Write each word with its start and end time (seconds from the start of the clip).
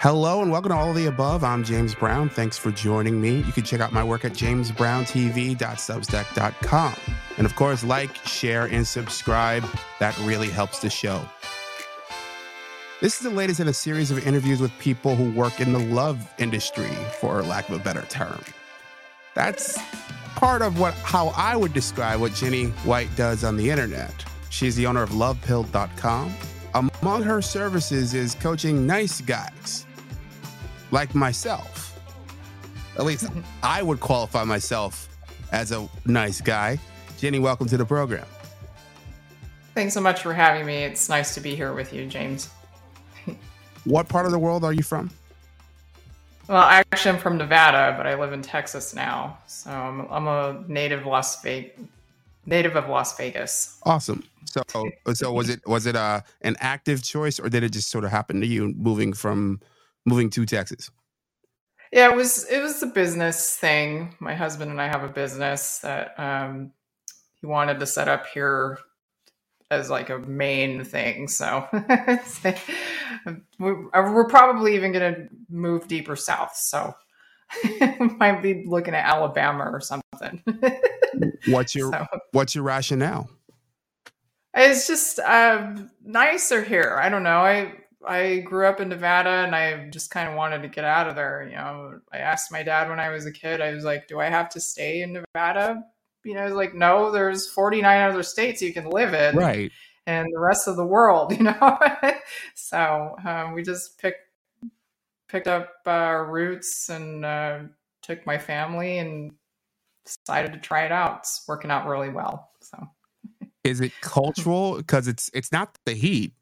Hello 0.00 0.42
and 0.42 0.52
welcome 0.52 0.70
to 0.70 0.76
all 0.76 0.90
of 0.90 0.96
the 0.96 1.06
above. 1.06 1.42
I'm 1.42 1.64
James 1.64 1.92
Brown. 1.92 2.28
Thanks 2.28 2.56
for 2.56 2.70
joining 2.70 3.20
me. 3.20 3.38
You 3.38 3.50
can 3.50 3.64
check 3.64 3.80
out 3.80 3.92
my 3.92 4.04
work 4.04 4.24
at 4.24 4.30
jamesbrowntv.substack.com. 4.30 6.94
And 7.36 7.44
of 7.44 7.56
course, 7.56 7.82
like, 7.82 8.14
share, 8.24 8.66
and 8.66 8.86
subscribe. 8.86 9.64
That 9.98 10.16
really 10.20 10.50
helps 10.50 10.78
the 10.78 10.88
show. 10.88 11.28
This 13.00 13.16
is 13.16 13.22
the 13.22 13.30
latest 13.30 13.58
in 13.58 13.66
a 13.66 13.72
series 13.72 14.12
of 14.12 14.24
interviews 14.24 14.60
with 14.60 14.70
people 14.78 15.16
who 15.16 15.32
work 15.32 15.60
in 15.60 15.72
the 15.72 15.80
love 15.80 16.32
industry, 16.38 16.92
for 17.18 17.42
lack 17.42 17.68
of 17.68 17.74
a 17.74 17.80
better 17.82 18.02
term. 18.02 18.40
That's 19.34 19.76
part 20.36 20.62
of 20.62 20.78
what 20.78 20.94
how 20.94 21.32
I 21.36 21.56
would 21.56 21.72
describe 21.72 22.20
what 22.20 22.34
Jenny 22.34 22.66
White 22.84 23.10
does 23.16 23.42
on 23.42 23.56
the 23.56 23.68
internet. 23.68 24.14
She's 24.50 24.76
the 24.76 24.86
owner 24.86 25.02
of 25.02 25.10
lovepilled.com. 25.10 26.34
Among 26.74 27.24
her 27.24 27.42
services 27.42 28.14
is 28.14 28.36
coaching 28.36 28.86
nice 28.86 29.20
guys 29.20 29.86
like 30.90 31.14
myself. 31.14 31.98
At 32.96 33.04
least 33.04 33.28
I 33.62 33.82
would 33.82 34.00
qualify 34.00 34.44
myself 34.44 35.08
as 35.52 35.72
a 35.72 35.88
nice 36.06 36.40
guy. 36.40 36.78
Jenny, 37.18 37.38
welcome 37.38 37.66
to 37.68 37.76
the 37.76 37.84
program. 37.84 38.26
Thanks 39.74 39.94
so 39.94 40.00
much 40.00 40.22
for 40.22 40.32
having 40.32 40.66
me. 40.66 40.84
It's 40.84 41.08
nice 41.08 41.34
to 41.34 41.40
be 41.40 41.54
here 41.54 41.72
with 41.72 41.92
you, 41.92 42.06
James. 42.06 42.50
what 43.84 44.08
part 44.08 44.26
of 44.26 44.32
the 44.32 44.38
world 44.38 44.64
are 44.64 44.72
you 44.72 44.82
from? 44.82 45.10
Well, 46.48 46.62
actually, 46.62 47.12
I'm 47.12 47.18
from 47.18 47.36
Nevada, 47.36 47.94
but 47.96 48.06
I 48.06 48.14
live 48.14 48.32
in 48.32 48.40
Texas 48.40 48.94
now. 48.94 49.38
So 49.46 49.70
I'm, 49.70 50.00
I'm 50.10 50.26
a 50.26 50.64
native 50.66 51.04
Las 51.04 51.42
Vegas, 51.42 51.78
native 52.46 52.74
of 52.74 52.88
Las 52.88 53.16
Vegas. 53.18 53.78
Awesome. 53.84 54.24
So, 54.46 54.62
so 55.12 55.32
was 55.32 55.50
it 55.50 55.60
was 55.66 55.84
it 55.84 55.94
uh, 55.94 56.22
an 56.40 56.56
active 56.60 57.02
choice, 57.02 57.38
or 57.38 57.50
did 57.50 57.62
it 57.62 57.72
just 57.72 57.90
sort 57.90 58.04
of 58.04 58.10
happen 58.10 58.40
to 58.40 58.46
you 58.46 58.74
moving 58.78 59.12
from 59.12 59.60
moving 60.06 60.30
to 60.30 60.46
Texas? 60.46 60.90
Yeah, 61.92 62.10
it 62.10 62.16
was 62.16 62.44
it 62.50 62.60
was 62.60 62.82
a 62.82 62.86
business 62.86 63.56
thing. 63.56 64.14
My 64.20 64.34
husband 64.34 64.70
and 64.70 64.80
I 64.80 64.88
have 64.88 65.04
a 65.04 65.08
business 65.08 65.78
that 65.78 66.18
um, 66.18 66.72
he 67.40 67.46
wanted 67.46 67.80
to 67.80 67.86
set 67.86 68.08
up 68.08 68.26
here 68.26 68.78
as 69.70 69.90
like 69.90 70.10
a 70.10 70.18
main 70.18 70.84
thing. 70.84 71.28
So 71.28 71.66
we're 73.58 74.28
probably 74.28 74.74
even 74.74 74.92
going 74.92 75.14
to 75.14 75.28
move 75.48 75.88
deeper 75.88 76.16
south. 76.16 76.56
So 76.56 76.94
might 78.18 78.42
be 78.42 78.64
looking 78.66 78.94
at 78.94 79.04
Alabama 79.04 79.64
or 79.70 79.80
something. 79.80 80.42
what's 81.48 81.74
your 81.74 81.92
so, 81.92 82.06
What's 82.32 82.54
your 82.54 82.64
rationale? 82.64 83.28
It's 84.54 84.86
just 84.86 85.18
uh, 85.18 85.74
nicer 86.04 86.62
here. 86.62 86.98
I 87.00 87.08
don't 87.08 87.22
know. 87.22 87.40
I 87.40 87.74
I 88.06 88.38
grew 88.38 88.66
up 88.66 88.80
in 88.80 88.88
Nevada 88.88 89.30
and 89.30 89.54
I 89.54 89.88
just 89.90 90.10
kind 90.10 90.28
of 90.28 90.36
wanted 90.36 90.62
to 90.62 90.68
get 90.68 90.84
out 90.84 91.08
of 91.08 91.16
there. 91.16 91.46
You 91.48 91.56
know, 91.56 92.00
I 92.12 92.18
asked 92.18 92.52
my 92.52 92.62
dad 92.62 92.88
when 92.88 93.00
I 93.00 93.10
was 93.10 93.26
a 93.26 93.32
kid, 93.32 93.60
I 93.60 93.72
was 93.72 93.84
like, 93.84 94.06
do 94.06 94.20
I 94.20 94.26
have 94.26 94.48
to 94.50 94.60
stay 94.60 95.02
in 95.02 95.12
Nevada? 95.12 95.82
You 96.24 96.34
know, 96.34 96.42
I 96.42 96.44
was 96.44 96.54
like, 96.54 96.74
no, 96.74 97.10
there's 97.10 97.48
49 97.48 98.10
other 98.10 98.22
states 98.22 98.62
you 98.62 98.72
can 98.72 98.88
live 98.88 99.14
in. 99.14 99.36
Right. 99.36 99.72
And 100.06 100.26
the 100.32 100.40
rest 100.40 100.68
of 100.68 100.76
the 100.76 100.86
world, 100.86 101.32
you 101.36 101.44
know? 101.44 101.78
so 102.54 103.16
um, 103.24 103.52
we 103.52 103.62
just 103.62 103.98
picked, 103.98 104.28
picked 105.28 105.48
up 105.48 105.74
uh, 105.86 106.24
roots 106.26 106.88
and 106.88 107.24
uh, 107.24 107.58
took 108.02 108.24
my 108.26 108.38
family 108.38 108.98
and 108.98 109.32
decided 110.04 110.52
to 110.52 110.58
try 110.58 110.84
it 110.84 110.92
out. 110.92 111.18
It's 111.20 111.44
working 111.48 111.70
out 111.70 111.86
really 111.86 112.10
well. 112.10 112.50
So. 112.60 112.88
Is 113.64 113.80
it 113.80 113.92
cultural? 114.00 114.76
Because 114.76 115.08
it's 115.08 115.30
it's 115.34 115.52
not 115.52 115.76
the 115.84 115.92
heat 115.92 116.32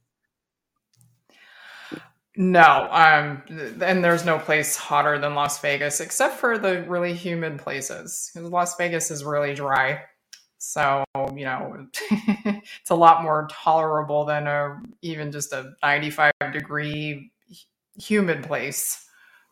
no, 2.37 2.89
um, 2.91 3.43
and 3.81 4.05
there's 4.05 4.27
no 4.27 4.39
place 4.39 4.77
hotter 4.77 5.19
than 5.19 5.35
Las 5.35 5.59
Vegas 5.61 6.01
except 6.01 6.35
for 6.35 6.59
the 6.59 6.83
really 6.83 7.15
humid 7.15 7.59
places. 7.59 8.31
Because 8.35 8.51
Las 8.51 8.77
Vegas 8.77 9.11
is 9.11 9.25
really 9.25 9.55
dry, 9.55 10.03
so 10.59 11.03
you 11.35 11.47
know 11.47 11.87
it's 12.11 12.91
a 12.91 12.95
lot 12.95 13.23
more 13.23 13.49
tolerable 13.51 14.27
than 14.27 14.47
a 14.47 14.79
even 15.01 15.33
just 15.33 15.53
a 15.53 15.73
95 15.83 16.33
degree 16.53 17.33
humid 17.99 18.43
place. 18.43 19.09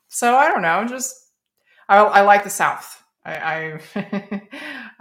So 0.08 0.36
I 0.36 0.48
don't 0.48 0.62
know, 0.62 0.84
just 0.86 1.30
I, 1.88 1.98
I 1.98 2.20
like 2.20 2.44
the 2.44 2.50
South. 2.50 3.02
I 3.24 3.80
I, 3.94 4.42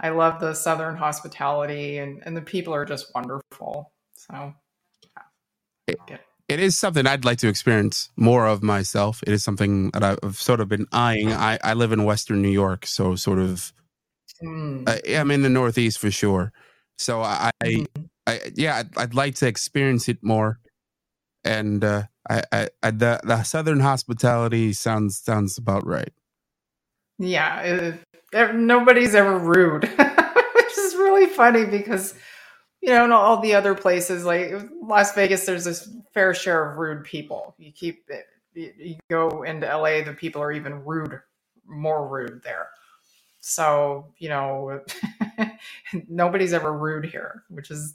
I 0.00 0.08
love 0.08 0.40
the 0.40 0.54
Southern 0.54 0.96
hospitality, 0.96 1.98
and 1.98 2.22
and 2.24 2.34
the 2.34 2.42
people 2.42 2.74
are 2.74 2.86
just 2.86 3.14
wonderful. 3.14 3.92
So 4.14 4.54
yeah 6.08 6.16
it 6.48 6.60
is 6.60 6.76
something 6.76 7.06
I'd 7.06 7.24
like 7.24 7.38
to 7.38 7.48
experience 7.48 8.10
more 8.16 8.46
of 8.46 8.62
myself. 8.62 9.22
It 9.26 9.32
is 9.32 9.42
something 9.42 9.90
that 9.92 10.04
I've 10.04 10.36
sort 10.36 10.60
of 10.60 10.68
been 10.68 10.86
eyeing. 10.92 11.32
I, 11.32 11.58
I 11.64 11.74
live 11.74 11.92
in 11.92 12.04
Western 12.04 12.42
New 12.42 12.50
York, 12.50 12.86
so 12.86 13.14
sort 13.14 13.38
of, 13.38 13.72
mm. 14.42 14.86
uh, 14.88 15.18
I'm 15.18 15.30
in 15.30 15.42
the 15.42 15.48
Northeast 15.48 15.98
for 15.98 16.10
sure. 16.10 16.52
So 16.98 17.22
I, 17.22 17.50
mm-hmm. 17.62 18.02
I, 18.26 18.40
yeah, 18.54 18.76
I'd, 18.76 18.98
I'd, 18.98 19.14
like 19.14 19.36
to 19.36 19.46
experience 19.46 20.08
it 20.08 20.18
more. 20.22 20.60
And 21.44 21.82
uh, 21.82 22.04
I, 22.28 22.42
I, 22.52 22.68
I, 22.82 22.90
the, 22.90 23.20
the 23.24 23.42
Southern 23.42 23.80
hospitality 23.80 24.72
sounds 24.72 25.18
sounds 25.18 25.58
about 25.58 25.86
right. 25.86 26.12
Yeah, 27.18 27.60
it, 28.32 28.54
nobody's 28.54 29.14
ever 29.14 29.38
rude, 29.38 29.84
which 29.88 30.78
is 30.78 30.94
really 30.96 31.26
funny 31.26 31.64
because 31.64 32.14
you 32.84 32.90
know, 32.90 33.06
in 33.06 33.12
all 33.12 33.40
the 33.40 33.54
other 33.54 33.74
places 33.74 34.26
like 34.26 34.52
Las 34.82 35.14
Vegas, 35.14 35.46
there's 35.46 35.64
this 35.64 35.88
fair 36.12 36.34
share 36.34 36.70
of 36.70 36.76
rude 36.76 37.02
people. 37.02 37.54
You 37.56 37.72
keep 37.72 38.04
it, 38.08 38.26
you 38.54 38.96
go 39.08 39.42
into 39.42 39.66
LA, 39.66 40.02
the 40.02 40.12
people 40.12 40.42
are 40.42 40.52
even 40.52 40.84
rude, 40.84 41.18
more 41.66 42.06
rude 42.06 42.42
there. 42.44 42.68
So 43.40 44.12
you 44.18 44.28
know, 44.28 44.82
nobody's 46.08 46.52
ever 46.52 46.74
rude 46.74 47.06
here, 47.06 47.44
which 47.48 47.70
is 47.70 47.94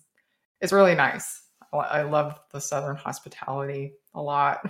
it's 0.60 0.74
really 0.74 0.96
nice. 0.96 1.44
I 1.72 2.02
love 2.02 2.40
the 2.52 2.60
Southern 2.60 2.96
hospitality 2.96 3.94
a 4.16 4.22
lot. 4.24 4.68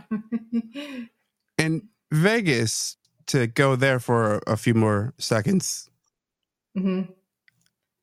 and 1.57 1.83
Vegas, 2.11 2.97
to 3.27 3.47
go 3.47 3.77
there 3.77 4.01
for 4.01 4.41
a 4.45 4.57
few 4.57 4.73
more 4.73 5.13
seconds. 5.17 5.89
Mm-hmm 6.77 7.13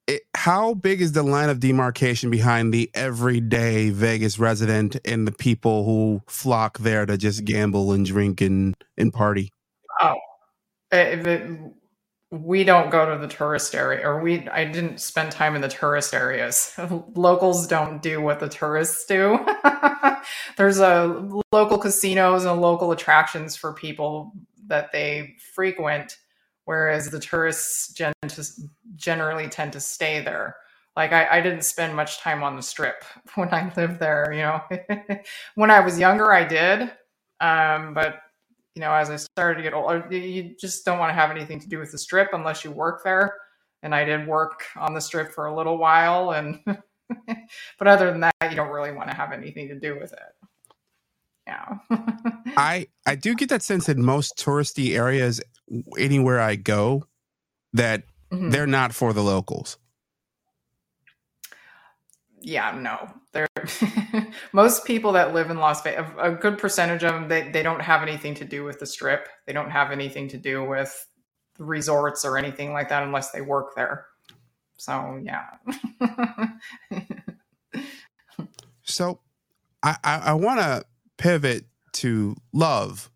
it, 0.06 0.22
how 0.34 0.74
big 0.74 1.00
is 1.00 1.12
the 1.12 1.22
line 1.22 1.48
of 1.48 1.60
demarcation 1.60 2.30
behind 2.30 2.72
the 2.72 2.90
everyday 2.94 3.90
Vegas 3.90 4.38
resident 4.38 4.96
and 5.04 5.26
the 5.26 5.32
people 5.32 5.84
who 5.84 6.22
flock 6.28 6.78
there 6.78 7.06
to 7.06 7.16
just 7.16 7.44
gamble 7.44 7.92
and 7.92 8.06
drink 8.06 8.40
and, 8.40 8.76
and 8.96 9.12
party? 9.12 9.50
Oh, 10.00 10.14
eh, 10.92 10.96
eh, 10.96 11.30
it, 11.30 11.60
we 12.30 12.64
don't 12.64 12.90
go 12.90 13.12
to 13.12 13.18
the 13.18 13.28
tourist 13.28 13.74
area, 13.74 14.06
or 14.06 14.20
we. 14.20 14.48
I 14.48 14.64
didn't 14.64 15.00
spend 15.00 15.30
time 15.30 15.54
in 15.54 15.62
the 15.62 15.68
tourist 15.68 16.12
areas. 16.12 16.72
Locals 17.14 17.68
don't 17.68 18.02
do 18.02 18.20
what 18.20 18.40
the 18.40 18.48
tourists 18.48 19.06
do. 19.06 19.38
There's 20.56 20.80
a 20.80 21.06
local 21.52 21.78
casinos 21.78 22.44
and 22.44 22.60
local 22.60 22.90
attractions 22.90 23.54
for 23.56 23.72
people 23.72 24.32
that 24.66 24.90
they 24.90 25.36
frequent 25.54 26.16
whereas 26.66 27.10
the 27.10 27.20
tourists 27.20 27.94
generally 28.96 29.48
tend 29.48 29.72
to 29.74 29.80
stay 29.80 30.20
there. 30.22 30.56
Like 30.96 31.12
I, 31.12 31.38
I, 31.38 31.40
didn't 31.42 31.64
spend 31.64 31.94
much 31.94 32.20
time 32.20 32.42
on 32.42 32.56
the 32.56 32.62
strip 32.62 33.04
when 33.34 33.52
I 33.52 33.72
lived 33.76 34.00
there. 34.00 34.32
You 34.32 34.42
know, 34.42 35.18
when 35.54 35.70
I 35.70 35.80
was 35.80 35.98
younger, 35.98 36.32
I 36.32 36.44
did, 36.44 36.90
um, 37.40 37.92
but 37.92 38.20
you 38.74 38.80
know, 38.80 38.92
as 38.92 39.10
I 39.10 39.16
started 39.16 39.56
to 39.56 39.62
get 39.62 39.74
older, 39.74 40.06
you 40.10 40.54
just 40.58 40.84
don't 40.84 40.98
want 40.98 41.10
to 41.10 41.14
have 41.14 41.30
anything 41.30 41.60
to 41.60 41.68
do 41.68 41.78
with 41.78 41.92
the 41.92 41.98
strip 41.98 42.30
unless 42.32 42.64
you 42.64 42.70
work 42.70 43.02
there. 43.04 43.34
And 43.82 43.94
I 43.94 44.04
did 44.04 44.26
work 44.26 44.64
on 44.76 44.94
the 44.94 45.00
strip 45.00 45.32
for 45.32 45.46
a 45.46 45.54
little 45.54 45.78
while, 45.78 46.32
and 46.32 46.60
but 47.78 47.88
other 47.88 48.10
than 48.10 48.20
that, 48.20 48.50
you 48.50 48.56
don't 48.56 48.70
really 48.70 48.92
want 48.92 49.08
to 49.10 49.16
have 49.16 49.32
anything 49.32 49.68
to 49.68 49.78
do 49.78 49.98
with 49.98 50.12
it. 50.12 50.48
Yeah. 51.46 51.78
I 52.56 52.88
I 53.06 53.14
do 53.14 53.34
get 53.34 53.48
that 53.50 53.62
sense 53.62 53.88
in 53.88 54.04
most 54.04 54.36
touristy 54.36 54.96
areas 54.96 55.40
anywhere 55.98 56.40
I 56.40 56.56
go 56.56 57.06
that 57.72 58.04
mm-hmm. 58.36 58.50
they're 58.50 58.66
not 58.66 58.94
for 58.94 59.12
the 59.12 59.22
locals. 59.22 59.78
Yeah, 62.40 62.78
no. 62.78 63.10
They're 63.32 63.48
most 64.52 64.84
people 64.84 65.12
that 65.12 65.34
live 65.34 65.50
in 65.50 65.58
Las 65.58 65.82
Vegas, 65.82 66.08
a 66.18 66.30
good 66.30 66.58
percentage 66.58 67.02
of 67.02 67.12
them, 67.12 67.28
they, 67.28 67.50
they 67.50 67.62
don't 67.62 67.80
have 67.80 68.02
anything 68.02 68.34
to 68.34 68.44
do 68.44 68.62
with 68.64 68.78
the 68.78 68.86
strip. 68.86 69.28
They 69.46 69.52
don't 69.52 69.70
have 69.70 69.90
anything 69.90 70.28
to 70.28 70.38
do 70.38 70.64
with 70.64 71.06
resorts 71.58 72.24
or 72.24 72.38
anything 72.38 72.72
like 72.72 72.88
that 72.90 73.02
unless 73.02 73.32
they 73.32 73.40
work 73.40 73.74
there. 73.74 74.06
So 74.76 75.18
yeah. 75.22 75.46
so 78.82 79.20
I, 79.82 79.96
I, 80.04 80.16
I 80.18 80.32
want 80.34 80.60
to 80.60 80.84
pivot 81.16 81.64
to 81.94 82.36
love 82.52 83.10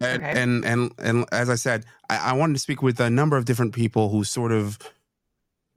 and, 0.00 0.22
okay. 0.22 0.42
and 0.42 0.64
and 0.64 0.92
and 0.98 1.24
as 1.32 1.50
I 1.50 1.54
said, 1.54 1.84
I, 2.14 2.30
I, 2.30 2.32
wanted 2.32 2.54
to 2.54 2.60
speak 2.60 2.82
with 2.82 3.00
a 3.00 3.10
number 3.10 3.36
of 3.36 3.44
different 3.44 3.74
people 3.74 4.10
who 4.10 4.24
sort 4.24 4.52
of 4.52 4.78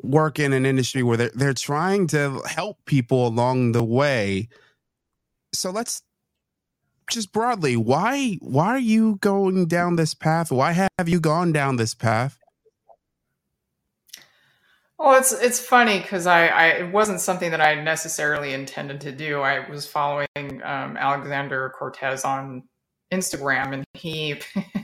work 0.01 0.39
in 0.39 0.53
an 0.53 0.65
industry 0.65 1.03
where 1.03 1.17
they're 1.17 1.31
they're 1.33 1.53
trying 1.53 2.07
to 2.07 2.41
help 2.47 2.83
people 2.85 3.27
along 3.27 3.71
the 3.71 3.83
way. 3.83 4.49
So 5.53 5.71
let's 5.71 6.03
just 7.09 7.31
broadly, 7.31 7.77
why 7.77 8.37
why 8.41 8.67
are 8.67 8.79
you 8.79 9.17
going 9.21 9.67
down 9.67 9.95
this 9.95 10.13
path? 10.13 10.51
Why 10.51 10.73
have 10.73 11.09
you 11.09 11.19
gone 11.19 11.51
down 11.51 11.77
this 11.77 11.93
path? 11.93 12.39
Well, 14.99 15.17
it's 15.17 15.31
it's 15.31 15.59
funny 15.59 15.99
because 15.99 16.25
I, 16.25 16.47
I 16.47 16.67
it 16.67 16.91
wasn't 16.91 17.21
something 17.21 17.51
that 17.51 17.61
I 17.61 17.75
necessarily 17.75 18.53
intended 18.53 19.01
to 19.01 19.11
do. 19.11 19.41
I 19.41 19.69
was 19.69 19.85
following 19.85 20.27
um, 20.63 20.97
Alexander 20.97 21.71
Cortes 21.77 22.25
on 22.25 22.63
Instagram, 23.11 23.73
and 23.73 23.85
he 23.93 24.39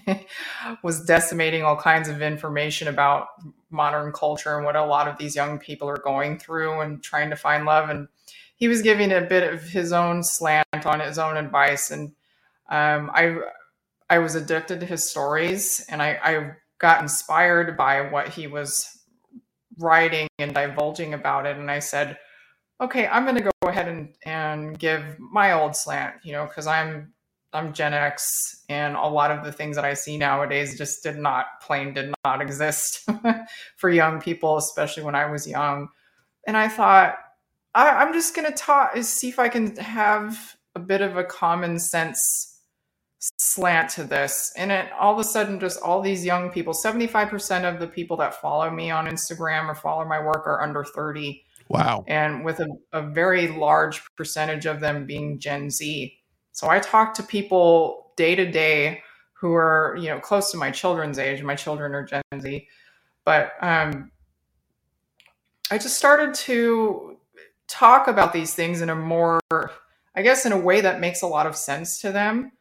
was 0.84 1.06
decimating 1.06 1.64
all 1.64 1.76
kinds 1.76 2.08
of 2.08 2.22
information 2.22 2.88
about 2.88 3.28
modern 3.70 4.12
culture 4.12 4.56
and 4.56 4.66
what 4.66 4.76
a 4.76 4.86
lot 4.86 5.08
of 5.08 5.18
these 5.18 5.36
young 5.36 5.60
people 5.60 5.90
are 5.90 5.98
going 5.98 6.40
through 6.40 6.82
and 6.82 7.04
trying 7.04 7.30
to 7.30 7.36
find 7.36 7.66
love. 7.66 7.90
And 7.90 8.08
he 8.56 8.68
was 8.68 8.82
giving 8.82 9.12
a 9.12 9.22
bit 9.22 9.54
of 9.54 9.64
his 9.64 9.92
own 9.92 10.24
slant 10.24 10.66
on 10.86 11.00
his 11.00 11.18
own 11.18 11.38
advice, 11.38 11.92
and 11.92 12.10
um, 12.70 13.12
I 13.14 13.38
I 14.10 14.20
was 14.20 14.36
addicted 14.36 14.80
to 14.80 14.86
his 14.86 15.10
stories, 15.10 15.86
and 15.90 16.02
I, 16.02 16.20
I 16.24 16.52
got 16.78 17.02
inspired 17.02 17.78
by 17.78 18.02
what 18.02 18.30
he 18.30 18.48
was 18.48 18.94
writing 19.80 20.28
and 20.40 20.54
divulging 20.54 21.14
about 21.14 21.46
it 21.46 21.58
and 21.58 21.72
i 21.72 21.80
said 21.80 22.18
okay 22.82 23.08
i'm 23.08 23.24
going 23.24 23.36
to 23.36 23.42
go 23.62 23.70
ahead 23.70 23.88
and, 23.88 24.14
and 24.26 24.78
give 24.78 25.18
my 25.20 25.54
old 25.54 25.76
slant 25.76 26.16
you 26.24 26.32
know 26.32 26.46
because 26.46 26.68
i'm 26.68 27.14
i'm 27.54 27.74
gen 27.74 27.94
x 27.94 28.64
and 28.70 28.96
a 28.96 29.08
lot 29.08 29.32
of 29.32 29.44
the 29.44 29.52
things 29.52 29.76
that 29.76 29.86
i 29.86 29.94
see 29.94 30.18
nowadays 30.18 30.78
just 30.78 31.04
did 31.04 31.18
not 31.18 31.46
plain 31.62 31.94
did 31.94 32.14
not 32.26 32.42
exist 32.42 33.08
for 33.78 33.90
young 33.90 34.20
people 34.20 34.58
especially 34.58 35.04
when 35.04 35.16
i 35.16 35.30
was 35.30 35.48
young. 35.48 35.90
And 36.46 36.58
i 36.58 36.68
thought 36.68 37.16
I, 37.76 38.04
am 38.04 38.14
just 38.14 38.36
going 38.36 38.48
to 38.48 38.58
talk 38.58 38.96
see 38.98 39.30
if 39.30 39.40
i 39.40 39.50
can 39.50 39.76
have 39.78 40.56
a 40.76 40.80
bit 40.80 41.02
of 41.02 41.18
a 41.18 41.24
common 41.24 41.80
sense 41.80 42.54
slant 43.38 43.90
to 43.92 44.04
this. 44.04 44.52
And 44.58 44.72
it 44.72 44.92
all 45.00 45.14
of 45.14 45.20
a 45.20 45.24
sudden 45.24 45.60
just 45.60 45.82
all 45.82 46.02
these 46.02 46.26
young 46.26 46.50
people 46.50 46.74
75% 46.74 47.64
of 47.64 47.80
the 47.80 47.88
people 47.88 48.18
that 48.18 48.42
follow 48.42 48.70
me 48.70 48.92
on 48.92 49.08
instagram 49.08 49.68
or 49.68 49.76
follow 49.76 50.06
my 50.06 50.20
work 50.20 50.46
are 50.46 50.62
under 50.62 50.84
30 50.84 51.42
wow. 51.70 52.04
And 52.08 52.44
with 52.44 52.60
a, 52.60 52.68
a 52.92 53.02
very 53.02 53.48
large 53.48 54.02
percentage 54.18 54.66
of 54.66 54.82
them 54.82 55.06
being 55.06 55.40
gen 55.40 55.70
z 55.70 56.18
so 56.54 56.70
i 56.70 56.80
talk 56.80 57.14
to 57.14 57.24
people 57.24 58.12
day 58.16 58.36
to 58.36 58.50
day 58.50 59.04
who 59.44 59.54
are 59.54 59.98
you 60.00 60.08
know 60.08 60.20
close 60.20 60.52
to 60.52 60.58
my 60.58 60.72
children's 60.72 61.20
age. 61.20 61.44
My 61.44 61.54
children 61.54 61.94
are 61.94 62.06
gen 62.06 62.24
z. 62.40 62.66
But 63.26 63.52
um, 63.60 64.10
i 65.70 65.78
just 65.78 65.98
started 65.98 66.34
to 66.34 67.18
talk 67.68 68.08
about 68.08 68.32
these 68.32 68.54
things 68.54 68.82
in 68.82 68.90
a 68.90 68.96
more 68.96 69.40
i 70.16 70.22
guess 70.22 70.46
in 70.46 70.52
a 70.54 70.58
way 70.58 70.80
that 70.80 71.02
makes 71.02 71.24
a 71.24 71.28
lot 71.28 71.46
of 71.46 71.58
sense 71.58 72.00
to 72.02 72.12
them. 72.14 72.54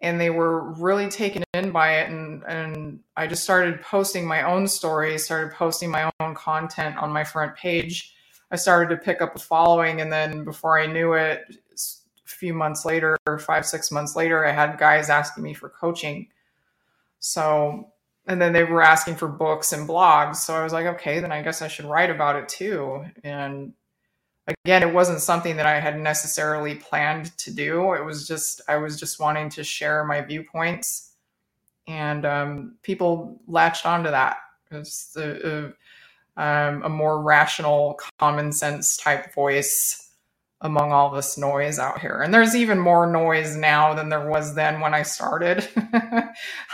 And 0.00 0.20
they 0.20 0.30
were 0.30 0.72
really 0.72 1.08
taken 1.10 1.44
in 1.52 1.70
by 1.70 1.98
it. 1.98 2.10
And 2.10 2.42
and 2.48 3.00
I 3.14 3.26
just 3.26 3.44
started 3.44 3.82
posting 3.82 4.26
my 4.26 4.42
own 4.42 4.66
stories, 4.66 5.26
started 5.26 5.52
posting 5.52 5.90
my 5.90 6.10
own 6.20 6.34
content 6.34 6.96
on 6.96 7.12
my 7.12 7.24
front 7.24 7.54
page. 7.56 8.14
I 8.50 8.56
started 8.56 8.88
to 8.94 9.02
pick 9.02 9.20
up 9.20 9.36
a 9.36 9.38
following. 9.38 10.00
And 10.00 10.10
then 10.10 10.44
before 10.44 10.78
I 10.78 10.86
knew 10.86 11.12
it 11.12 11.40
few 12.32 12.54
months 12.54 12.84
later, 12.84 13.16
5 13.26 13.66
6 13.66 13.90
months 13.90 14.16
later, 14.16 14.44
I 14.44 14.52
had 14.52 14.78
guys 14.78 15.10
asking 15.10 15.44
me 15.44 15.54
for 15.54 15.68
coaching. 15.68 16.28
So 17.18 17.88
and 18.26 18.40
then 18.40 18.52
they 18.52 18.62
were 18.62 18.82
asking 18.82 19.16
for 19.16 19.26
books 19.26 19.72
and 19.72 19.88
blogs. 19.88 20.36
So 20.36 20.54
I 20.54 20.62
was 20.62 20.72
like, 20.72 20.86
okay, 20.86 21.18
then 21.18 21.32
I 21.32 21.42
guess 21.42 21.60
I 21.60 21.66
should 21.66 21.86
write 21.86 22.10
about 22.10 22.36
it 22.36 22.48
too. 22.48 23.04
And 23.24 23.72
again 24.48 24.82
it 24.82 24.92
wasn't 24.92 25.20
something 25.20 25.56
that 25.56 25.66
i 25.66 25.78
had 25.78 25.98
necessarily 26.00 26.74
planned 26.74 27.36
to 27.38 27.52
do 27.52 27.92
it 27.92 28.04
was 28.04 28.26
just 28.26 28.60
i 28.68 28.76
was 28.76 28.98
just 28.98 29.20
wanting 29.20 29.48
to 29.48 29.62
share 29.62 30.04
my 30.04 30.20
viewpoints 30.20 31.10
and 31.88 32.24
um, 32.24 32.76
people 32.82 33.40
latched 33.48 33.86
onto 33.86 34.10
that 34.10 34.36
it's 34.70 35.16
a, 35.16 35.72
a, 36.36 36.42
um, 36.42 36.82
a, 36.84 36.88
more 36.88 37.20
rational 37.20 37.98
common 38.18 38.52
sense 38.52 38.96
type 38.96 39.34
voice 39.34 40.01
among 40.62 40.92
all 40.92 41.10
this 41.10 41.36
noise 41.36 41.78
out 41.78 42.00
here 42.00 42.22
and 42.22 42.32
there's 42.32 42.56
even 42.56 42.78
more 42.78 43.06
noise 43.06 43.56
now 43.56 43.94
than 43.94 44.08
there 44.08 44.28
was 44.28 44.54
then 44.54 44.80
when 44.80 44.94
i 44.94 45.02
started 45.02 45.68
a 45.76 46.32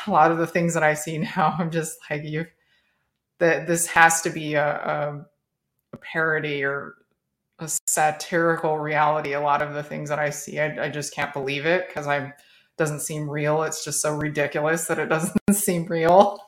lot 0.08 0.30
of 0.30 0.38
the 0.38 0.46
things 0.46 0.74
that 0.74 0.82
i 0.82 0.94
see 0.94 1.18
now 1.18 1.56
i'm 1.58 1.70
just 1.70 1.98
like 2.10 2.24
you 2.24 2.46
that 3.38 3.66
this 3.66 3.86
has 3.86 4.22
to 4.22 4.30
be 4.30 4.54
a, 4.54 4.66
a, 4.66 5.26
a 5.92 5.96
parody 5.98 6.64
or 6.64 6.94
a 7.58 7.68
satirical 7.86 8.78
reality. 8.78 9.32
A 9.32 9.40
lot 9.40 9.62
of 9.62 9.74
the 9.74 9.82
things 9.82 10.08
that 10.08 10.18
I 10.18 10.30
see, 10.30 10.58
I, 10.58 10.86
I 10.86 10.88
just 10.88 11.14
can't 11.14 11.32
believe 11.32 11.66
it 11.66 11.88
because 11.88 12.06
I 12.06 12.32
doesn't 12.76 13.00
seem 13.00 13.28
real. 13.28 13.62
It's 13.62 13.84
just 13.84 14.00
so 14.00 14.14
ridiculous 14.14 14.86
that 14.86 14.98
it 14.98 15.08
doesn't 15.08 15.38
seem 15.52 15.86
real. 15.86 16.38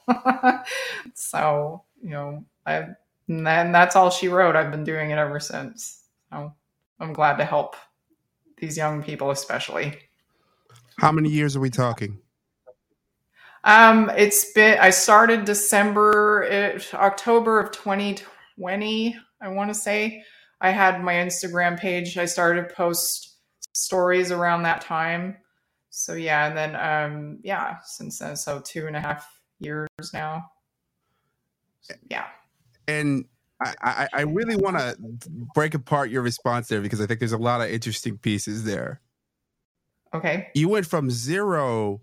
so 1.15 1.83
you 2.03 2.11
know, 2.11 2.45
I 2.67 2.89
and 3.29 3.75
that's 3.75 3.97
all 3.97 4.11
she 4.11 4.29
wrote. 4.29 4.57
I've 4.57 4.73
been 4.73 4.85
doing 4.85 5.11
it 5.11 5.19
ever 5.19 5.41
since. 5.41 6.05
So 6.33 6.55
I'm 7.01 7.13
glad 7.13 7.37
to 7.39 7.45
help 7.45 7.77
these 8.59 8.77
young 8.77 9.03
people, 9.03 9.31
especially. 9.31 9.99
How 10.99 11.11
many 11.11 11.31
years 11.31 11.57
are 11.57 11.61
we 11.61 11.71
talking? 11.71 12.19
Um, 13.65 14.11
it's 14.17 14.53
been. 14.53 14.79
I 14.79 14.91
started 14.91 15.45
December, 15.45 16.43
it, 16.43 16.95
October 16.95 17.59
of 17.59 17.73
2020. 17.73 19.17
I 19.41 19.49
want 19.49 19.71
to 19.71 19.75
say. 19.75 20.23
I 20.61 20.71
had 20.71 21.03
my 21.03 21.15
Instagram 21.15 21.79
page. 21.79 22.19
I 22.19 22.27
started 22.27 22.69
to 22.69 22.75
post 22.75 23.39
stories 23.73 24.31
around 24.31 24.63
that 24.65 24.83
time. 24.83 25.39
So 25.91 26.15
yeah, 26.15 26.47
and 26.47 26.57
then 26.57 26.77
um 26.77 27.39
yeah, 27.43 27.79
since 27.85 28.19
then, 28.19 28.37
so 28.37 28.61
two 28.61 28.87
and 28.87 28.95
a 28.95 29.01
half 29.01 29.27
years 29.59 29.89
now. 30.13 30.51
So, 31.81 31.95
yeah. 32.09 32.27
And 32.87 33.25
I, 33.61 33.75
I, 33.83 34.09
I 34.13 34.21
really 34.23 34.57
want 34.57 34.79
to 34.79 34.97
break 35.55 35.75
apart 35.75 36.11
your 36.11 36.23
response 36.23 36.69
there 36.69 36.81
because 36.81 37.01
I 37.01 37.07
think 37.07 37.21
there's 37.21 37.33
a 37.33 37.39
lot 37.39 37.61
of 37.61 37.71
interesting 37.71 38.17
pieces 38.19 38.65
there. 38.65 39.01
Okay. 40.15 40.49
You 40.55 40.69
went 40.69 40.87
from 40.87 41.11
zero 41.11 42.01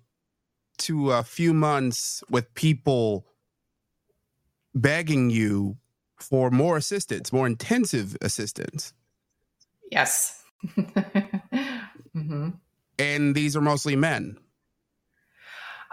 to 0.80 1.12
a 1.12 1.24
few 1.24 1.54
months 1.54 2.24
with 2.30 2.54
people 2.54 3.26
begging 4.76 5.30
you 5.30 5.78
for 6.18 6.52
more 6.52 6.78
assistance, 6.78 7.34
more 7.34 7.48
intensive 7.48 8.16
assistance. 8.22 8.94
Yes. 9.92 10.44
mm-hmm. 10.78 12.50
And 13.00 13.36
these 13.36 13.56
are 13.56 13.62
mostly 13.62 13.96
men. 13.96 14.38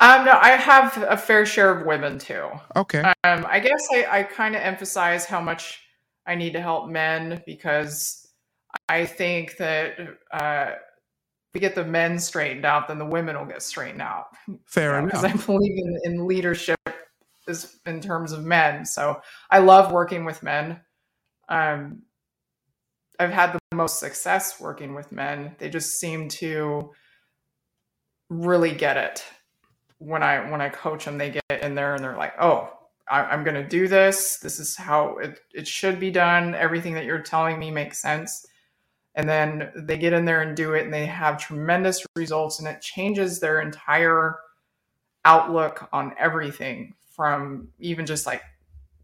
Um, 0.00 0.24
no, 0.24 0.38
I 0.40 0.50
have 0.50 1.04
a 1.08 1.16
fair 1.16 1.46
share 1.46 1.70
of 1.70 1.86
women 1.86 2.18
too. 2.18 2.48
Okay. 2.76 3.00
Um, 3.24 3.46
I 3.48 3.60
guess 3.60 3.86
I, 3.92 4.06
I 4.10 4.22
kind 4.24 4.56
of 4.56 4.62
emphasize 4.62 5.24
how 5.24 5.40
much 5.40 5.80
I 6.26 6.34
need 6.34 6.52
to 6.54 6.60
help 6.60 6.88
men 6.88 7.42
because 7.46 8.28
I 8.88 9.06
think 9.06 9.56
that 9.58 9.98
uh, 10.32 10.72
we 11.52 11.60
get 11.60 11.74
the 11.74 11.84
men 11.84 12.18
straightened 12.18 12.64
out, 12.64 12.88
then 12.88 12.98
the 12.98 13.06
women 13.06 13.38
will 13.38 13.46
get 13.46 13.62
straightened 13.62 14.02
out. 14.02 14.26
Fair 14.66 14.98
enough. 14.98 15.10
Because 15.10 15.24
I 15.24 15.32
believe 15.46 15.78
in, 15.78 16.00
in 16.04 16.26
leadership 16.26 16.78
is 17.46 17.78
in 17.86 18.00
terms 18.00 18.32
of 18.32 18.44
men. 18.44 18.84
So 18.84 19.20
I 19.50 19.58
love 19.58 19.92
working 19.92 20.24
with 20.24 20.42
men. 20.42 20.80
Um, 21.48 22.02
I've 23.20 23.30
had 23.30 23.52
the 23.52 23.76
most 23.76 24.00
success 24.00 24.60
working 24.60 24.94
with 24.94 25.12
men. 25.12 25.54
They 25.58 25.70
just 25.70 26.00
seem 26.00 26.28
to 26.30 26.90
really 28.28 28.72
get 28.72 28.96
it 28.96 29.22
when 29.98 30.22
I 30.22 30.50
when 30.50 30.60
I 30.60 30.68
coach 30.68 31.04
them. 31.04 31.18
They 31.18 31.30
get 31.30 31.62
in 31.62 31.74
there 31.74 31.94
and 31.94 32.02
they're 32.02 32.16
like, 32.16 32.34
"Oh, 32.40 32.70
I, 33.08 33.34
am 33.34 33.44
going 33.44 33.56
to 33.56 33.66
do 33.66 33.88
this. 33.88 34.38
This 34.38 34.58
is 34.58 34.76
how 34.76 35.18
it, 35.18 35.40
it 35.52 35.68
should 35.68 36.00
be 36.00 36.10
done. 36.10 36.54
Everything 36.54 36.94
that 36.94 37.04
you're 37.04 37.20
telling 37.20 37.58
me 37.58 37.70
makes 37.70 38.00
sense." 38.00 38.46
And 39.16 39.28
then 39.28 39.70
they 39.76 39.96
get 39.96 40.12
in 40.12 40.24
there 40.24 40.42
and 40.42 40.56
do 40.56 40.74
it, 40.74 40.84
and 40.84 40.92
they 40.92 41.06
have 41.06 41.38
tremendous 41.38 42.04
results, 42.16 42.58
and 42.58 42.68
it 42.68 42.80
changes 42.80 43.40
their 43.40 43.60
entire 43.60 44.38
outlook 45.24 45.88
on 45.92 46.14
everything 46.18 46.94
from 47.14 47.68
even 47.78 48.06
just 48.06 48.26
like 48.26 48.42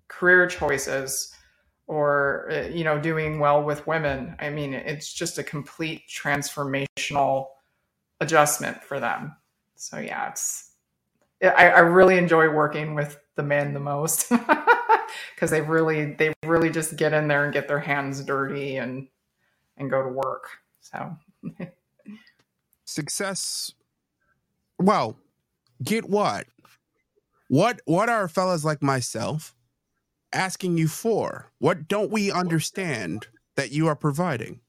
career 0.08 0.46
choices 0.46 1.32
or 1.86 2.48
uh, 2.52 2.68
you 2.68 2.84
know 2.84 3.00
doing 3.00 3.38
well 3.38 3.62
with 3.62 3.86
women 3.86 4.36
i 4.38 4.50
mean 4.50 4.74
it's 4.74 5.12
just 5.12 5.38
a 5.38 5.42
complete 5.42 6.02
transformational 6.08 7.46
adjustment 8.20 8.82
for 8.82 9.00
them 9.00 9.34
so 9.76 9.98
yeah 9.98 10.30
it's 10.30 10.69
i, 11.42 11.68
I 11.70 11.80
really 11.80 12.18
enjoy 12.18 12.48
working 12.48 12.94
with 12.94 13.18
the 13.36 13.42
men 13.42 13.74
the 13.74 13.80
most 13.80 14.28
because 15.34 15.50
they 15.50 15.60
really 15.60 16.12
they 16.14 16.32
really 16.44 16.70
just 16.70 16.96
get 16.96 17.12
in 17.12 17.28
there 17.28 17.44
and 17.44 17.52
get 17.52 17.68
their 17.68 17.80
hands 17.80 18.22
dirty 18.24 18.76
and 18.76 19.08
and 19.76 19.90
go 19.90 20.02
to 20.02 20.08
work 20.08 20.48
so 20.80 21.16
success 22.84 23.72
well 24.78 25.16
get 25.82 26.08
what 26.08 26.46
what 27.48 27.80
what 27.84 28.08
are 28.08 28.28
fellas 28.28 28.64
like 28.64 28.82
myself 28.82 29.54
asking 30.32 30.78
you 30.78 30.88
for? 30.88 31.50
What 31.58 31.88
don't 31.88 32.10
we 32.10 32.30
understand 32.30 33.26
that 33.56 33.72
you 33.72 33.86
are 33.88 33.96
providing? 33.96 34.60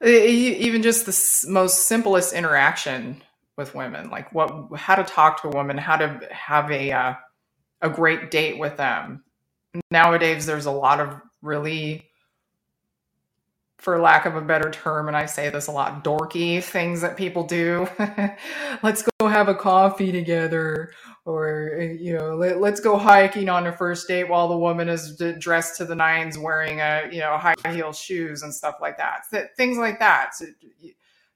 even 0.00 0.80
just 0.80 1.06
the 1.06 1.50
most 1.50 1.88
simplest 1.88 2.32
interaction 2.32 3.20
with 3.58 3.74
women, 3.74 4.08
like 4.08 4.32
what, 4.32 4.70
how 4.76 4.94
to 4.94 5.04
talk 5.04 5.42
to 5.42 5.48
a 5.48 5.50
woman, 5.50 5.76
how 5.76 5.96
to 5.96 6.20
have 6.30 6.70
a 6.70 6.92
uh, 6.92 7.14
a 7.82 7.90
great 7.90 8.30
date 8.30 8.58
with 8.58 8.76
them. 8.78 9.24
Nowadays, 9.90 10.46
there's 10.46 10.66
a 10.66 10.70
lot 10.70 11.00
of 11.00 11.20
really 11.42 12.08
for 13.78 14.00
lack 14.00 14.26
of 14.26 14.34
a 14.34 14.40
better 14.40 14.70
term, 14.70 15.06
and 15.06 15.16
I 15.16 15.26
say 15.26 15.50
this 15.50 15.68
a 15.68 15.72
lot, 15.72 16.02
dorky 16.02 16.62
things 16.62 17.00
that 17.00 17.16
people 17.16 17.44
do. 17.44 17.86
let's 18.82 19.04
go 19.20 19.28
have 19.28 19.48
a 19.48 19.54
coffee 19.54 20.10
together, 20.10 20.92
or 21.24 21.96
you 22.00 22.16
know, 22.16 22.34
let, 22.36 22.56
us 22.62 22.80
go 22.80 22.96
hiking 22.96 23.48
on 23.48 23.66
a 23.66 23.72
first 23.72 24.08
date 24.08 24.28
while 24.28 24.48
the 24.48 24.56
woman 24.56 24.88
is 24.88 25.20
dressed 25.38 25.76
to 25.76 25.84
the 25.84 25.94
nines, 25.94 26.38
wearing 26.38 26.80
a 26.80 27.08
you 27.12 27.20
know 27.20 27.36
high 27.38 27.54
heel 27.72 27.92
shoes 27.92 28.42
and 28.42 28.54
stuff 28.54 28.76
like 28.80 28.96
that. 28.98 29.26
things 29.56 29.78
like 29.78 29.98
that. 29.98 30.34
So, 30.34 30.46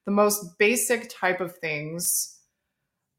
the 0.06 0.12
most 0.12 0.59
basic 0.59 1.11
type 1.11 1.40
of 1.40 1.56
things 1.59 2.38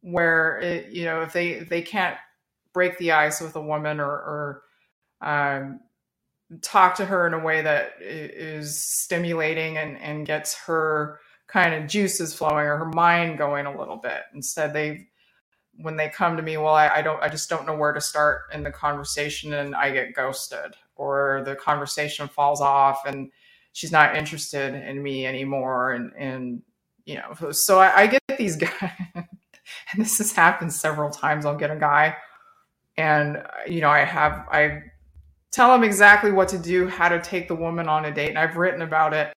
where 0.01 0.59
it, 0.59 0.91
you 0.93 1.05
know 1.05 1.21
if 1.21 1.33
they 1.33 1.59
they 1.61 1.81
can't 1.81 2.17
break 2.73 2.97
the 2.99 3.11
ice 3.13 3.41
with 3.41 3.55
a 3.55 3.61
woman 3.61 3.99
or, 3.99 4.11
or 4.11 4.63
um, 5.21 5.79
talk 6.61 6.95
to 6.95 7.05
her 7.05 7.27
in 7.27 7.33
a 7.33 7.39
way 7.39 7.61
that 7.61 7.93
is 8.01 8.79
stimulating 8.79 9.77
and, 9.77 9.97
and 9.99 10.27
gets 10.27 10.55
her 10.55 11.19
kind 11.47 11.73
of 11.75 11.89
juices 11.89 12.33
flowing 12.33 12.67
or 12.67 12.77
her 12.77 12.91
mind 12.93 13.37
going 13.37 13.65
a 13.67 13.77
little 13.77 13.97
bit. 13.97 14.21
Instead, 14.33 14.73
they 14.73 15.07
when 15.77 15.97
they 15.97 16.09
come 16.09 16.37
to 16.37 16.43
me, 16.43 16.57
well, 16.57 16.75
I, 16.75 16.89
I 16.89 17.01
don't, 17.03 17.21
I 17.23 17.29
just 17.29 17.49
don't 17.49 17.65
know 17.65 17.75
where 17.75 17.93
to 17.93 18.01
start 18.01 18.43
in 18.53 18.63
the 18.63 18.71
conversation, 18.71 19.53
and 19.53 19.75
I 19.75 19.91
get 19.91 20.13
ghosted, 20.15 20.75
or 20.95 21.43
the 21.45 21.55
conversation 21.55 22.27
falls 22.27 22.61
off, 22.61 23.05
and 23.05 23.31
she's 23.73 23.91
not 23.91 24.17
interested 24.17 24.75
in 24.75 25.01
me 25.03 25.25
anymore, 25.25 25.93
and 25.93 26.13
and 26.17 26.63
you 27.05 27.15
know, 27.15 27.51
so 27.51 27.79
I, 27.79 28.01
I 28.01 28.07
get 28.07 28.21
these 28.37 28.55
guys, 28.57 28.91
and 29.15 29.25
this 29.97 30.17
has 30.17 30.31
happened 30.31 30.73
several 30.73 31.09
times. 31.09 31.45
I'll 31.45 31.57
get 31.57 31.71
a 31.71 31.75
guy, 31.75 32.15
and 32.97 33.43
you 33.67 33.81
know, 33.81 33.89
I 33.89 33.99
have 33.99 34.47
I 34.51 34.83
tell 35.53 35.71
them 35.71 35.83
exactly 35.83 36.31
what 36.31 36.49
to 36.49 36.57
do, 36.57 36.87
how 36.87 37.07
to 37.07 37.21
take 37.21 37.47
the 37.47 37.55
woman 37.55 37.87
on 37.87 38.05
a 38.05 38.11
date. 38.11 38.29
And 38.29 38.39
I've 38.39 38.57
written 38.57 38.81
about 38.81 39.13
it. 39.13 39.31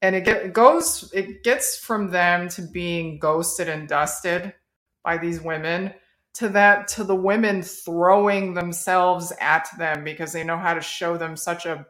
And 0.00 0.14
it, 0.14 0.24
get, 0.24 0.46
it 0.46 0.52
goes, 0.52 1.10
it 1.12 1.42
gets 1.42 1.76
from 1.76 2.10
them 2.10 2.48
to 2.50 2.62
being 2.62 3.18
ghosted 3.18 3.68
and 3.68 3.88
dusted 3.88 4.54
by 5.02 5.18
these 5.18 5.40
women 5.40 5.92
to 6.34 6.48
that, 6.50 6.88
to 6.88 7.04
the 7.04 7.14
women 7.14 7.62
throwing 7.62 8.54
themselves 8.54 9.32
at 9.40 9.66
them 9.76 10.04
because 10.04 10.32
they 10.32 10.44
know 10.44 10.56
how 10.56 10.74
to 10.74 10.80
show 10.80 11.16
them 11.16 11.36
such 11.36 11.66
a, 11.66 11.84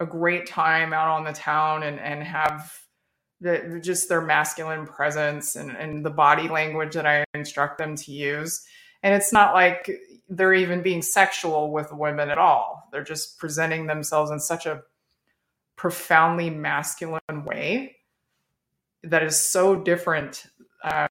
a 0.00 0.06
great 0.06 0.46
time 0.46 0.92
out 0.92 1.08
on 1.08 1.24
the 1.24 1.32
town 1.32 1.82
and, 1.84 2.00
and 2.00 2.22
have 2.22 2.72
the, 3.40 3.80
just 3.82 4.08
their 4.08 4.20
masculine 4.20 4.86
presence 4.86 5.56
and, 5.56 5.70
and 5.70 6.04
the 6.04 6.10
body 6.10 6.48
language 6.48 6.94
that 6.94 7.06
I 7.06 7.24
instruct 7.34 7.78
them 7.78 7.96
to 7.96 8.12
use. 8.12 8.64
And 9.02 9.14
it's 9.14 9.32
not 9.32 9.54
like 9.54 9.90
they're 10.28 10.54
even 10.54 10.82
being 10.82 11.02
sexual 11.02 11.70
with 11.70 11.92
women 11.92 12.30
at 12.30 12.38
all. 12.38 12.88
They're 12.90 13.04
just 13.04 13.38
presenting 13.38 13.86
themselves 13.86 14.30
in 14.30 14.40
such 14.40 14.66
a 14.66 14.82
profoundly 15.76 16.50
masculine 16.50 17.44
way 17.44 17.96
that 19.02 19.22
is 19.22 19.40
so 19.40 19.76
different 19.76 20.46
uh, 20.82 21.06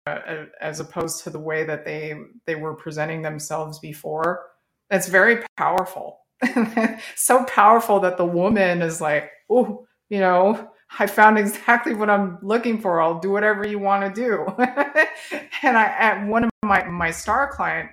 as 0.61 0.79
opposed 0.79 1.23
to 1.23 1.29
the 1.29 1.39
way 1.39 1.63
that 1.63 1.85
they 1.85 2.15
they 2.45 2.55
were 2.55 2.73
presenting 2.73 3.21
themselves 3.21 3.79
before. 3.79 4.47
It's 4.89 5.07
very 5.07 5.43
powerful. 5.57 6.19
so 7.15 7.43
powerful 7.45 7.99
that 8.01 8.17
the 8.17 8.25
woman 8.25 8.81
is 8.81 9.01
like, 9.01 9.31
oh, 9.49 9.87
you 10.09 10.19
know, 10.19 10.71
I 10.97 11.07
found 11.07 11.37
exactly 11.37 11.93
what 11.93 12.09
I'm 12.09 12.37
looking 12.41 12.79
for. 12.81 13.01
I'll 13.01 13.19
do 13.19 13.31
whatever 13.31 13.67
you 13.67 13.79
want 13.79 14.15
to 14.15 14.21
do. 14.21 14.45
and 15.63 15.77
I, 15.77 15.85
at 15.85 16.25
one 16.27 16.45
of 16.45 16.49
my 16.63 16.83
my 16.85 17.11
star 17.11 17.51
client 17.51 17.89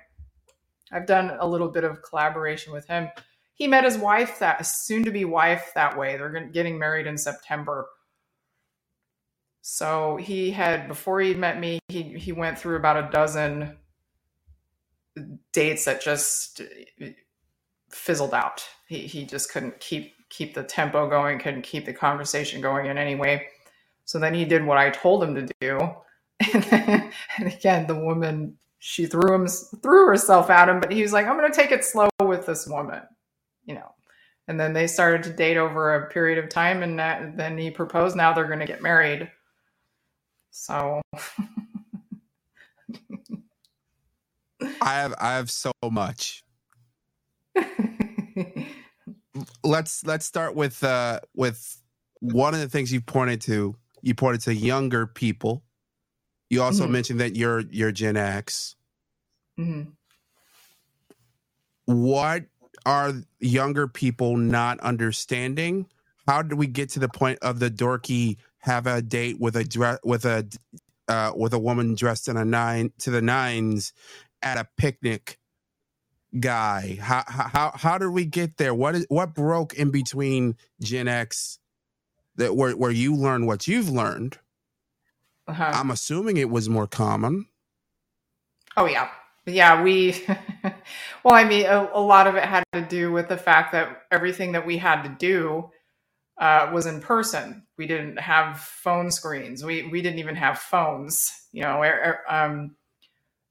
I've 0.93 1.07
done 1.07 1.35
a 1.39 1.47
little 1.47 1.69
bit 1.69 1.83
of 1.83 2.01
collaboration 2.03 2.71
with 2.71 2.87
him. 2.87 3.09
He 3.55 3.67
met 3.67 3.83
his 3.83 3.97
wife 3.97 4.39
that 4.39 4.65
soon 4.65 5.03
to 5.05 5.11
be 5.11 5.25
wife 5.25 5.71
that 5.75 5.97
way. 5.97 6.15
They're 6.15 6.49
getting 6.51 6.77
married 6.77 7.07
in 7.07 7.17
September. 7.17 7.87
So 9.61 10.17
he 10.17 10.51
had 10.51 10.87
before 10.87 11.19
he 11.21 11.33
met 11.33 11.59
me, 11.59 11.79
he 11.87 12.03
he 12.17 12.31
went 12.31 12.59
through 12.59 12.75
about 12.75 12.97
a 12.97 13.09
dozen 13.11 13.77
dates 15.51 15.85
that 15.85 16.01
just 16.01 16.61
uh, 16.61 17.07
fizzled 17.89 18.33
out. 18.33 18.65
He 18.87 18.99
he 19.07 19.25
just 19.25 19.51
couldn't 19.51 19.79
keep 19.79 20.13
keep 20.33 20.53
the 20.53 20.63
tempo 20.63 21.07
going, 21.07 21.39
couldn't 21.39 21.61
keep 21.61 21.85
the 21.85 21.93
conversation 21.93 22.59
going 22.61 22.87
in 22.87 22.97
any 22.97 23.15
way. 23.15 23.47
So 24.05 24.19
then 24.19 24.33
he 24.33 24.45
did 24.45 24.65
what 24.65 24.77
I 24.77 24.89
told 24.89 25.23
him 25.23 25.35
to 25.35 25.47
do. 25.61 25.79
And, 26.53 26.63
then, 26.63 27.11
and 27.37 27.47
again, 27.53 27.87
the 27.87 27.95
woman 27.95 28.57
she 28.79 29.05
threw 29.05 29.33
him 29.33 29.47
threw 29.47 30.07
herself 30.07 30.49
at 30.49 30.67
him, 30.67 30.81
but 30.81 30.91
he 30.91 31.01
was 31.01 31.13
like, 31.13 31.25
"I'm 31.25 31.37
going 31.37 31.49
to 31.49 31.55
take 31.55 31.71
it 31.71 31.85
slow 31.85 32.09
with 32.21 32.45
this 32.45 32.67
woman," 32.67 33.01
you 33.65 33.75
know. 33.75 33.95
And 34.49 34.59
then 34.59 34.73
they 34.73 34.87
started 34.87 35.23
to 35.23 35.29
date 35.29 35.55
over 35.55 35.95
a 35.95 36.09
period 36.09 36.43
of 36.43 36.49
time, 36.49 36.83
and 36.83 36.99
that, 36.99 37.37
then 37.37 37.57
he 37.57 37.71
proposed. 37.71 38.17
Now 38.17 38.33
they're 38.33 38.47
going 38.47 38.59
to 38.59 38.65
get 38.65 38.81
married. 38.81 39.31
So. 40.51 41.01
I 44.81 44.93
have 44.95 45.13
I 45.17 45.35
have 45.35 45.49
so 45.49 45.71
much. 45.89 46.43
let's 49.63 50.03
let's 50.05 50.25
start 50.25 50.55
with 50.55 50.83
uh 50.83 51.19
with 51.35 51.81
one 52.19 52.53
of 52.53 52.59
the 52.59 52.69
things 52.69 52.91
you 52.91 53.01
pointed 53.01 53.41
to. 53.41 53.75
You 54.01 54.15
pointed 54.15 54.41
to 54.41 54.53
younger 54.53 55.07
people 55.07 55.63
you 56.53 56.61
also 56.61 56.83
mm-hmm. 56.83 56.93
mentioned 56.93 57.19
that 57.19 57.35
you're 57.35 57.61
you're 57.71 57.91
Gen 57.91 58.15
X. 58.15 58.75
Mm-hmm. 59.59 59.89
What 61.85 62.43
are 62.85 63.13
younger 63.39 63.87
people 63.87 64.37
not 64.37 64.79
understanding? 64.81 65.87
How 66.27 66.43
do 66.43 66.55
we 66.55 66.67
get 66.67 66.89
to 66.91 66.99
the 66.99 67.09
point 67.09 67.39
of 67.41 67.57
the 67.57 67.71
dorky 67.71 68.37
have 68.59 68.85
a 68.85 69.01
date 69.01 69.39
with 69.39 69.55
a 69.55 69.63
dress 69.63 69.97
with 70.03 70.25
a 70.25 70.47
uh, 71.07 71.31
with 71.35 71.53
a 71.53 71.59
woman 71.59 71.95
dressed 71.95 72.27
in 72.27 72.37
a 72.37 72.45
nine 72.45 72.93
to 72.99 73.09
the 73.09 73.21
nines 73.23 73.91
at 74.43 74.59
a 74.59 74.67
picnic 74.77 75.39
guy? 76.39 76.97
How 77.01 77.23
how 77.27 77.71
how 77.75 77.97
did 77.97 78.09
we 78.09 78.25
get 78.25 78.57
there? 78.57 78.73
What 78.73 78.95
is 78.95 79.05
what 79.09 79.33
broke 79.33 79.73
in 79.73 79.91
between 79.91 80.55
Gen 80.81 81.07
X 81.07 81.59
that 82.35 82.55
where 82.55 82.75
where 82.75 82.91
you 82.91 83.15
learn 83.15 83.45
what 83.45 83.67
you've 83.67 83.89
learned 83.89 84.39
uh-huh. 85.47 85.71
I'm 85.73 85.91
assuming 85.91 86.37
it 86.37 86.49
was 86.49 86.69
more 86.69 86.87
common. 86.87 87.47
Oh 88.77 88.85
yeah, 88.85 89.09
yeah. 89.45 89.83
We, 89.83 90.15
well, 91.23 91.33
I 91.33 91.43
mean, 91.43 91.65
a, 91.65 91.89
a, 91.93 91.99
lot 91.99 92.27
of 92.27 92.35
it 92.35 92.43
had 92.43 92.63
to 92.73 92.81
do 92.81 93.11
with 93.11 93.27
the 93.27 93.37
fact 93.37 93.73
that 93.73 94.03
everything 94.09 94.53
that 94.53 94.65
we 94.65 94.77
had 94.77 95.03
to 95.03 95.09
do 95.09 95.69
uh, 96.39 96.71
was 96.73 96.85
in 96.85 97.01
person. 97.01 97.67
We 97.77 97.87
didn't 97.87 98.19
have 98.19 98.59
phone 98.59 99.11
screens. 99.11 99.63
We 99.63 99.83
we 99.83 100.01
didn't 100.01 100.19
even 100.19 100.35
have 100.35 100.59
phones. 100.59 101.31
You 101.51 101.63
know, 101.63 101.81
er, 101.81 102.21
um, 102.29 102.75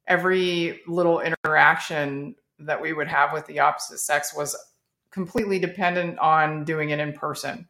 every 0.06 0.80
little 0.88 1.20
interaction 1.20 2.36
that 2.66 2.81
we 2.81 2.92
would 2.92 3.09
have 3.09 3.33
with 3.33 3.47
the 3.47 3.61
opposite 3.61 3.99
sex 3.99 4.35
was 4.35 4.57
completely 5.11 5.59
dependent 5.59 6.19
on 6.19 6.64
doing 6.64 6.90
it 6.90 6.99
in 6.99 7.12
person. 7.12 7.69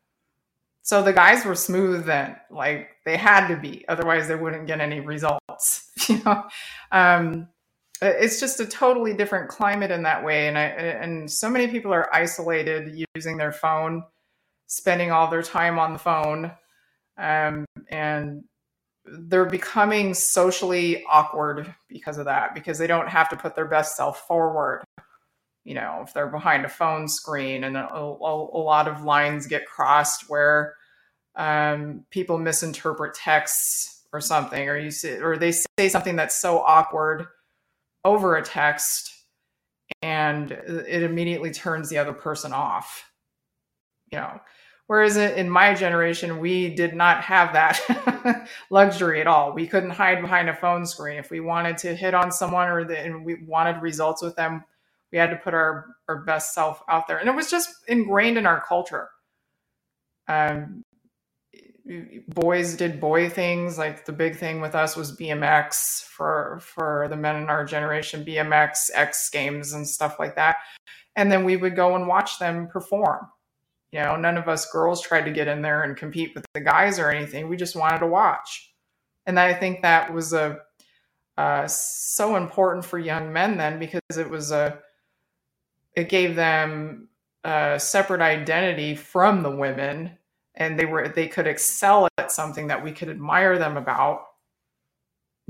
So 0.83 1.03
the 1.03 1.13
guys 1.13 1.45
were 1.45 1.55
smooth 1.55 2.07
then, 2.07 2.37
like 2.51 2.89
they 3.05 3.17
had 3.17 3.47
to 3.49 3.57
be, 3.57 3.85
otherwise 3.89 4.27
they 4.27 4.35
wouldn't 4.35 4.67
get 4.67 4.81
any 4.81 5.01
results. 5.01 5.91
you 6.09 6.21
know, 6.25 6.45
um, 6.91 7.49
it's 8.01 8.41
just 8.41 8.59
a 8.59 8.67
totally 8.67 9.15
different 9.15 9.49
climate 9.49 9.93
in 9.93 10.03
that 10.03 10.25
way, 10.25 10.49
and 10.49 10.59
I 10.59 10.63
and 10.63 11.31
so 11.31 11.49
many 11.49 11.69
people 11.69 11.93
are 11.93 12.13
isolated 12.13 13.05
using 13.15 13.37
their 13.37 13.53
phone, 13.53 14.03
spending 14.67 15.13
all 15.13 15.31
their 15.31 15.43
time 15.43 15.79
on 15.79 15.93
the 15.93 16.01
phone, 16.01 16.51
um, 17.17 17.65
and 17.89 18.43
they're 19.05 19.45
becoming 19.45 20.15
socially 20.15 21.05
awkward 21.09 21.75
because 21.89 22.19
of 22.19 22.25
that, 22.27 22.55
because 22.55 22.79
they 22.79 22.87
don't 22.87 23.09
have 23.09 23.29
to 23.31 23.37
put 23.37 23.55
their 23.55 23.67
best 23.67 23.97
self 23.97 24.27
forward 24.27 24.85
you 25.65 25.75
know, 25.75 26.03
if 26.05 26.13
they're 26.13 26.27
behind 26.27 26.65
a 26.65 26.69
phone 26.69 27.09
screen 27.09 27.65
and 27.65 27.77
a, 27.77 27.89
a, 27.95 28.03
a 28.03 28.61
lot 28.61 28.89
of 28.89 29.05
lines 29.05 29.47
get 29.47 29.67
crossed 29.67 30.29
where 30.29 30.75
um, 31.37 32.05
people 32.11 32.37
misinterpret 32.39 33.15
texts 33.15 34.03
or 34.13 34.21
something, 34.21 34.69
or 34.69 34.77
you 34.77 34.91
see, 34.91 35.19
or 35.19 35.37
they 35.37 35.53
say 35.53 35.89
something 35.89 36.17
that's 36.17 36.39
so 36.39 36.59
awkward 36.59 37.27
over 38.05 38.37
a 38.37 38.43
text 38.43 39.15
and 40.03 40.51
it 40.51 41.03
immediately 41.05 41.53
turns 41.53 41.89
the 41.89 41.99
other 41.99 42.13
person 42.13 42.53
off. 42.53 43.09
You 44.11 44.19
know, 44.19 44.41
whereas 44.87 45.17
in 45.17 45.49
my 45.49 45.75
generation, 45.75 46.39
we 46.39 46.75
did 46.75 46.95
not 46.95 47.23
have 47.25 47.53
that 47.53 48.49
luxury 48.71 49.21
at 49.21 49.27
all. 49.27 49.53
We 49.53 49.67
couldn't 49.67 49.91
hide 49.91 50.21
behind 50.21 50.49
a 50.49 50.55
phone 50.55 50.87
screen. 50.87 51.19
If 51.19 51.31
we 51.31 51.41
wanted 51.41 51.79
to 51.79 51.95
hit 51.95 52.15
on 52.15 52.31
someone 52.33 52.69
or 52.69 52.85
the, 52.85 52.99
and 52.99 53.25
we 53.25 53.43
wanted 53.47 53.83
results 53.83 54.23
with 54.23 54.37
them, 54.37 54.65
we 55.11 55.19
had 55.19 55.31
to 55.31 55.37
put 55.37 55.55
our, 55.55 55.97
our 56.09 56.23
best 56.25 56.55
self 56.55 56.83
out 56.89 57.07
there. 57.07 57.19
And 57.19 57.29
it 57.29 57.35
was 57.35 57.51
just 57.51 57.71
ingrained 57.89 58.39
in 58.39 58.47
our 58.47 58.62
culture. 58.67 59.09
Um, 60.29 60.85
boys 62.29 62.77
did 62.77 63.01
boy 63.01 63.29
things. 63.29 63.79
Like 63.79 64.05
the 64.05 64.12
big 64.12 64.37
thing 64.37 64.61
with 64.61 64.75
us 64.75 64.97
was 64.97 65.17
BMX 65.17 66.05
for 66.05 66.59
for 66.62 67.07
the 67.09 67.17
men 67.17 67.37
in 67.37 67.49
our 67.49 67.65
generation, 67.65 68.25
BMX, 68.25 68.91
X 68.95 69.31
Games, 69.31 69.73
and 69.73 69.87
stuff 69.87 70.19
like 70.19 70.37
that. 70.37 70.57
And 71.17 71.31
then 71.31 71.45
we 71.45 71.57
would 71.57 71.77
go 71.77 71.95
and 71.95 72.07
watch 72.07 72.39
them 72.39 72.69
perform. 72.69 73.27
You 73.93 74.01
know, 74.01 74.17
none 74.17 74.39
of 74.39 74.49
us 74.49 74.71
girls 74.71 75.03
tried 75.03 75.27
to 75.27 75.31
get 75.31 75.49
in 75.49 75.63
there 75.63 75.83
and 75.83 75.97
compete 75.97 76.35
with 76.35 76.47
the 76.55 76.61
guys 76.61 76.99
or 76.99 77.11
anything. 77.11 77.49
We 77.49 77.57
just 77.57 77.77
wanted 77.77 77.99
to 77.99 78.07
watch. 78.07 78.73
And 79.27 79.39
I 79.39 79.55
think 79.55 79.83
that 79.83 80.13
was 80.13 80.33
a 80.33 80.61
uh, 81.37 81.67
so 81.67 82.37
important 82.37 82.85
for 82.85 82.99
young 82.99 83.33
men 83.33 83.57
then 83.57 83.79
because 83.79 84.01
it 84.17 84.29
was 84.29 84.51
a 84.51 84.79
it 85.97 86.09
gave 86.09 86.37
them 86.37 87.09
a 87.45 87.79
separate 87.79 88.21
identity 88.21 88.95
from 88.95 89.43
the 89.43 89.51
women 89.51 90.19
and 90.55 90.79
they 90.79 90.85
were 90.85 91.09
they 91.09 91.27
could 91.27 91.47
excel 91.47 92.07
at 92.19 92.31
something 92.31 92.67
that 92.67 92.85
we 92.85 92.93
could 92.93 93.09
admire 93.09 93.59
them 93.59 93.77
about 93.77 94.27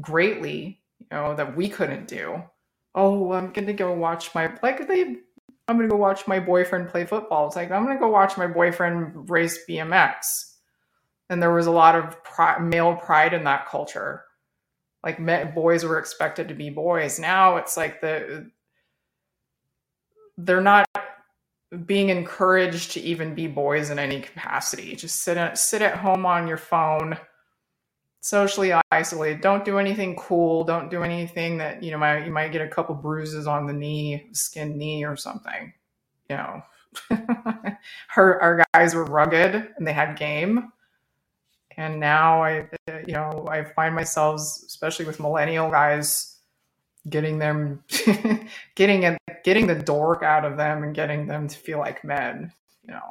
greatly 0.00 0.80
you 0.98 1.06
know 1.10 1.34
that 1.34 1.56
we 1.56 1.68
couldn't 1.68 2.08
do 2.08 2.42
oh 2.94 3.32
i'm 3.32 3.52
gonna 3.52 3.72
go 3.72 3.92
watch 3.92 4.34
my 4.34 4.52
like 4.62 4.86
they 4.88 5.16
i'm 5.72 5.78
gonna 5.78 5.88
go 5.88 5.96
watch 5.96 6.26
my 6.26 6.38
boyfriend 6.38 6.88
play 6.88 7.04
football. 7.04 7.46
It's 7.46 7.56
like 7.56 7.70
i'm 7.70 7.84
gonna 7.84 7.98
go 7.98 8.08
watch 8.08 8.36
my 8.36 8.46
boyfriend 8.46 9.30
race 9.30 9.58
bmx 9.68 10.52
and 11.32 11.42
there 11.42 11.52
was 11.52 11.66
a 11.66 11.70
lot 11.72 11.94
of 11.94 12.22
pri- 12.22 12.58
male 12.58 12.94
pride 12.94 13.32
in 13.32 13.44
that 13.44 13.66
culture. 13.66 14.24
Like 15.02 15.18
boys 15.54 15.82
were 15.82 15.98
expected 15.98 16.48
to 16.48 16.54
be 16.54 16.68
boys. 16.68 17.18
Now 17.18 17.56
it's 17.56 17.76
like 17.76 18.02
the 18.02 18.50
they're 20.36 20.60
not 20.60 20.86
being 21.86 22.10
encouraged 22.10 22.92
to 22.92 23.00
even 23.00 23.34
be 23.34 23.46
boys 23.46 23.88
in 23.88 23.98
any 23.98 24.20
capacity. 24.20 24.94
Just 24.94 25.22
sit 25.22 25.38
at, 25.38 25.56
sit 25.56 25.80
at 25.80 25.96
home 25.96 26.26
on 26.26 26.46
your 26.46 26.58
phone, 26.58 27.16
socially 28.22 28.72
isolated. 28.90 29.42
Don't 29.42 29.64
do 29.64 29.78
anything 29.78 30.16
cool. 30.16 30.64
Don't 30.64 30.90
do 30.90 31.02
anything 31.02 31.58
that 31.58 31.82
you 31.82 31.90
know 31.90 31.98
might 31.98 32.24
you 32.24 32.32
might 32.32 32.52
get 32.52 32.62
a 32.62 32.68
couple 32.68 32.94
bruises 32.94 33.46
on 33.46 33.66
the 33.66 33.72
knee, 33.72 34.28
skin 34.32 34.78
knee 34.78 35.04
or 35.04 35.16
something. 35.16 35.74
You 36.30 36.36
know, 36.36 36.62
our 38.16 38.40
our 38.40 38.64
guys 38.72 38.94
were 38.94 39.04
rugged 39.04 39.54
and 39.76 39.86
they 39.86 39.92
had 39.92 40.16
game. 40.16 40.72
And 41.76 42.00
now 42.00 42.42
I, 42.42 42.68
you 43.06 43.14
know, 43.14 43.48
I 43.50 43.64
find 43.64 43.94
myself, 43.94 44.40
especially 44.40 45.06
with 45.06 45.18
millennial 45.18 45.70
guys, 45.70 46.32
getting 47.08 47.38
them 47.38 47.82
getting 48.74 49.04
a, 49.04 49.16
getting 49.44 49.66
the 49.66 49.74
dork 49.74 50.22
out 50.22 50.44
of 50.44 50.56
them 50.56 50.82
and 50.84 50.94
getting 50.94 51.26
them 51.26 51.48
to 51.48 51.56
feel 51.56 51.78
like 51.78 52.04
men 52.04 52.52
you 52.86 52.94
know 52.94 53.10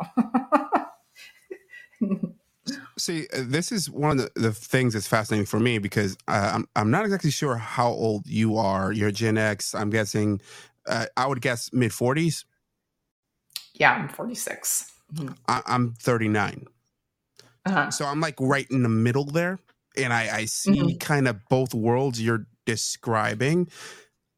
see 3.01 3.27
uh, 3.34 3.43
this 3.46 3.72
is 3.72 3.89
one 3.89 4.12
of 4.12 4.17
the, 4.17 4.31
the 4.39 4.51
things 4.51 4.93
that's 4.93 5.08
fascinating 5.08 5.46
for 5.46 5.60
me 5.60 5.77
because 5.77 6.17
uh, 6.27 6.51
I'm, 6.55 6.67
I'm 6.75 6.91
not 6.91 7.05
exactly 7.05 7.31
sure 7.31 7.55
how 7.55 7.89
old 7.89 8.27
you 8.27 8.58
are 8.58 8.91
you're 8.91 9.12
gen 9.12 9.38
x 9.38 9.74
i'm 9.75 9.89
guessing 9.89 10.41
uh, 10.88 11.05
i 11.17 11.27
would 11.27 11.41
guess 11.41 11.72
mid 11.74 11.91
40s 11.91 12.46
yeah 13.74 13.93
i'm 13.93 14.10
46 14.10 14.91
mm-hmm. 15.13 15.34
I, 15.48 15.62
am 15.67 15.93
39 16.00 16.65
uh-huh. 17.65 17.91
so 17.91 18.05
i'm 18.05 18.20
like 18.20 18.36
right 18.39 18.67
in 18.72 18.84
the 18.84 18.89
middle 18.89 19.25
there 19.25 19.60
and 19.98 20.13
i, 20.13 20.38
I 20.38 20.46
see 20.46 20.72
mm-hmm. 20.72 20.98
kind 20.98 21.27
of 21.27 21.38
both 21.50 21.74
worlds 21.74 22.22
you're 22.22 22.46
describing, 22.65 23.70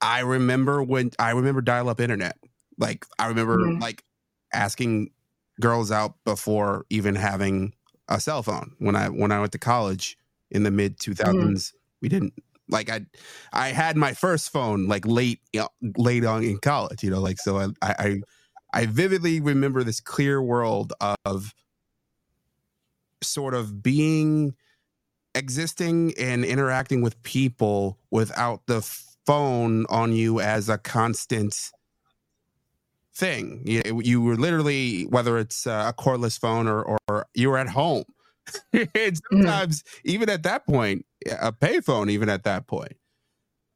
I 0.01 0.21
remember 0.21 0.83
when 0.83 1.11
I 1.19 1.31
remember 1.31 1.61
dial 1.61 1.89
up 1.89 2.01
internet. 2.01 2.37
Like 2.77 3.05
I 3.19 3.27
remember 3.27 3.57
mm-hmm. 3.59 3.81
like 3.81 4.03
asking 4.51 5.11
girls 5.61 5.91
out 5.91 6.15
before 6.25 6.85
even 6.89 7.15
having 7.15 7.73
a 8.07 8.19
cell 8.19 8.43
phone 8.43 8.75
when 8.79 8.95
I 8.95 9.09
when 9.09 9.31
I 9.31 9.39
went 9.39 9.51
to 9.53 9.59
college 9.59 10.17
in 10.51 10.63
the 10.63 10.71
mid 10.71 10.97
2000s. 10.97 11.23
Mm-hmm. 11.25 11.77
We 12.01 12.09
didn't 12.09 12.33
like 12.69 12.89
I 12.89 13.05
I 13.51 13.69
had 13.69 13.97
my 13.97 14.13
first 14.13 14.51
phone 14.51 14.87
like 14.87 15.05
late 15.05 15.39
you 15.51 15.61
know, 15.61 15.69
late 15.97 16.25
on 16.25 16.43
in 16.43 16.59
college, 16.59 17.03
you 17.03 17.09
know, 17.09 17.21
like 17.21 17.39
so 17.39 17.57
I 17.57 17.67
I 17.81 18.21
I 18.73 18.85
vividly 18.87 19.39
remember 19.39 19.83
this 19.83 19.99
clear 19.99 20.41
world 20.41 20.93
of 21.25 21.53
sort 23.21 23.53
of 23.53 23.81
being 23.81 24.53
existing 25.35 26.13
and 26.19 26.43
interacting 26.43 27.01
with 27.01 27.21
people 27.23 27.99
without 28.11 28.61
the 28.67 28.81
phone 29.25 29.85
on 29.89 30.13
you 30.13 30.39
as 30.39 30.69
a 30.69 30.77
constant 30.77 31.71
thing. 33.15 33.61
You, 33.65 34.01
you 34.03 34.21
were 34.21 34.35
literally, 34.35 35.03
whether 35.03 35.37
it's 35.37 35.65
a 35.65 35.93
cordless 35.97 36.39
phone 36.39 36.67
or, 36.67 36.99
or 37.07 37.25
you're 37.33 37.57
at 37.57 37.69
home. 37.69 38.03
and 38.73 38.89
mm-hmm. 38.89 39.37
sometimes, 39.37 39.83
mm-hmm. 39.83 40.09
even 40.09 40.29
at 40.29 40.43
that 40.43 40.65
point, 40.65 41.05
a 41.39 41.51
payphone, 41.51 42.09
even 42.09 42.29
at 42.29 42.43
that 42.43 42.67
point. 42.67 42.95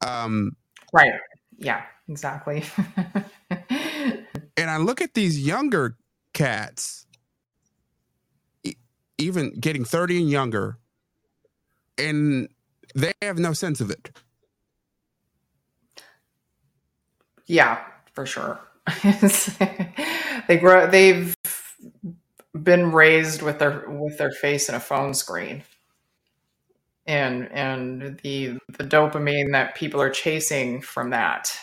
Um, 0.06 0.52
right. 0.92 1.12
Yeah, 1.56 1.82
exactly. 2.08 2.64
and 3.50 4.70
I 4.70 4.76
look 4.76 5.00
at 5.00 5.14
these 5.14 5.44
younger 5.44 5.96
cats, 6.34 7.06
even 9.16 9.58
getting 9.58 9.84
30 9.84 10.22
and 10.22 10.30
younger, 10.30 10.78
and 11.96 12.48
they 12.94 13.12
have 13.22 13.38
no 13.38 13.52
sense 13.52 13.80
of 13.80 13.90
it. 13.90 14.16
Yeah, 17.46 17.80
for 18.12 18.26
sure. 18.26 18.60
they 20.48 20.56
grow. 20.58 20.86
They've 20.86 21.34
been 22.62 22.92
raised 22.92 23.42
with 23.42 23.58
their 23.58 23.88
with 23.88 24.18
their 24.18 24.30
face 24.30 24.68
in 24.68 24.74
a 24.74 24.80
phone 24.80 25.14
screen, 25.14 25.62
and 27.06 27.50
and 27.52 28.18
the 28.22 28.58
the 28.76 28.84
dopamine 28.84 29.52
that 29.52 29.74
people 29.74 30.00
are 30.00 30.10
chasing 30.10 30.80
from 30.80 31.10
that. 31.10 31.56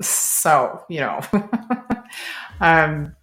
So 0.00 0.84
you 0.88 1.00
know, 1.00 1.20
um, 2.60 3.14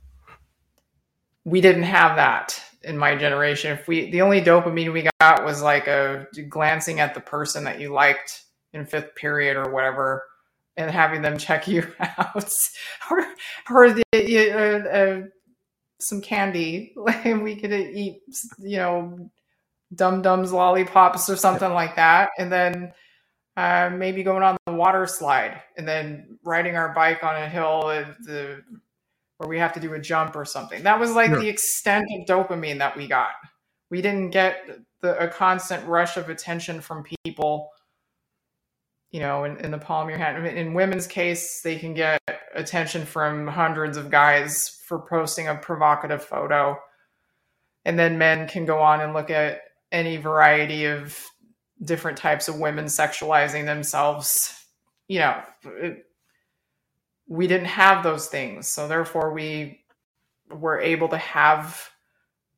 we 1.45 1.61
didn't 1.61 1.83
have 1.83 2.17
that 2.17 2.61
in 2.83 2.97
my 2.97 3.15
generation. 3.15 3.71
If 3.71 3.87
we 3.87 4.11
the 4.11 4.21
only 4.21 4.41
dopamine 4.41 4.93
we 4.93 5.09
got 5.19 5.43
was 5.45 5.61
like 5.61 5.87
a 5.87 6.27
glancing 6.49 6.99
at 6.99 7.13
the 7.13 7.21
person 7.21 7.63
that 7.65 7.79
you 7.79 7.93
liked 7.93 8.43
in 8.73 8.85
fifth 8.85 9.15
period 9.15 9.57
or 9.57 9.71
whatever, 9.71 10.23
and 10.77 10.91
having 10.91 11.21
them 11.21 11.37
check 11.37 11.67
you 11.67 11.91
out, 11.99 12.53
or 13.11 13.27
or 13.69 13.91
the, 13.91 14.03
uh, 14.51 14.89
uh, 14.89 15.21
some 15.99 16.21
candy. 16.21 16.93
and 17.23 17.43
we 17.43 17.55
could 17.55 17.73
eat, 17.73 18.21
you 18.59 18.77
know, 18.77 19.29
dum 19.93 20.21
dums, 20.21 20.51
lollipops, 20.51 21.29
or 21.29 21.35
something 21.35 21.73
like 21.73 21.95
that, 21.95 22.29
and 22.37 22.51
then. 22.51 22.93
Uh, 23.55 23.89
maybe 23.91 24.21
going 24.21 24.43
on 24.43 24.55
the 24.67 24.71
water 24.71 25.07
slide 25.07 25.59
and 25.77 25.87
then 25.87 26.37
riding 26.43 26.75
our 26.75 26.93
bike 26.93 27.23
on 27.23 27.35
a 27.41 27.49
hill, 27.49 27.87
the 28.19 28.61
where 29.37 29.49
we 29.49 29.59
have 29.59 29.73
to 29.73 29.79
do 29.79 29.93
a 29.93 29.99
jump 29.99 30.35
or 30.35 30.45
something. 30.45 30.83
That 30.83 30.99
was 30.99 31.13
like 31.13 31.31
the 31.31 31.47
extent 31.47 32.05
of 32.11 32.25
dopamine 32.25 32.79
that 32.79 32.95
we 32.97 33.07
got. 33.07 33.31
We 33.89 34.01
didn't 34.01 34.31
get 34.31 34.67
the, 35.01 35.17
a 35.19 35.27
constant 35.27 35.85
rush 35.87 36.17
of 36.17 36.29
attention 36.29 36.81
from 36.81 37.05
people, 37.25 37.69
you 39.11 39.19
know, 39.19 39.45
in, 39.45 39.57
in 39.57 39.71
the 39.71 39.77
palm 39.77 40.03
of 40.03 40.09
your 40.09 40.19
hand. 40.19 40.45
In 40.45 40.73
women's 40.73 41.07
case, 41.07 41.61
they 41.61 41.77
can 41.77 41.93
get 41.93 42.21
attention 42.53 43.05
from 43.05 43.47
hundreds 43.47 43.97
of 43.97 44.11
guys 44.11 44.81
for 44.85 44.99
posting 44.99 45.47
a 45.47 45.55
provocative 45.55 46.23
photo. 46.23 46.77
And 47.85 47.97
then 47.97 48.17
men 48.17 48.47
can 48.47 48.65
go 48.65 48.79
on 48.79 49.01
and 49.01 49.13
look 49.13 49.29
at 49.29 49.61
any 49.91 50.17
variety 50.17 50.85
of 50.85 51.17
different 51.81 52.17
types 52.17 52.47
of 52.47 52.59
women 52.59 52.85
sexualizing 52.85 53.65
themselves. 53.65 54.65
You 55.07 55.19
know, 55.19 55.41
it, 55.65 56.05
we 57.27 57.47
didn't 57.47 57.67
have 57.67 58.03
those 58.03 58.27
things. 58.27 58.67
So 58.67 58.87
therefore, 58.87 59.33
we 59.33 59.81
were 60.49 60.79
able 60.79 61.09
to 61.09 61.17
have 61.17 61.89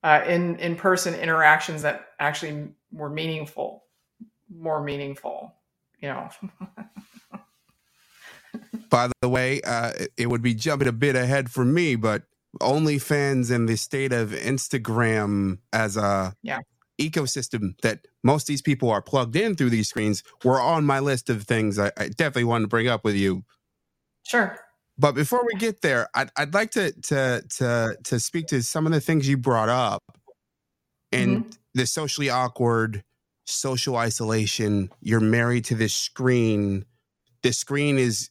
uh, 0.04 0.24
in 0.28 0.58
in 0.58 0.76
person 0.76 1.14
interactions 1.14 1.82
that 1.82 2.08
actually 2.20 2.70
were 2.92 3.10
meaningful, 3.10 3.84
more 4.50 4.82
meaningful. 4.82 5.56
You 6.02 6.10
know. 6.10 6.30
By 8.90 9.10
the 9.22 9.30
way, 9.30 9.62
uh, 9.62 9.94
it 10.18 10.30
would 10.30 10.42
be 10.42 10.54
jumping 10.54 10.88
a 10.88 10.94
bit 10.94 11.16
ahead 11.16 11.52
for 11.52 11.64
me, 11.64 11.96
but 11.96 12.24
OnlyFans 12.60 13.52
and 13.52 13.70
the 13.70 13.78
state 13.78 14.12
of 14.12 14.32
Instagram 14.32 15.60
as 15.72 15.98
a 15.98 16.34
yeah. 16.42 16.60
ecosystem 17.00 17.80
that 17.82 18.08
most 18.24 18.44
of 18.44 18.48
these 18.48 18.64
people 18.64 18.90
are 18.90 19.02
plugged 19.02 19.36
in 19.36 19.56
through 19.56 19.70
these 19.70 19.90
screens 19.90 20.24
were 20.44 20.60
on 20.60 20.84
my 20.84 21.00
list 21.00 21.30
of 21.30 21.44
things 21.44 21.78
I, 21.78 21.92
I 21.96 22.08
definitely 22.08 22.46
wanted 22.46 22.64
to 22.64 22.70
bring 22.70 22.88
up 22.88 23.04
with 23.04 23.16
you 23.16 23.44
Sure. 24.30 24.60
But 24.98 25.14
before 25.14 25.44
we 25.46 25.58
get 25.58 25.82
there, 25.82 26.08
I'd, 26.14 26.30
I'd 26.38 26.54
like 26.54 26.72
to 26.72 26.92
to 26.92 27.42
to 27.58 27.98
to 28.04 28.20
speak 28.20 28.48
to 28.48 28.62
some 28.62 28.86
of 28.86 28.92
the 28.92 29.02
things 29.02 29.28
you 29.28 29.38
brought 29.38 29.70
up, 29.70 30.04
and 31.12 31.40
mm-hmm. 31.40 31.50
the 31.74 31.88
socially 31.88 32.30
awkward, 32.30 33.04
social 33.50 33.96
isolation. 33.98 34.90
You're 35.02 35.20
married 35.20 35.66
to 35.66 35.76
this 35.76 35.94
screen. 35.94 36.86
This 37.44 37.58
screen 37.58 37.98
is 37.98 38.30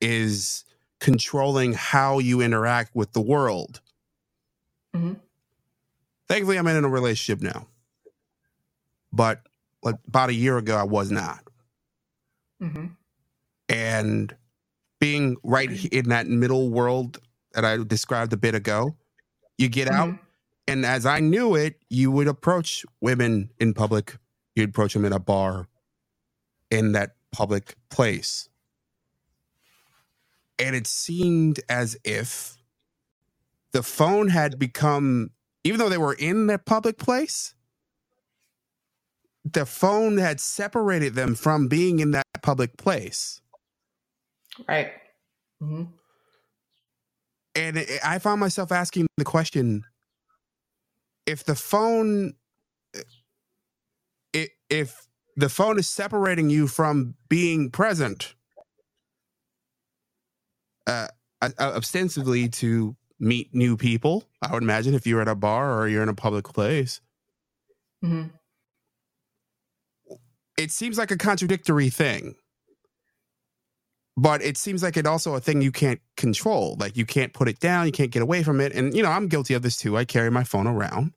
is 0.00 0.64
controlling 1.00 1.72
how 1.74 2.18
you 2.18 2.40
interact 2.40 2.94
with 2.94 3.12
the 3.12 3.20
world. 3.20 3.80
Mm-hmm. 4.94 5.14
Thankfully, 6.28 6.58
I'm 6.58 6.66
in 6.66 6.84
a 6.84 6.88
relationship 6.88 7.42
now. 7.42 7.66
but 9.12 9.40
like, 9.82 9.96
about 10.06 10.30
a 10.30 10.34
year 10.34 10.58
ago, 10.58 10.76
I 10.76 10.84
was 10.84 11.10
not. 11.10 11.42
Mm-hmm. 12.62 12.86
And 13.68 14.36
being 15.00 15.36
right 15.42 15.84
in 15.92 16.08
that 16.10 16.26
middle 16.28 16.70
world 16.70 17.18
that 17.52 17.64
I 17.64 17.78
described 17.78 18.32
a 18.32 18.36
bit 18.36 18.54
ago, 18.54 18.96
you 19.58 19.68
get 19.68 19.88
out, 19.90 20.08
Mm-hmm. 20.08 20.22
and 20.68 20.86
as 20.86 21.04
I 21.04 21.20
knew 21.20 21.54
it, 21.56 21.76
you 21.90 22.10
would 22.12 22.28
approach 22.28 22.84
women 23.00 23.50
in 23.58 23.74
public. 23.74 24.16
You'd 24.54 24.70
approach 24.70 24.94
them 24.94 25.04
in 25.04 25.12
a 25.12 25.18
bar, 25.18 25.68
in 26.70 26.92
that 26.92 27.16
public 27.32 27.76
place. 27.90 28.48
And 30.58 30.76
it 30.76 30.86
seemed 30.86 31.60
as 31.68 31.96
if 32.04 32.56
the 33.72 33.82
phone 33.82 34.28
had 34.28 34.58
become, 34.58 35.30
even 35.64 35.78
though 35.78 35.88
they 35.88 35.98
were 35.98 36.14
in 36.14 36.46
that 36.48 36.66
public 36.66 36.98
place, 36.98 37.54
the 39.44 39.66
phone 39.66 40.18
had 40.18 40.40
separated 40.40 41.14
them 41.14 41.34
from 41.34 41.68
being 41.68 41.98
in 41.98 42.12
that 42.12 42.26
public 42.42 42.76
place. 42.76 43.40
Right. 44.68 44.92
Mm-hmm. 45.62 45.84
And 47.54 47.86
I 48.04 48.18
found 48.18 48.40
myself 48.40 48.72
asking 48.72 49.06
the 49.16 49.24
question 49.24 49.84
if 51.26 51.44
the 51.44 51.54
phone 51.54 52.34
if 54.72 55.06
the 55.36 55.48
phone 55.48 55.78
is 55.78 55.88
separating 55.88 56.50
you 56.50 56.66
from 56.66 57.14
being 57.28 57.70
present 57.70 58.34
uh, 60.86 61.08
uh, 61.40 61.50
ostensibly 61.60 62.48
to 62.48 62.96
meet 63.20 63.54
new 63.54 63.76
people 63.76 64.24
i 64.42 64.52
would 64.52 64.62
imagine 64.62 64.94
if 64.94 65.06
you're 65.06 65.20
at 65.20 65.28
a 65.28 65.34
bar 65.34 65.78
or 65.78 65.88
you're 65.88 66.02
in 66.02 66.08
a 66.08 66.14
public 66.14 66.44
place 66.46 67.00
Mm-hmm. 68.04 68.34
it 70.58 70.72
seems 70.72 70.98
like 70.98 71.12
a 71.12 71.16
contradictory 71.16 71.88
thing 71.88 72.34
but 74.16 74.42
it 74.42 74.56
seems 74.58 74.82
like 74.82 74.96
it 74.96 75.06
also 75.06 75.34
a 75.36 75.40
thing 75.40 75.62
you 75.62 75.70
can't 75.70 76.00
control 76.16 76.76
like 76.80 76.96
you 76.96 77.06
can't 77.06 77.32
put 77.32 77.48
it 77.48 77.60
down 77.60 77.86
you 77.86 77.92
can't 77.92 78.10
get 78.10 78.20
away 78.22 78.42
from 78.42 78.60
it 78.60 78.72
and 78.72 78.92
you 78.96 79.02
know 79.04 79.08
i'm 79.10 79.28
guilty 79.28 79.54
of 79.54 79.62
this 79.62 79.76
too 79.76 79.96
i 79.96 80.04
carry 80.04 80.30
my 80.32 80.42
phone 80.42 80.66
around 80.66 81.12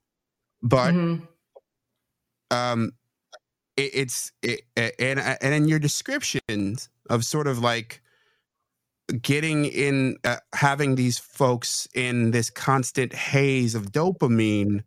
but 0.61 0.93
Mhm. 0.93 1.27
um 2.51 2.91
it, 3.77 3.91
it's 3.93 4.31
it, 4.41 4.61
and 4.75 5.19
and 5.19 5.53
in 5.53 5.67
your 5.67 5.79
descriptions 5.79 6.89
of 7.09 7.25
sort 7.25 7.47
of 7.47 7.59
like 7.59 8.01
getting 9.21 9.65
in 9.65 10.17
uh, 10.23 10.38
having 10.53 10.95
these 10.95 11.19
folks 11.19 11.88
in 11.93 12.31
this 12.31 12.49
constant 12.49 13.13
haze 13.13 13.75
of 13.75 13.91
dopamine 13.91 14.83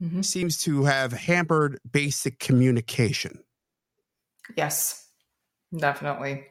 Mhm. 0.00 0.24
seems 0.24 0.56
to 0.62 0.84
have 0.84 1.12
hampered 1.12 1.80
basic 1.90 2.38
communication 2.38 3.40
Yes, 4.56 5.08
definitely. 5.76 6.46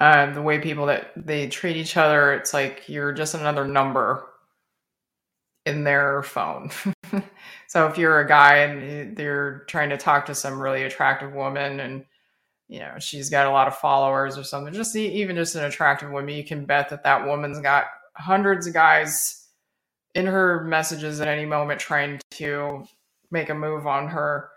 Uh, 0.00 0.32
the 0.32 0.42
way 0.42 0.58
people 0.58 0.86
that 0.86 1.12
they 1.16 1.48
treat 1.48 1.76
each 1.76 1.96
other, 1.96 2.32
it's 2.34 2.52
like 2.54 2.88
you're 2.88 3.12
just 3.12 3.34
another 3.34 3.66
number 3.66 4.26
in 5.66 5.84
their 5.84 6.22
phone. 6.22 6.70
so 7.68 7.86
if 7.86 7.98
you're 7.98 8.20
a 8.20 8.28
guy 8.28 8.58
and 8.58 9.16
they're 9.16 9.64
trying 9.68 9.90
to 9.90 9.96
talk 9.96 10.26
to 10.26 10.34
some 10.34 10.60
really 10.60 10.82
attractive 10.82 11.32
woman 11.32 11.80
and 11.80 12.04
you 12.68 12.78
know 12.78 12.94
she's 12.98 13.28
got 13.28 13.46
a 13.46 13.50
lot 13.50 13.68
of 13.68 13.76
followers 13.76 14.38
or 14.38 14.44
something, 14.44 14.72
just 14.72 14.96
even 14.96 15.36
just 15.36 15.54
an 15.54 15.64
attractive 15.64 16.10
woman, 16.10 16.34
you 16.34 16.44
can 16.44 16.64
bet 16.64 16.88
that 16.90 17.04
that 17.04 17.26
woman's 17.26 17.60
got 17.60 17.86
hundreds 18.14 18.66
of 18.66 18.74
guys 18.74 19.46
in 20.14 20.26
her 20.26 20.64
messages 20.64 21.20
at 21.20 21.28
any 21.28 21.46
moment 21.46 21.80
trying 21.80 22.20
to 22.30 22.84
make 23.30 23.48
a 23.48 23.54
move 23.54 23.86
on 23.86 24.08
her. 24.08 24.50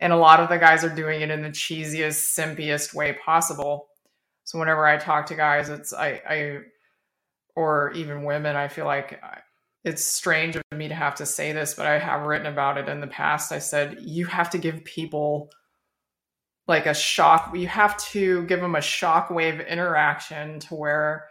And 0.00 0.12
a 0.12 0.16
lot 0.16 0.40
of 0.40 0.48
the 0.48 0.58
guys 0.58 0.82
are 0.84 0.94
doing 0.94 1.20
it 1.20 1.30
in 1.30 1.42
the 1.42 1.50
cheesiest 1.50 2.24
simpiest 2.38 2.94
way 2.94 3.12
possible. 3.12 3.88
So 4.44 4.58
whenever 4.58 4.86
i 4.86 4.98
talk 4.98 5.26
to 5.26 5.34
guys 5.34 5.70
it's 5.70 5.94
i 5.94 6.20
i 6.28 6.58
or 7.56 7.92
even 7.92 8.24
women 8.24 8.56
i 8.56 8.68
feel 8.68 8.84
like 8.84 9.18
it's 9.84 10.04
strange 10.04 10.56
of 10.56 10.62
me 10.72 10.88
to 10.88 10.94
have 10.94 11.14
to 11.14 11.26
say 11.26 11.52
this 11.52 11.74
but 11.74 11.86
i 11.86 11.98
have 11.98 12.22
written 12.22 12.46
about 12.46 12.78
it 12.78 12.88
in 12.88 13.00
the 13.00 13.06
past 13.06 13.52
i 13.52 13.58
said 13.58 13.98
you 14.00 14.26
have 14.26 14.50
to 14.50 14.58
give 14.58 14.84
people 14.84 15.50
like 16.66 16.86
a 16.86 16.94
shock 16.94 17.54
you 17.54 17.66
have 17.66 17.96
to 17.98 18.44
give 18.44 18.60
them 18.60 18.74
a 18.74 18.80
shockwave 18.80 19.66
interaction 19.68 20.58
to 20.58 20.74
where 20.74 21.26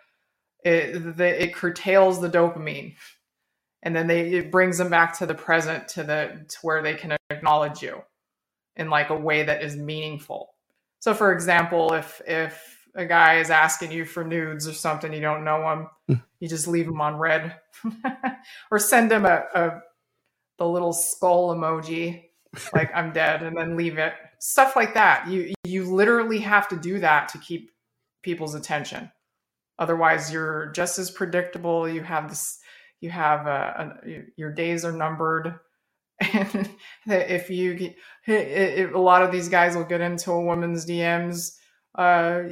it 0.64 1.18
the, 1.18 1.44
it 1.44 1.56
curtails 1.56 2.22
the 2.22 2.30
dopamine 2.30 2.96
and 3.84 3.96
then 3.96 4.08
they 4.08 4.34
it 4.34 4.52
brings 4.52 4.78
them 4.78 4.90
back 4.90 5.18
to 5.18 5.26
the 5.26 5.36
present 5.36 5.88
to 5.90 6.04
the 6.04 6.46
to 6.48 6.58
where 6.62 6.82
they 6.82 6.96
can 6.96 7.16
acknowledge 7.30 7.82
you 7.82 8.02
in 8.76 8.90
like 8.90 9.10
a 9.10 9.16
way 9.16 9.44
that 9.44 9.64
is 9.64 9.76
meaningful. 9.76 10.56
So 11.00 11.14
for 11.14 11.32
example, 11.32 11.94
if 11.94 12.22
if 12.26 12.80
a 12.96 13.06
guy 13.06 13.40
is 13.40 13.50
asking 13.50 13.92
you 13.92 14.06
for 14.06 14.24
nudes 14.24 14.68
or 14.68 14.74
something, 14.74 15.14
you 15.14 15.22
don't 15.22 15.44
know 15.44 15.88
him. 16.08 16.22
You 16.44 16.50
just 16.50 16.68
leave 16.68 16.88
them 16.88 17.00
on 17.00 17.16
read, 17.16 17.56
or 18.70 18.78
send 18.78 19.10
them 19.10 19.24
a, 19.24 19.46
a 19.56 19.82
the 20.58 20.68
little 20.68 20.92
skull 20.92 21.56
emoji, 21.56 22.24
like 22.74 22.92
I'm 22.94 23.14
dead, 23.14 23.44
and 23.44 23.56
then 23.56 23.78
leave 23.78 23.98
it. 23.98 24.12
Stuff 24.40 24.76
like 24.76 24.94
that. 24.96 25.30
You 25.30 25.54
you 25.64 25.86
literally 25.86 26.40
have 26.40 26.68
to 26.68 26.76
do 26.76 27.00
that 27.00 27.30
to 27.30 27.38
keep 27.38 27.72
people's 28.24 28.56
attention. 28.56 29.10
Otherwise, 29.80 30.34
you're 30.34 30.74
just 30.76 31.00
as 31.00 31.10
predictable. 31.10 31.88
You 31.88 32.04
have 32.04 32.28
this. 32.28 32.60
You 33.00 33.10
have 33.10 33.48
uh, 33.48 33.74
an- 33.78 34.34
your 34.36 34.52
days 34.52 34.84
are 34.84 34.92
numbered 34.92 35.62
and 36.34 36.70
if 37.06 37.50
you 37.50 37.94
a 38.28 38.88
lot 38.98 39.22
of 39.22 39.32
these 39.32 39.48
guys 39.48 39.78
will 39.78 39.86
get 39.86 40.02
into 40.02 40.30
a 40.30 40.42
woman's 40.42 40.86
DMs 40.86 41.56
uh, 41.96 42.44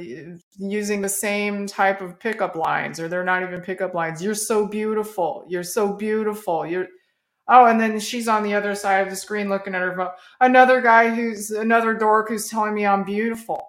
using 0.58 1.02
the 1.02 1.08
same 1.08 1.66
type 1.66 2.00
of 2.00 2.18
pickup 2.18 2.54
lines, 2.56 3.00
or 3.00 3.08
they're 3.08 3.24
not 3.24 3.42
even 3.42 3.60
pickup 3.60 3.94
lines. 3.94 4.22
You're 4.22 4.34
so 4.34 4.66
beautiful. 4.66 5.44
You're 5.48 5.64
so 5.64 5.92
beautiful. 5.92 6.66
You're 6.66 6.88
oh, 7.48 7.66
and 7.66 7.80
then 7.80 7.98
she's 7.98 8.28
on 8.28 8.42
the 8.42 8.54
other 8.54 8.74
side 8.74 9.00
of 9.00 9.10
the 9.10 9.16
screen 9.16 9.48
looking 9.48 9.74
at 9.74 9.82
her 9.82 9.96
phone. 9.96 10.10
Another 10.40 10.80
guy 10.80 11.14
who's 11.14 11.50
another 11.50 11.94
dork 11.94 12.28
who's 12.28 12.48
telling 12.48 12.74
me 12.74 12.86
I'm 12.86 13.04
beautiful. 13.04 13.60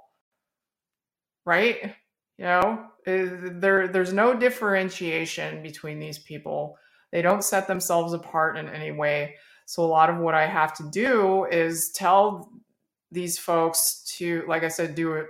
Right? 1.46 1.96
You 2.38 2.46
know, 2.46 2.86
Uh, 3.06 3.52
there 3.60 3.88
there's 3.88 4.14
no 4.14 4.34
differentiation 4.34 5.62
between 5.62 6.00
these 6.00 6.20
people. 6.20 6.78
They 7.12 7.22
don't 7.22 7.44
set 7.44 7.68
themselves 7.68 8.14
apart 8.14 8.58
in 8.58 8.70
any 8.70 8.92
way. 8.92 9.36
So 9.66 9.84
a 9.84 9.86
lot 9.86 10.10
of 10.10 10.18
what 10.18 10.34
I 10.34 10.48
have 10.48 10.74
to 10.78 10.90
do 10.90 11.46
is 11.46 11.92
tell 11.92 12.52
these 13.12 13.38
folks 13.38 14.04
to, 14.18 14.44
like 14.48 14.64
I 14.64 14.70
said, 14.70 14.96
do 14.96 15.14
it, 15.14 15.28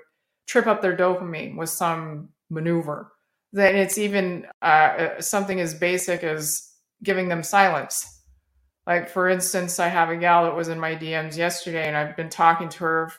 trip 0.47 0.67
up 0.67 0.81
their 0.81 0.95
dopamine 0.95 1.57
with 1.57 1.69
some 1.69 2.29
maneuver. 2.49 3.11
Then 3.53 3.75
it's 3.75 3.97
even 3.97 4.47
uh, 4.61 5.19
something 5.21 5.59
as 5.59 5.73
basic 5.73 6.23
as 6.23 6.71
giving 7.03 7.29
them 7.29 7.43
silence. 7.43 8.21
Like 8.87 9.09
for 9.09 9.29
instance, 9.29 9.79
I 9.79 9.87
have 9.87 10.09
a 10.09 10.17
gal 10.17 10.43
that 10.43 10.55
was 10.55 10.67
in 10.69 10.79
my 10.79 10.95
DMs 10.95 11.37
yesterday, 11.37 11.87
and 11.87 11.95
I've 11.95 12.17
been 12.17 12.29
talking 12.29 12.69
to 12.69 12.83
her 12.83 13.11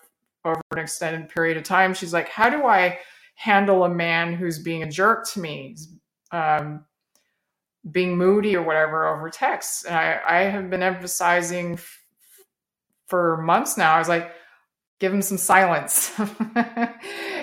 over 0.45 0.61
an 0.73 0.79
extended 0.79 1.29
period 1.31 1.57
of 1.57 1.63
time. 1.65 1.95
She's 1.95 2.13
like, 2.13 2.29
"How 2.29 2.51
do 2.51 2.67
I 2.67 2.99
handle 3.37 3.85
a 3.85 3.89
man 3.89 4.35
who's 4.35 4.59
being 4.59 4.83
a 4.83 4.91
jerk 4.91 5.27
to 5.33 5.41
me?" 5.41 5.77
Um, 6.33 6.85
being 7.91 8.17
moody 8.17 8.57
or 8.57 8.63
whatever 8.63 9.07
over 9.07 9.31
text. 9.31 9.87
And 9.87 9.95
I, 9.95 10.21
I 10.27 10.39
have 10.45 10.71
been 10.71 10.83
emphasizing 10.83 11.75
f- 11.75 12.01
for 13.07 13.43
months 13.43 13.77
now. 13.77 13.95
I 13.95 13.99
was 13.99 14.09
like, 14.09 14.33
give 15.01 15.13
him 15.13 15.23
some 15.23 15.39
silence. 15.39 16.13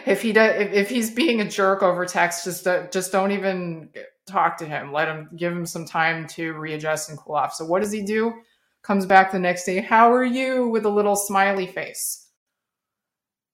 if 0.05 0.21
he 0.21 0.33
does, 0.33 0.61
if, 0.61 0.73
if 0.73 0.89
he's 0.89 1.11
being 1.11 1.41
a 1.41 1.49
jerk 1.49 1.83
over 1.83 2.05
text, 2.05 2.45
just 2.45 2.67
uh, 2.67 2.87
just 2.87 3.11
don't 3.11 3.31
even 3.31 3.89
talk 4.27 4.57
to 4.57 4.65
him. 4.65 4.91
Let 4.91 5.07
him 5.07 5.29
give 5.35 5.51
him 5.51 5.65
some 5.65 5.85
time 5.85 6.27
to 6.29 6.53
readjust 6.53 7.09
and 7.09 7.17
cool 7.17 7.35
off. 7.35 7.53
So 7.53 7.65
what 7.65 7.81
does 7.81 7.91
he 7.91 8.03
do? 8.03 8.33
Comes 8.83 9.05
back 9.05 9.31
the 9.31 9.39
next 9.39 9.65
day. 9.65 9.79
How 9.79 10.11
are 10.11 10.25
you? 10.25 10.67
With 10.69 10.85
a 10.85 10.89
little 10.89 11.15
smiley 11.15 11.67
face. 11.67 12.27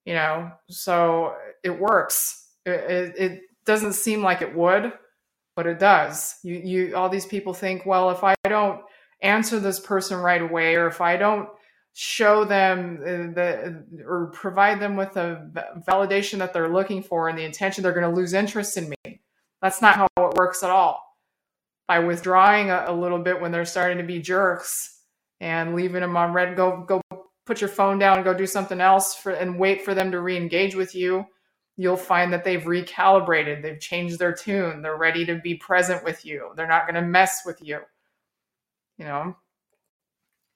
You 0.05 0.13
know, 0.13 0.51
so 0.69 1.35
it 1.63 1.77
works. 1.77 2.47
It, 2.65 2.71
it, 2.71 3.15
it 3.17 3.41
doesn't 3.65 3.93
seem 3.93 4.23
like 4.23 4.41
it 4.41 4.55
would, 4.55 4.93
but 5.55 5.67
it 5.67 5.79
does. 5.79 6.35
You 6.43 6.55
you 6.55 6.95
all 6.95 7.09
these 7.09 7.25
people 7.25 7.53
think, 7.53 7.85
well, 7.85 8.09
if 8.11 8.23
I 8.23 8.35
don't 8.45 8.81
answer 9.21 9.59
this 9.59 9.79
person 9.79 10.17
right 10.19 10.41
away, 10.41 10.75
or 10.75 10.87
if 10.87 11.01
I 11.01 11.17
don't 11.17 11.49
show 11.99 12.45
them 12.45 12.99
uh, 13.01 13.33
the 13.33 13.83
or 14.05 14.27
provide 14.27 14.79
them 14.79 14.95
with 14.95 15.13
v- 15.13 15.81
validation 15.87 16.37
that 16.39 16.53
they're 16.53 16.69
looking 16.69 17.01
for 17.01 17.29
and 17.29 17.37
the 17.37 17.43
intention, 17.43 17.81
they're 17.81 17.93
going 17.93 18.09
to 18.09 18.15
lose 18.15 18.33
interest 18.33 18.77
in 18.77 18.89
me. 18.89 19.21
That's 19.61 19.81
not 19.81 19.95
how 19.95 20.07
it 20.17 20.35
works 20.35 20.61
at 20.63 20.69
all. 20.69 21.03
By 21.87 21.99
withdrawing 21.99 22.69
a, 22.69 22.85
a 22.87 22.93
little 22.93 23.19
bit 23.19 23.41
when 23.41 23.51
they're 23.51 23.65
starting 23.65 23.97
to 23.97 24.03
be 24.03 24.19
jerks 24.19 25.01
and 25.39 25.75
leaving 25.75 26.01
them 26.01 26.17
on 26.17 26.33
read, 26.33 26.55
go 26.55 26.83
go 26.87 27.01
put 27.45 27.61
your 27.61 27.69
phone 27.69 27.97
down 27.97 28.23
go 28.23 28.33
do 28.33 28.45
something 28.45 28.81
else 28.81 29.15
for 29.15 29.31
and 29.31 29.57
wait 29.57 29.85
for 29.85 29.93
them 29.93 30.11
to 30.11 30.19
re-engage 30.19 30.75
with 30.75 30.93
you 30.93 31.25
you'll 31.77 31.95
find 31.95 32.33
that 32.33 32.43
they've 32.43 32.63
recalibrated, 32.63 33.61
they've 33.61 33.79
changed 33.79 34.19
their 34.19 34.33
tune, 34.33 34.81
they're 34.81 34.97
ready 34.97 35.25
to 35.25 35.35
be 35.35 35.55
present 35.55 36.03
with 36.03 36.25
you. 36.25 36.51
They're 36.55 36.67
not 36.67 36.87
going 36.87 37.01
to 37.01 37.07
mess 37.07 37.43
with 37.45 37.61
you. 37.61 37.79
You 38.97 39.05
know. 39.05 39.37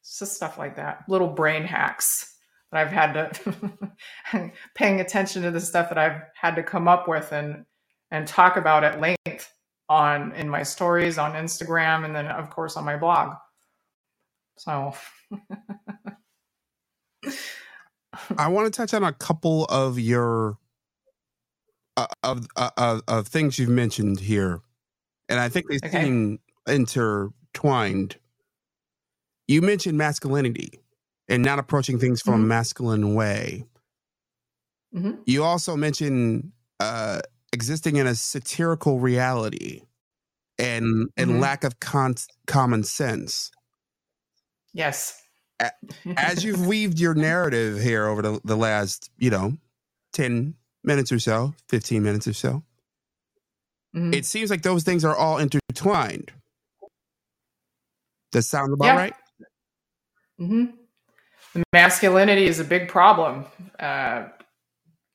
It's 0.02 0.20
just 0.20 0.36
stuff 0.36 0.58
like 0.58 0.76
that. 0.76 1.04
Little 1.08 1.30
brain 1.30 1.64
hacks 1.64 2.36
that 2.72 2.82
I've 2.82 2.92
had 2.92 3.14
to 3.14 4.52
paying 4.76 5.00
attention 5.00 5.44
to 5.44 5.52
the 5.52 5.60
stuff 5.60 5.90
that 5.90 5.98
I've 5.98 6.22
had 6.34 6.56
to 6.56 6.64
come 6.64 6.88
up 6.88 7.08
with 7.08 7.32
and 7.32 7.66
and 8.10 8.28
talk 8.28 8.58
about 8.58 8.84
at 8.84 9.00
length 9.00 9.54
on 9.90 10.34
in 10.34 10.50
my 10.50 10.64
stories 10.64 11.18
on 11.18 11.34
Instagram 11.34 12.06
and 12.06 12.16
then 12.16 12.28
of 12.28 12.50
course 12.50 12.78
on 12.78 12.86
my 12.86 12.98
blog. 12.98 13.36
So 14.58 14.94
I 18.38 18.48
want 18.48 18.72
to 18.72 18.78
touch 18.78 18.94
on 18.94 19.04
a 19.04 19.14
couple 19.14 19.66
of 19.66 20.00
your 20.00 20.58
uh, 21.98 22.08
of 22.24 22.48
uh, 22.56 23.02
of 23.08 23.28
things 23.28 23.60
you've 23.60 23.70
mentioned 23.70 24.20
here, 24.20 24.62
and 25.30 25.40
I 25.40 25.50
think 25.50 25.68
they 25.70 25.78
okay. 25.86 26.04
seem 26.04 26.40
intertwined. 26.68 28.18
You 29.52 29.62
mentioned 29.62 29.98
masculinity 29.98 30.80
and 31.28 31.44
not 31.44 31.60
approaching 31.60 32.00
things 32.00 32.22
from 32.22 32.36
mm-hmm. 32.36 32.44
a 32.44 32.48
masculine 32.48 33.16
way. 33.16 33.66
Mm-hmm. 34.96 35.24
You 35.26 35.44
also 35.44 35.76
mentioned 35.76 36.54
uh, 36.80 37.20
existing 37.52 37.98
in 37.98 38.08
a 38.08 38.16
satirical 38.16 39.02
reality 39.02 39.82
and 40.58 41.10
and 41.18 41.32
mm-hmm. 41.32 41.40
lack 41.42 41.66
of 41.66 41.82
con- 41.82 42.16
common 42.48 42.86
sense. 42.86 43.52
Yes. 44.74 45.22
As 46.16 46.44
you've 46.46 46.66
weaved 46.66 46.98
your 46.98 47.14
narrative 47.14 47.82
here 47.82 48.08
over 48.08 48.22
the, 48.22 48.40
the 48.46 48.56
last, 48.56 49.12
you 49.18 49.30
know, 49.30 49.58
10 50.14 50.56
minutes 50.82 51.12
or 51.12 51.20
so, 51.20 51.54
15 51.68 52.02
minutes 52.02 52.26
or 52.26 52.34
so, 52.34 52.64
mm-hmm. 53.94 54.14
it 54.14 54.26
seems 54.26 54.50
like 54.50 54.62
those 54.62 54.84
things 54.84 55.04
are 55.04 55.16
all 55.16 55.40
intertwined. 55.40 56.32
Does 58.32 58.48
sound 58.48 58.72
about 58.72 58.86
yeah. 58.86 58.96
right? 58.96 59.14
Mm-hmm. 60.42 61.62
Masculinity 61.72 62.46
is 62.46 62.60
a 62.60 62.64
big 62.64 62.88
problem. 62.88 63.46
Uh, 63.80 64.26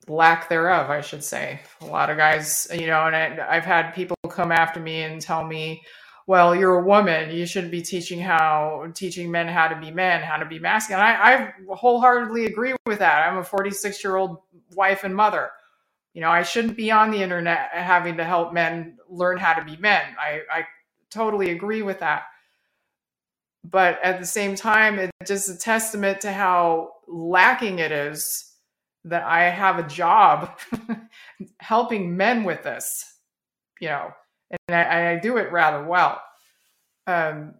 lack 0.06 0.48
thereof, 0.48 0.90
I 0.90 1.00
should 1.00 1.24
say. 1.24 1.60
A 1.80 1.86
lot 1.86 2.10
of 2.10 2.16
guys, 2.16 2.68
you 2.72 2.86
know, 2.86 3.06
and 3.06 3.16
I, 3.16 3.56
I've 3.56 3.64
had 3.64 3.92
people 3.92 4.16
come 4.28 4.52
after 4.52 4.78
me 4.78 5.02
and 5.02 5.20
tell 5.20 5.44
me, 5.44 5.82
well, 6.26 6.54
you're 6.54 6.78
a 6.78 6.84
woman. 6.84 7.30
You 7.30 7.46
shouldn't 7.46 7.72
be 7.72 7.82
teaching 7.82 8.20
how 8.20 8.90
teaching 8.94 9.30
men 9.30 9.48
how 9.48 9.68
to 9.68 9.76
be 9.76 9.90
men, 9.90 10.22
how 10.22 10.36
to 10.36 10.44
be 10.44 10.58
masculine. 10.58 11.04
I, 11.04 11.14
I 11.14 11.52
wholeheartedly 11.68 12.46
agree 12.46 12.74
with 12.84 12.98
that. 12.98 13.28
I'm 13.28 13.38
a 13.38 13.44
46 13.44 14.02
year 14.02 14.16
old 14.16 14.38
wife 14.74 15.04
and 15.04 15.14
mother. 15.14 15.50
You 16.14 16.22
know, 16.22 16.30
I 16.30 16.42
shouldn't 16.42 16.76
be 16.76 16.90
on 16.90 17.10
the 17.10 17.22
internet 17.22 17.68
having 17.72 18.16
to 18.16 18.24
help 18.24 18.52
men 18.52 18.96
learn 19.08 19.38
how 19.38 19.54
to 19.54 19.64
be 19.64 19.76
men. 19.76 20.02
I, 20.18 20.40
I 20.50 20.66
totally 21.10 21.50
agree 21.50 21.82
with 21.82 22.00
that. 22.00 22.24
But 23.70 23.98
at 24.02 24.20
the 24.20 24.26
same 24.26 24.55
time, 24.55 24.98
it's 24.98 25.29
just 25.29 25.48
a 25.48 25.57
testament 25.57 26.20
to 26.20 26.33
how 26.33 26.92
lacking 27.09 27.79
it 27.81 27.90
is 27.90 28.52
that 29.05 29.24
I 29.24 29.50
have 29.50 29.79
a 29.79 29.88
job 29.88 30.59
helping 31.59 32.16
men 32.16 32.44
with 32.44 32.62
this, 32.62 33.05
you 33.81 33.88
know, 33.88 34.11
and 34.50 34.76
I, 34.76 35.12
I 35.12 35.18
do 35.18 35.37
it 35.38 35.50
rather 35.50 35.85
well. 35.85 36.20
Um, 37.07 37.55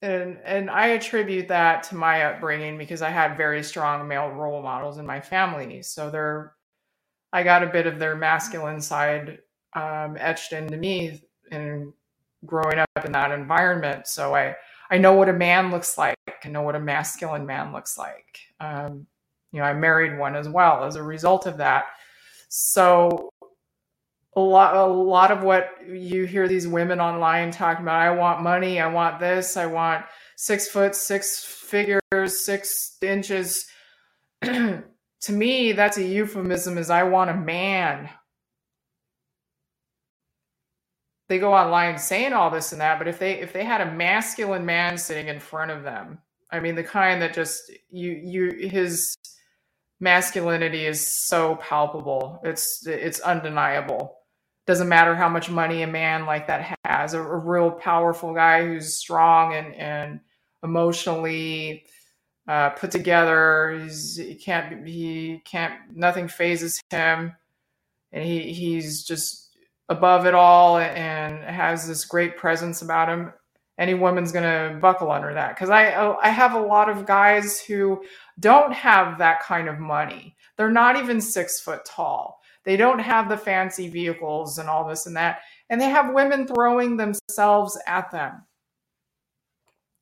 and 0.00 0.38
and 0.44 0.68
I 0.70 0.88
attribute 0.88 1.48
that 1.48 1.84
to 1.84 1.94
my 1.94 2.24
upbringing 2.24 2.76
because 2.76 3.02
I 3.02 3.10
had 3.10 3.36
very 3.36 3.62
strong 3.62 4.08
male 4.08 4.30
role 4.30 4.62
models 4.62 4.98
in 4.98 5.06
my 5.06 5.20
family. 5.20 5.82
So 5.82 6.10
they're, 6.10 6.54
I 7.32 7.44
got 7.44 7.62
a 7.62 7.68
bit 7.68 7.86
of 7.86 8.00
their 8.00 8.16
masculine 8.16 8.80
side 8.80 9.38
um, 9.74 10.16
etched 10.18 10.52
into 10.52 10.76
me 10.76 11.22
in 11.52 11.92
growing 12.44 12.80
up 12.80 13.04
in 13.04 13.12
that 13.12 13.30
environment. 13.30 14.08
So 14.08 14.34
I 14.34 14.56
I 14.92 14.98
know 14.98 15.14
what 15.14 15.30
a 15.30 15.32
man 15.32 15.70
looks 15.70 15.96
like. 15.96 16.18
I 16.44 16.48
know 16.48 16.60
what 16.60 16.76
a 16.76 16.80
masculine 16.80 17.46
man 17.46 17.72
looks 17.72 17.96
like. 17.96 18.38
Um, 18.60 19.06
you 19.50 19.58
know, 19.58 19.64
I 19.64 19.72
married 19.72 20.18
one 20.18 20.36
as 20.36 20.50
well 20.50 20.84
as 20.84 20.96
a 20.96 21.02
result 21.02 21.46
of 21.46 21.56
that. 21.56 21.86
So 22.50 23.30
a 24.36 24.40
lot 24.40 24.76
a 24.76 24.84
lot 24.84 25.30
of 25.30 25.42
what 25.42 25.70
you 25.86 26.24
hear 26.24 26.46
these 26.46 26.68
women 26.68 27.00
online 27.00 27.50
talking 27.50 27.84
about, 27.84 28.02
I 28.02 28.10
want 28.10 28.42
money, 28.42 28.80
I 28.80 28.86
want 28.86 29.18
this, 29.18 29.56
I 29.56 29.64
want 29.64 30.04
six 30.36 30.68
foot, 30.68 30.94
six 30.94 31.42
figures, 31.42 32.44
six 32.44 32.98
inches. 33.00 33.66
to 34.42 34.82
me, 35.30 35.72
that's 35.72 35.96
a 35.96 36.04
euphemism 36.04 36.76
is 36.76 36.90
I 36.90 37.04
want 37.04 37.30
a 37.30 37.34
man. 37.34 38.10
They 41.28 41.38
go 41.38 41.54
online 41.54 41.98
saying 41.98 42.32
all 42.32 42.50
this 42.50 42.72
and 42.72 42.80
that, 42.80 42.98
but 42.98 43.08
if 43.08 43.18
they 43.18 43.40
if 43.40 43.52
they 43.52 43.64
had 43.64 43.80
a 43.80 43.92
masculine 43.92 44.66
man 44.66 44.98
sitting 44.98 45.28
in 45.28 45.40
front 45.40 45.70
of 45.70 45.82
them, 45.82 46.18
I 46.50 46.60
mean 46.60 46.74
the 46.74 46.84
kind 46.84 47.22
that 47.22 47.34
just 47.34 47.72
you 47.90 48.10
you 48.12 48.68
his 48.68 49.16
masculinity 50.00 50.84
is 50.86 51.26
so 51.26 51.56
palpable. 51.56 52.40
It's 52.44 52.86
it's 52.86 53.20
undeniable. 53.20 54.18
Doesn't 54.66 54.88
matter 54.88 55.14
how 55.14 55.28
much 55.28 55.50
money 55.50 55.82
a 55.82 55.86
man 55.86 56.26
like 56.26 56.48
that 56.48 56.76
has. 56.84 57.14
A, 57.14 57.20
a 57.20 57.38
real 57.38 57.70
powerful 57.70 58.34
guy 58.34 58.64
who's 58.66 58.98
strong 58.98 59.54
and 59.54 59.74
and 59.74 60.20
emotionally 60.62 61.86
uh, 62.48 62.70
put 62.70 62.90
together. 62.90 63.78
He's 63.82 64.16
he 64.16 64.34
can't 64.34 64.86
he 64.86 65.40
can't 65.44 65.74
nothing 65.94 66.28
phases 66.28 66.80
him, 66.90 67.34
and 68.12 68.24
he 68.24 68.52
he's 68.52 69.04
just 69.04 69.41
above 69.92 70.26
it 70.26 70.34
all 70.34 70.78
and 70.78 71.44
has 71.44 71.86
this 71.86 72.04
great 72.04 72.36
presence 72.36 72.82
about 72.82 73.08
him 73.08 73.32
any 73.78 73.94
woman's 73.94 74.32
going 74.32 74.44
to 74.44 74.78
buckle 74.78 75.10
under 75.10 75.32
that 75.34 75.54
because 75.54 75.70
I 75.70 75.94
oh, 75.94 76.18
I 76.22 76.28
have 76.30 76.54
a 76.54 76.60
lot 76.60 76.88
of 76.88 77.06
guys 77.06 77.60
who 77.60 78.02
don't 78.38 78.72
have 78.72 79.18
that 79.18 79.42
kind 79.42 79.68
of 79.68 79.78
money. 79.78 80.36
They're 80.56 80.70
not 80.70 80.96
even 80.96 81.20
six 81.20 81.60
foot 81.60 81.84
tall. 81.84 82.40
They 82.64 82.76
don't 82.76 83.00
have 83.00 83.28
the 83.28 83.36
fancy 83.36 83.88
vehicles 83.88 84.58
and 84.58 84.68
all 84.68 84.88
this 84.88 85.06
and 85.06 85.16
that, 85.16 85.40
and 85.68 85.80
they 85.80 85.88
have 85.88 86.14
women 86.14 86.46
throwing 86.46 86.96
themselves 86.96 87.78
at 87.86 88.10
them 88.10 88.44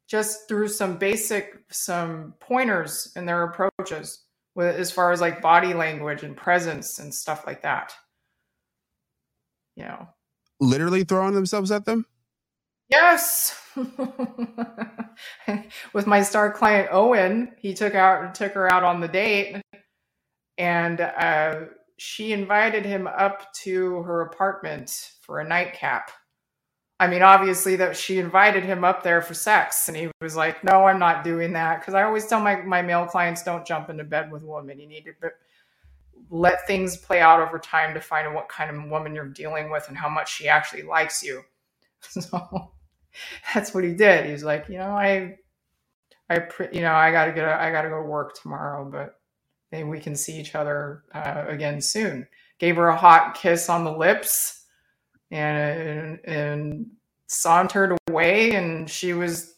just 0.09 0.49
through 0.49 0.69
some 0.69 0.99
basic 0.99 1.55
some 1.71 2.35
pointers 2.41 3.13
in 3.17 3.25
their 3.25 3.45
approaches 3.45 4.25
with 4.57 4.75
as 4.75 4.91
far 4.91 5.13
as 5.13 5.21
like 5.21 5.41
body 5.41 5.73
language 5.73 6.25
and 6.25 6.37
presence 6.37 6.99
and 6.99 7.15
stuff 7.15 7.47
like 7.47 7.63
that. 7.63 7.95
You 9.77 9.85
know, 9.85 10.09
literally 10.61 11.05
throwing 11.05 11.35
themselves 11.35 11.71
at 11.71 11.85
them. 11.85 12.07
Yes. 12.91 13.57
With 15.93 16.07
my 16.07 16.23
star 16.23 16.53
client 16.53 16.89
Owen, 16.91 17.53
he 17.59 17.73
took 17.75 17.95
out 17.95 18.35
took 18.35 18.53
her 18.53 18.73
out 18.73 18.83
on 18.83 19.01
the 19.01 19.09
date, 19.09 19.63
and 20.59 21.01
uh, 21.01 21.61
she 21.99 22.33
invited 22.33 22.85
him 22.85 23.07
up 23.07 23.53
to 23.53 24.03
her 24.03 24.23
apartment 24.23 25.13
for 25.23 25.39
a 25.39 25.49
nightcap. 25.49 26.11
I 26.99 27.07
mean, 27.07 27.23
obviously 27.23 27.77
that 27.77 27.97
she 27.97 28.19
invited 28.19 28.65
him 28.65 28.85
up 28.85 29.03
there 29.03 29.23
for 29.23 29.35
sex, 29.35 29.89
and 29.89 29.97
he 29.97 30.11
was 30.21 30.37
like, 30.37 30.65
"No, 30.65 30.87
I'm 30.87 30.99
not 30.99 31.25
doing 31.25 31.53
that." 31.55 31.81
Because 31.81 31.95
I 31.95 32.03
always 32.03 32.27
tell 32.27 32.41
my 32.41 32.57
my 32.57 32.83
male 32.83 33.07
clients, 33.07 33.43
"Don't 33.43 33.67
jump 33.67 33.89
into 33.89 34.05
bed 34.05 34.31
with 34.33 34.43
a 34.43 34.47
woman. 34.47 34.81
You 34.81 34.89
need 34.89 35.05
to." 35.05 35.31
Let 36.29 36.67
things 36.67 36.97
play 36.97 37.21
out 37.21 37.41
over 37.41 37.59
time 37.59 37.95
to 37.95 38.01
find 38.01 38.27
out 38.27 38.35
what 38.35 38.49
kind 38.49 38.71
of 38.71 38.91
woman 38.91 39.15
you're 39.15 39.29
dealing 39.29 39.71
with 39.71 39.89
and 39.89 39.97
how 39.97 40.09
much 40.09 40.35
she 40.35 40.49
actually 40.49 40.83
likes 40.83 41.23
you. 41.23 41.43
So 42.03 42.73
that's 43.53 43.75
what 43.75 43.85
he 43.85 43.93
did. 43.93 44.25
He's 44.25 44.45
like, 44.45 44.69
you 44.69 44.79
know, 44.79 44.91
I, 44.91 45.37
I, 46.31 46.47
you 46.73 46.81
know, 46.81 46.95
I 46.95 47.11
got 47.11 47.27
to 47.27 47.33
get, 47.33 47.45
a, 47.45 47.61
I 47.61 47.71
got 47.71 47.83
to 47.83 47.91
go 47.91 48.01
to 48.01 48.09
work 48.09 48.41
tomorrow, 48.41 48.89
but 48.91 49.21
maybe 49.73 49.89
we 49.89 50.01
can 50.01 50.17
see 50.17 50.39
each 50.39 50.55
other 50.55 51.03
uh, 51.15 51.45
again 51.49 51.81
soon. 51.81 52.27
Gave 52.59 52.77
her 52.77 52.89
a 52.89 52.97
hot 52.97 53.35
kiss 53.35 53.69
on 53.69 53.85
the 53.85 53.93
lips, 53.93 54.65
and 55.31 56.21
and 56.25 56.87
sauntered 57.27 57.97
away. 58.09 58.53
And 58.53 58.89
she 58.91 59.13
was 59.13 59.55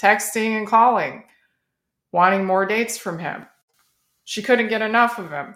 texting 0.00 0.58
and 0.58 0.66
calling, 0.66 1.24
wanting 2.12 2.44
more 2.44 2.66
dates 2.66 2.98
from 2.98 3.18
him. 3.18 3.46
She 4.24 4.42
couldn't 4.42 4.68
get 4.68 4.82
enough 4.82 5.18
of 5.18 5.30
him. 5.30 5.54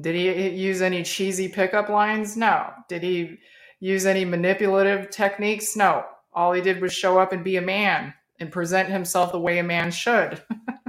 Did 0.00 0.14
he 0.14 0.48
use 0.50 0.82
any 0.82 1.02
cheesy 1.02 1.48
pickup 1.48 1.88
lines? 1.88 2.36
No. 2.36 2.70
Did 2.88 3.02
he 3.02 3.38
use 3.80 4.06
any 4.06 4.24
manipulative 4.24 5.10
techniques. 5.10 5.76
No, 5.76 6.04
all 6.32 6.52
he 6.52 6.60
did 6.60 6.80
was 6.80 6.92
show 6.92 7.18
up 7.18 7.32
and 7.32 7.44
be 7.44 7.56
a 7.56 7.62
man 7.62 8.14
and 8.40 8.52
present 8.52 8.88
himself 8.88 9.32
the 9.32 9.40
way 9.40 9.58
a 9.58 9.62
man 9.62 9.90
should. 9.90 10.42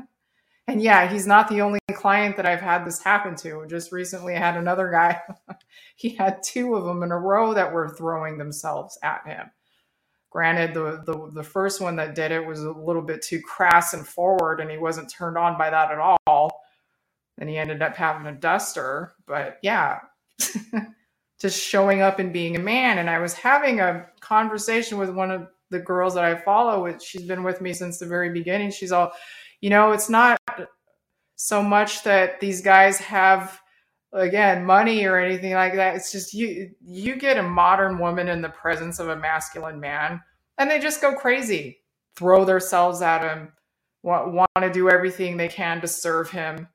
and 0.68 0.82
yeah, 0.82 1.10
he's 1.10 1.28
not 1.28 1.48
the 1.48 1.62
only 1.62 1.80
client 1.94 2.36
that 2.38 2.46
I've 2.46 2.62
had 2.62 2.86
this 2.86 3.04
happen 3.04 3.36
to. 3.38 3.66
Just 3.68 3.92
recently, 3.92 4.36
I 4.36 4.40
had 4.40 4.58
another 4.58 4.90
guy, 4.92 5.22
he 5.96 6.10
had 6.10 6.44
two 6.44 6.76
of 6.76 6.86
them 6.86 7.04
in 7.04 7.12
a 7.12 7.18
row 7.18 7.54
that 7.54 7.72
were 7.72 7.90
throwing 7.90 8.38
themselves 8.38 8.98
at 9.04 9.26
him. 9.26 9.50
Granted, 10.30 10.74
the, 10.74 11.02
the, 11.06 11.32
the 11.34 11.44
first 11.44 11.82
one 11.82 11.96
that 11.96 12.14
did 12.14 12.32
it 12.32 12.46
was 12.46 12.62
a 12.62 12.72
little 12.72 13.02
bit 13.02 13.22
too 13.22 13.42
crass 13.42 13.94
and 13.94 14.06
forward, 14.06 14.60
and 14.60 14.70
he 14.70 14.78
wasn't 14.78 15.10
turned 15.10 15.38
on 15.38 15.58
by 15.58 15.70
that 15.70 15.92
at 15.92 16.00
all. 16.00 16.62
And 17.38 17.50
he 17.50 17.58
ended 17.58 17.82
up 17.82 17.96
having 17.96 18.28
a 18.28 18.36
duster. 18.36 19.14
But 19.28 19.58
yeah, 19.62 20.00
just 21.40 21.62
showing 21.62 22.02
up 22.02 22.20
and 22.20 22.34
being 22.34 22.56
a 22.56 22.60
man. 22.60 22.98
And 22.98 23.10
I 23.10 23.20
was 23.20 23.34
having 23.34 23.80
a 23.80 24.08
conversation 24.20 24.98
with 24.98 25.10
one 25.10 25.32
of 25.32 25.48
the 25.70 25.80
girls 25.80 26.16
that 26.16 26.24
I 26.24 26.36
follow, 26.36 26.98
she's 27.00 27.24
been 27.24 27.44
with 27.44 27.62
me 27.62 27.74
since 27.74 28.00
the 28.00 28.06
very 28.06 28.32
beginning. 28.32 28.72
She's 28.72 28.92
all, 28.92 29.12
you 29.62 29.70
know, 29.70 29.92
it's 29.92 30.10
not 30.10 30.40
so 31.36 31.62
much 31.62 32.04
that 32.04 32.40
these 32.40 32.62
guys 32.62 32.98
have 32.98 33.60
again 34.14 34.66
money 34.66 35.06
or 35.06 35.18
anything 35.18 35.54
like 35.54 35.76
that 35.76 35.96
it's 35.96 36.12
just 36.12 36.34
you 36.34 36.72
you 36.82 37.18
get 37.18 37.38
a 37.38 37.44
modern 37.44 38.00
woman 38.00 38.28
in 38.30 38.42
the 38.42 38.50
presence 38.50 39.00
of 39.00 39.10
a 39.10 39.16
masculine 39.16 39.80
man 39.80 40.22
and 40.58 40.72
they 40.72 40.80
just 40.80 41.02
go 41.02 41.14
crazy 41.14 41.78
throw 42.16 42.46
themselves 42.46 43.02
at 43.02 43.22
him 43.22 43.52
want, 44.04 44.32
want 44.32 44.50
to 44.62 44.72
do 44.72 44.90
everything 44.90 45.36
they 45.36 45.50
can 45.50 45.82
to 45.82 45.88
serve 45.88 46.32
him 46.32 46.68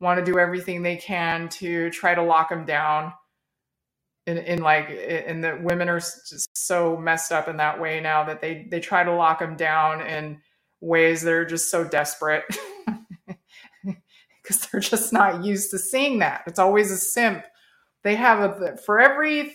want 0.00 0.18
to 0.18 0.24
do 0.24 0.38
everything 0.38 0.82
they 0.82 0.96
can 0.96 1.48
to 1.48 1.90
try 1.90 2.14
to 2.14 2.22
lock 2.22 2.48
them 2.48 2.64
down 2.64 3.12
and, 4.26 4.38
in 4.38 4.62
like 4.62 4.88
and 4.88 5.44
the 5.44 5.58
women 5.62 5.88
are 5.88 5.98
just 5.98 6.48
so 6.56 6.96
messed 6.96 7.32
up 7.32 7.48
in 7.48 7.58
that 7.58 7.80
way 7.80 8.00
now 8.00 8.24
that 8.24 8.40
they 8.40 8.66
they 8.70 8.80
try 8.80 9.04
to 9.04 9.12
lock 9.12 9.38
them 9.38 9.56
down 9.56 10.00
in 10.00 10.40
ways 10.80 11.22
that 11.22 11.32
are 11.32 11.44
just 11.44 11.70
so 11.70 11.84
desperate 11.84 12.44
because 14.42 14.66
they're 14.66 14.80
just 14.80 15.12
not 15.12 15.44
used 15.44 15.70
to 15.70 15.78
seeing 15.78 16.18
that. 16.18 16.42
It's 16.46 16.58
always 16.58 16.90
a 16.90 16.96
simp. 16.96 17.44
They 18.02 18.16
have 18.16 18.60
a 18.60 18.76
for 18.78 19.00
every 19.00 19.54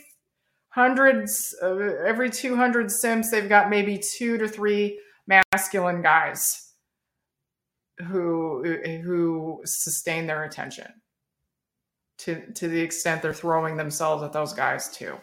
hundreds, 0.69 1.55
uh, 1.61 1.75
every 2.05 2.29
two 2.29 2.55
hundred 2.55 2.91
simps, 2.91 3.31
they've 3.31 3.49
got 3.49 3.69
maybe 3.69 3.97
two 3.97 4.37
to 4.37 4.47
three 4.47 4.99
masculine 5.27 6.01
guys 6.01 6.68
who 8.07 8.63
who 9.03 9.61
sustain 9.65 10.27
their 10.27 10.43
attention 10.43 10.87
to 12.19 12.51
to 12.53 12.67
the 12.67 12.79
extent 12.79 13.21
they're 13.21 13.33
throwing 13.33 13.77
themselves 13.77 14.23
at 14.23 14.33
those 14.33 14.53
guys 14.53 14.89
too. 14.89 15.15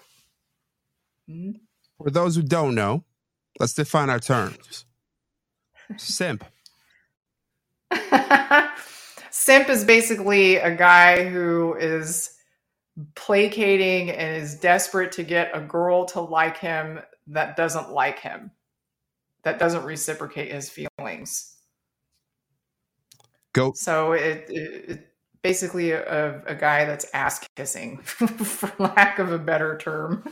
Mm-hmm. 1.28 1.58
For 1.98 2.10
those 2.10 2.36
who 2.36 2.42
don't 2.42 2.74
know, 2.74 3.04
let's 3.58 3.74
define 3.74 4.10
our 4.10 4.20
terms. 4.20 4.84
Simp. 5.96 6.44
simp 9.30 9.68
is 9.70 9.84
basically 9.84 10.56
a 10.56 10.74
guy 10.74 11.28
who 11.28 11.74
is 11.76 12.32
placating 13.14 14.10
and 14.10 14.36
is 14.36 14.56
desperate 14.56 15.12
to 15.12 15.22
get 15.22 15.56
a 15.56 15.60
girl 15.60 16.04
to 16.06 16.20
like 16.20 16.58
him 16.58 17.00
that 17.28 17.56
doesn't 17.56 17.90
like 17.90 18.18
him, 18.18 18.50
that 19.42 19.58
doesn't 19.58 19.84
reciprocate 19.84 20.52
his 20.52 20.70
feelings. 20.70 21.55
Go. 23.56 23.72
So 23.74 24.12
it, 24.12 24.44
it, 24.50 24.90
it 24.90 25.12
basically 25.42 25.92
a, 25.92 26.42
a, 26.46 26.54
guy 26.54 26.84
that's 26.84 27.06
ass 27.14 27.42
kissing, 27.56 27.96
for 28.02 28.70
lack 28.78 29.18
of 29.18 29.32
a 29.32 29.38
better 29.38 29.78
term. 29.78 30.22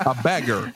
a 0.00 0.14
beggar. 0.22 0.70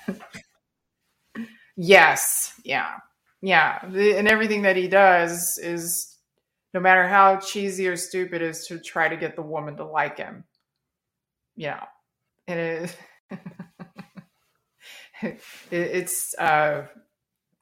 Yes. 1.77 2.55
Yeah. 2.64 2.94
Yeah. 3.42 3.85
And 3.85 4.27
everything 4.27 4.62
that 4.62 4.77
he 4.77 4.88
does 4.88 5.59
is 5.62 6.16
no 6.73 6.81
matter 6.81 7.07
how 7.07 7.37
cheesy 7.37 7.87
or 7.88 7.96
stupid 7.96 8.40
is 8.40 8.66
to 8.68 8.79
try 8.79 9.09
to 9.09 9.16
get 9.16 9.37
the 9.37 9.42
woman 9.42 9.77
to 9.77 9.85
like 9.85 10.16
him. 10.16 10.44
Yeah. 11.57 11.85
And 12.49 12.59
it, 12.59 12.96
it 15.23 15.42
it's 15.70 16.35
uh 16.38 16.87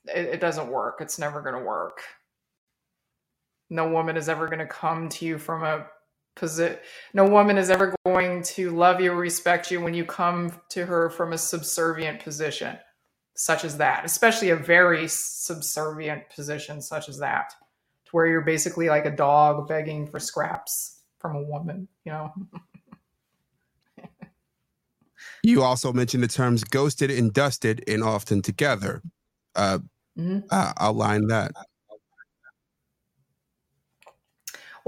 it, 0.07 0.27
it 0.35 0.41
doesn't 0.41 0.69
work. 0.69 0.99
It's 1.01 1.19
never 1.19 1.43
going 1.43 1.57
to 1.57 1.67
work. 1.67 2.01
No 3.71 3.89
woman 3.89 4.17
is 4.17 4.29
ever 4.29 4.47
going 4.47 4.61
to 4.61 4.67
come 4.67 5.09
to 5.11 5.25
you 5.25 5.39
from 5.39 5.63
a 5.63 5.87
position. 6.35 6.79
No 7.13 7.29
woman 7.29 7.59
is 7.59 7.71
ever 7.71 7.95
going 8.05 8.43
to 8.43 8.71
love 8.71 9.01
you 9.01 9.13
or 9.13 9.17
respect 9.17 9.71
you 9.71 9.81
when 9.81 9.95
you 9.95 10.05
come 10.05 10.53
to 10.71 10.87
her 10.87 11.11
from 11.11 11.33
a 11.33 11.39
subservient 11.39 12.23
position, 12.23 12.79
such 13.35 13.65
as 13.65 13.77
that, 13.79 14.05
especially 14.05 14.51
a 14.51 14.57
very 14.57 15.07
subservient 15.09 16.31
position, 16.31 16.81
such 16.81 17.09
as 17.09 17.19
that 17.19 17.53
to 18.07 18.11
where 18.13 18.27
you're 18.27 18.41
basically 18.41 18.89
like 18.89 19.05
a 19.05 19.15
dog 19.15 19.69
begging 19.69 20.07
for 20.07 20.19
scraps 20.19 21.03
from 21.19 21.37
a 21.37 21.43
woman, 21.43 21.89
you 22.05 22.13
know. 22.13 22.33
you 25.43 25.63
also 25.63 25.93
mentioned 25.93 26.23
the 26.23 26.29
terms 26.29 26.65
ghosted 26.65 27.11
and 27.11 27.35
dusted 27.35 27.85
and 27.87 28.03
often 28.03 28.41
together. 28.41 29.03
Uh, 29.55 29.79
mm-hmm. 30.17 30.39
uh, 30.51 30.73
outline 30.81 31.27
that. 31.27 31.53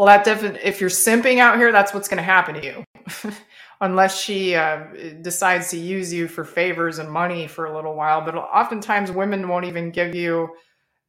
Well, 0.00 0.06
that 0.06 0.24
definitely, 0.24 0.60
if 0.64 0.80
you're 0.80 0.88
simping 0.88 1.40
out 1.40 1.58
here, 1.58 1.72
that's 1.72 1.92
what's 1.92 2.08
going 2.08 2.16
to 2.16 2.22
happen 2.22 2.54
to 2.54 2.64
you. 2.64 2.84
Unless 3.82 4.18
she 4.18 4.54
uh, 4.54 4.84
decides 5.20 5.68
to 5.72 5.76
use 5.76 6.10
you 6.10 6.26
for 6.26 6.42
favors 6.42 6.98
and 6.98 7.10
money 7.10 7.46
for 7.46 7.66
a 7.66 7.76
little 7.76 7.94
while. 7.94 8.22
But 8.22 8.34
oftentimes, 8.34 9.12
women 9.12 9.46
won't 9.46 9.66
even 9.66 9.90
give 9.90 10.14
you 10.14 10.56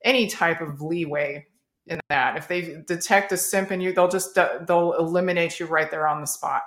any 0.03 0.27
type 0.27 0.59
of 0.59 0.81
leeway 0.81 1.47
in 1.87 2.01
that. 2.09 2.35
If 2.35 2.49
they 2.49 2.83
detect 2.85 3.31
a 3.31 3.37
simp 3.37 3.71
in 3.71 3.79
you, 3.79 3.93
they'll 3.93 4.09
just 4.09 4.35
they'll 4.35 4.93
eliminate 4.99 5.57
you 5.57 5.67
right 5.67 5.89
there 5.89 6.05
on 6.05 6.19
the 6.19 6.27
spot. 6.27 6.63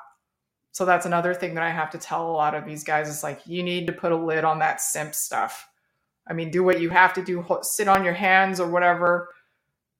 So 0.73 0.87
that's 0.87 1.05
another 1.05 1.35
thing 1.35 1.53
that 1.57 1.63
I 1.63 1.73
have 1.73 1.91
to 1.91 1.99
tell 1.99 2.27
a 2.27 2.33
lot 2.33 2.55
of 2.55 2.65
these 2.65 2.85
guys 2.85 3.11
is 3.11 3.23
like 3.23 3.47
you 3.47 3.63
need 3.63 3.87
to 3.89 3.93
put 3.93 4.13
a 4.13 4.17
lid 4.17 4.45
on 4.45 4.61
that 4.61 4.81
simp 4.81 5.15
stuff. 5.15 5.69
I 6.27 6.33
mean, 6.33 6.51
do 6.51 6.65
what 6.65 6.81
you 6.81 6.89
have 6.89 7.13
to 7.13 7.23
do, 7.23 7.45
sit 7.61 7.87
on 7.87 8.03
your 8.03 8.15
hands 8.15 8.61
or 8.61 8.71
whatever, 8.71 9.29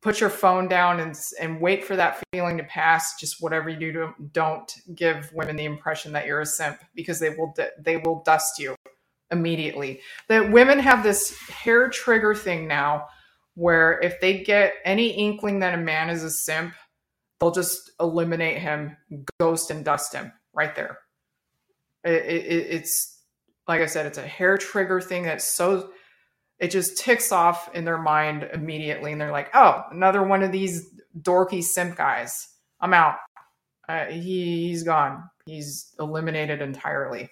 put 0.05 0.21
your 0.21 0.31
phone 0.31 0.69
down 0.69 1.01
and 1.01 1.19
and 1.41 1.61
wait 1.61 1.83
for 1.83 1.97
that 1.97 2.23
feeling 2.31 2.59
to 2.59 2.65
pass. 2.65 3.19
Just 3.19 3.43
whatever 3.43 3.71
you 3.71 3.91
do, 3.91 4.15
don't 4.33 4.71
give 4.95 5.33
women 5.33 5.57
the 5.57 5.65
impression 5.65 6.13
that 6.13 6.27
you're 6.27 6.43
a 6.43 6.47
simp 6.47 6.79
because 6.95 7.19
they 7.19 7.31
will 7.31 7.55
they 7.79 7.97
will 7.97 8.23
dust 8.23 8.59
you 8.59 8.77
immediately. 9.31 10.01
That 10.29 10.53
women 10.53 10.79
have 10.79 11.03
this 11.03 11.37
hair 11.49 11.89
trigger 11.89 12.35
thing 12.35 12.69
now 12.69 13.07
where 13.55 13.99
if 14.03 14.21
they 14.21 14.45
get 14.45 14.75
any 14.85 15.09
inkling 15.09 15.61
that 15.61 15.75
a 15.75 15.79
man 15.79 16.11
is 16.11 16.23
a 16.23 16.31
simp, 16.31 16.75
they'll 17.41 17.51
just 17.51 17.93
eliminate 17.99 18.59
him, 18.59 18.97
ghost 19.41 19.71
and 19.71 19.85
dust 19.85 20.13
him 20.13 20.33
right 20.53 20.77
there. 20.77 20.99
It, 22.05 22.27
it, 22.27 22.67
it's 22.71 23.23
like 23.67 23.81
I 23.81 23.87
said, 23.87 24.05
it's 24.05 24.19
a 24.19 24.27
hair 24.27 24.59
trigger 24.59 25.01
thing 25.01 25.23
that's 25.23 25.45
so 25.45 25.93
it 26.59 26.71
just 26.71 26.99
ticks 26.99 27.33
off 27.33 27.69
in 27.75 27.85
their 27.85 27.99
mind 27.99 28.49
immediately, 28.53 29.13
and 29.13 29.21
they're 29.21 29.33
like, 29.33 29.51
"Oh, 29.55 29.85
another 29.91 30.23
one 30.23 30.43
of 30.43 30.53
these 30.53 30.89
dorky 31.19 31.63
simp 31.63 31.97
guys. 31.97 32.49
I'm 32.81 32.95
out. 32.95 33.17
Uh, 33.89 34.07
he 34.07 34.69
he's 34.69 34.83
gone. 34.83 35.29
He's 35.47 35.95
eliminated 35.99 36.63
entirely." 36.63 37.31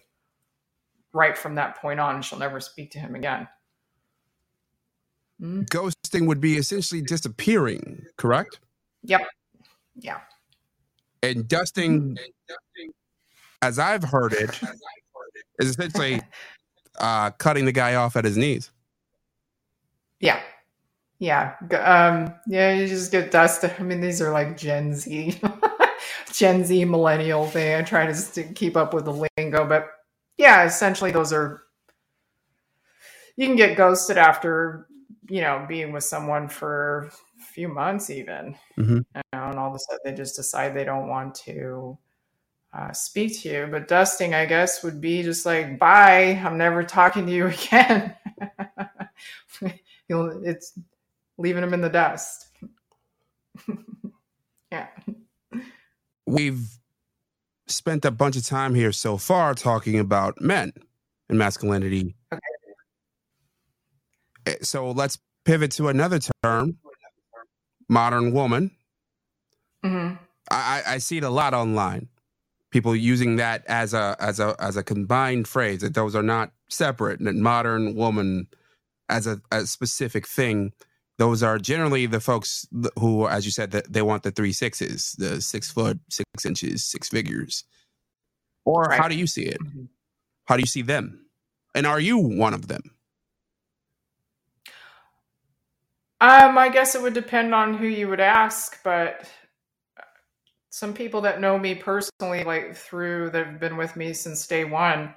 Right 1.14 1.36
from 1.36 1.56
that 1.56 1.76
point 1.76 2.00
on, 2.00 2.22
she'll 2.22 2.38
never 2.38 2.58
speak 2.58 2.92
to 2.92 2.98
him 2.98 3.14
again. 3.14 3.46
Mm-hmm. 5.42 5.62
Ghosting 5.62 6.26
would 6.26 6.40
be 6.40 6.56
essentially 6.56 7.02
disappearing, 7.02 8.06
correct? 8.16 8.60
Yep. 9.02 9.26
Yeah. 9.96 10.20
And 11.22 11.46
dusting, 11.48 12.16
as 13.60 13.78
I've 13.78 14.04
heard 14.04 14.32
it, 14.32 14.58
is 15.58 15.70
essentially 15.70 16.22
uh, 16.98 17.30
cutting 17.32 17.64
the 17.64 17.72
guy 17.72 17.94
off 17.94 18.16
at 18.16 18.24
his 18.24 18.36
knees. 18.36 18.70
Yeah. 20.22 20.40
Yeah. 21.18 21.54
Um, 21.84 22.34
yeah, 22.46 22.72
you 22.72 22.88
just 22.88 23.12
get 23.12 23.30
dusted. 23.30 23.74
I 23.78 23.82
mean, 23.82 24.00
these 24.00 24.22
are 24.22 24.32
like 24.32 24.56
Gen 24.56 24.94
Z, 24.94 25.38
Gen 26.32 26.64
Z 26.64 26.84
millennial 26.86 27.46
thing. 27.46 27.76
I 27.76 27.82
try 27.82 28.10
to 28.10 28.42
keep 28.54 28.76
up 28.76 28.94
with 28.94 29.04
the 29.04 29.28
lingo, 29.36 29.68
but 29.68 29.88
yeah, 30.38 30.64
essentially 30.64 31.10
those 31.10 31.32
are 31.32 31.64
you 33.36 33.46
can 33.46 33.56
get 33.56 33.76
ghosted 33.76 34.16
after 34.16 34.88
you 35.28 35.40
know, 35.40 35.64
being 35.68 35.92
with 35.92 36.04
someone 36.04 36.48
for 36.48 37.10
a 37.40 37.42
few 37.42 37.66
months 37.66 38.10
even, 38.10 38.54
mm-hmm. 38.78 38.96
you 38.96 39.02
know, 39.14 39.22
and 39.32 39.58
all 39.58 39.70
of 39.70 39.74
a 39.74 39.78
sudden 39.78 40.00
they 40.04 40.12
just 40.12 40.36
decide 40.36 40.74
they 40.74 40.84
don't 40.84 41.08
want 41.08 41.34
to 41.34 41.96
uh, 42.74 42.92
speak 42.92 43.40
to 43.40 43.48
you. 43.48 43.68
But 43.70 43.88
dusting, 43.88 44.34
I 44.34 44.46
guess, 44.46 44.82
would 44.82 45.00
be 45.00 45.22
just 45.22 45.46
like, 45.46 45.78
bye, 45.78 46.40
I'm 46.44 46.58
never 46.58 46.82
talking 46.82 47.26
to 47.26 47.32
you 47.32 47.46
again. 47.70 48.14
You'll, 50.12 50.42
it's 50.44 50.78
leaving 51.38 51.62
them 51.62 51.72
in 51.72 51.80
the 51.80 51.88
dust. 51.88 52.48
yeah. 54.70 54.88
We've 56.26 56.68
spent 57.66 58.04
a 58.04 58.10
bunch 58.10 58.36
of 58.36 58.44
time 58.44 58.74
here 58.74 58.92
so 58.92 59.16
far 59.16 59.54
talking 59.54 59.98
about 59.98 60.38
men 60.38 60.74
and 61.30 61.38
masculinity. 61.38 62.14
Okay. 62.30 62.40
Eh, 64.44 64.54
so 64.60 64.90
let's 64.90 65.18
pivot 65.46 65.70
to 65.72 65.88
another 65.88 66.20
term, 66.44 66.76
modern 67.88 68.34
woman. 68.34 68.70
Mm-hmm. 69.82 70.16
I, 70.50 70.82
I 70.86 70.98
see 70.98 71.16
it 71.16 71.24
a 71.24 71.30
lot 71.30 71.54
online. 71.54 72.08
People 72.70 72.94
using 72.94 73.36
that 73.36 73.64
as 73.66 73.94
a 73.94 74.14
as 74.20 74.40
a 74.40 74.56
as 74.58 74.76
a 74.76 74.82
combined 74.82 75.48
phrase 75.48 75.80
that 75.80 75.94
those 75.94 76.14
are 76.14 76.22
not 76.22 76.52
separate. 76.68 77.18
And 77.18 77.26
that 77.26 77.34
modern 77.34 77.94
woman 77.94 78.48
as 79.12 79.26
a, 79.26 79.40
a 79.50 79.66
specific 79.66 80.26
thing. 80.26 80.72
Those 81.18 81.42
are 81.42 81.58
generally 81.58 82.06
the 82.06 82.20
folks 82.20 82.66
who, 82.98 83.28
as 83.28 83.44
you 83.44 83.52
said, 83.52 83.70
that 83.72 83.92
they 83.92 84.02
want 84.02 84.22
the 84.22 84.30
three 84.30 84.52
sixes, 84.52 85.14
the 85.18 85.40
six 85.40 85.70
foot, 85.70 86.00
six 86.08 86.26
inches, 86.44 86.84
six 86.84 87.08
figures. 87.08 87.64
Or 88.64 88.84
right. 88.84 88.98
how 88.98 89.08
do 89.08 89.14
you 89.14 89.26
see 89.26 89.44
it? 89.44 89.60
Mm-hmm. 89.62 89.84
How 90.46 90.56
do 90.56 90.62
you 90.62 90.66
see 90.66 90.82
them? 90.82 91.26
And 91.74 91.86
are 91.86 92.00
you 92.00 92.18
one 92.18 92.54
of 92.54 92.68
them? 92.68 92.82
Um, 96.20 96.56
I 96.56 96.68
guess 96.68 96.94
it 96.94 97.02
would 97.02 97.14
depend 97.14 97.54
on 97.54 97.74
who 97.74 97.86
you 97.86 98.08
would 98.08 98.20
ask, 98.20 98.78
but 98.84 99.28
some 100.70 100.94
people 100.94 101.20
that 101.22 101.40
know 101.40 101.58
me 101.58 101.74
personally, 101.74 102.44
like 102.44 102.74
through 102.74 103.30
that 103.30 103.46
have 103.46 103.60
been 103.60 103.76
with 103.76 103.96
me 103.96 104.12
since 104.12 104.46
day 104.46 104.64
one, 104.64 105.14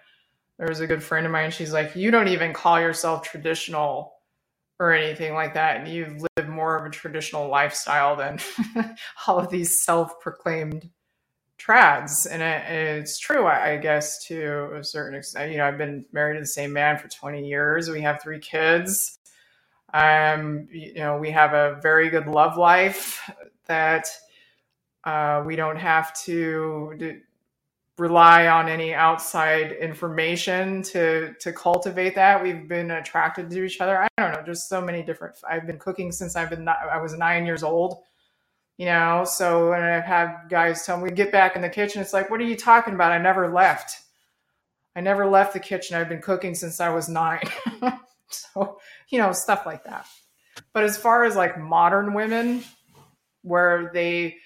there 0.57 0.67
was 0.67 0.79
a 0.79 0.87
good 0.87 1.03
friend 1.03 1.25
of 1.25 1.31
mine. 1.31 1.51
She's 1.51 1.73
like, 1.73 1.95
You 1.95 2.11
don't 2.11 2.29
even 2.29 2.53
call 2.53 2.79
yourself 2.79 3.23
traditional 3.23 4.13
or 4.79 4.93
anything 4.93 5.33
like 5.33 5.53
that. 5.53 5.77
And 5.77 5.87
you 5.87 6.17
live 6.37 6.49
more 6.49 6.77
of 6.77 6.85
a 6.85 6.89
traditional 6.89 7.49
lifestyle 7.49 8.15
than 8.15 8.39
all 9.27 9.39
of 9.39 9.49
these 9.49 9.83
self 9.83 10.19
proclaimed 10.19 10.89
trads. 11.59 12.27
And 12.29 12.41
it, 12.41 12.99
it's 12.99 13.19
true, 13.19 13.45
I 13.47 13.77
guess, 13.77 14.25
to 14.25 14.71
a 14.75 14.83
certain 14.83 15.17
extent. 15.17 15.51
You 15.51 15.57
know, 15.57 15.67
I've 15.67 15.77
been 15.77 16.05
married 16.11 16.35
to 16.35 16.41
the 16.41 16.47
same 16.47 16.73
man 16.73 16.97
for 16.97 17.07
20 17.07 17.47
years. 17.47 17.89
We 17.89 18.01
have 18.01 18.21
three 18.21 18.39
kids. 18.39 19.19
Um, 19.93 20.67
you 20.71 20.95
know, 20.95 21.17
we 21.17 21.31
have 21.31 21.53
a 21.53 21.79
very 21.81 22.09
good 22.09 22.27
love 22.27 22.57
life 22.57 23.29
that 23.67 24.07
uh, 25.05 25.43
we 25.45 25.55
don't 25.55 25.77
have 25.77 26.13
to 26.23 26.95
do, 26.97 27.21
rely 27.97 28.47
on 28.47 28.67
any 28.67 28.93
outside 28.93 29.71
information 29.73 30.81
to 30.81 31.33
to 31.39 31.53
cultivate 31.53 32.15
that. 32.15 32.41
We've 32.41 32.67
been 32.67 32.91
attracted 32.91 33.49
to 33.49 33.63
each 33.63 33.79
other. 33.79 33.97
I 34.01 34.07
don't 34.17 34.33
know, 34.33 34.43
just 34.45 34.67
so 34.67 34.81
many 34.81 35.01
different. 35.01 35.37
I've 35.49 35.65
been 35.65 35.79
cooking 35.79 36.11
since 36.11 36.35
I've 36.35 36.49
been 36.49 36.67
I 36.67 37.01
was 37.01 37.13
nine 37.13 37.45
years 37.45 37.63
old. 37.63 38.03
You 38.77 38.87
know, 38.87 39.23
so 39.25 39.69
when 39.69 39.81
I've 39.81 40.03
had 40.03 40.49
guys 40.49 40.85
tell 40.85 40.99
me 40.99 41.09
get 41.09 41.31
back 41.31 41.55
in 41.55 41.61
the 41.61 41.69
kitchen, 41.69 42.01
it's 42.01 42.11
like, 42.11 42.29
what 42.29 42.41
are 42.41 42.45
you 42.45 42.57
talking 42.57 42.93
about? 42.93 43.13
I 43.13 43.17
never 43.17 43.53
left. 43.53 44.01
I 44.97 45.01
never 45.01 45.25
left 45.25 45.53
the 45.53 45.61
kitchen. 45.61 45.95
I've 45.95 46.09
been 46.09 46.21
cooking 46.21 46.55
since 46.55 46.81
I 46.81 46.89
was 46.89 47.07
nine. 47.07 47.43
so 48.29 48.79
you 49.09 49.19
know, 49.19 49.31
stuff 49.31 49.65
like 49.65 49.85
that. 49.85 50.05
But 50.73 50.83
as 50.83 50.97
far 50.97 51.23
as 51.23 51.37
like 51.37 51.57
modern 51.57 52.13
women, 52.13 52.65
where 53.43 53.91
they 53.93 54.37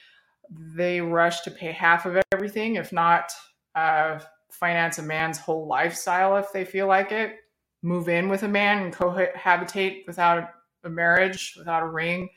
they 0.49 1.01
rush 1.01 1.41
to 1.41 1.51
pay 1.51 1.71
half 1.71 2.05
of 2.05 2.21
everything, 2.31 2.75
if 2.75 2.91
not 2.91 3.31
uh, 3.75 4.19
finance 4.51 4.97
a 4.97 5.03
man's 5.03 5.37
whole 5.37 5.67
lifestyle 5.67 6.37
if 6.37 6.51
they 6.51 6.65
feel 6.65 6.87
like 6.87 7.11
it, 7.11 7.35
move 7.81 8.09
in 8.09 8.29
with 8.29 8.43
a 8.43 8.47
man 8.47 8.83
and 8.83 8.93
cohabitate 8.93 10.05
without 10.07 10.49
a 10.83 10.89
marriage, 10.89 11.55
without 11.57 11.83
a 11.83 11.87
ring. 11.87 12.29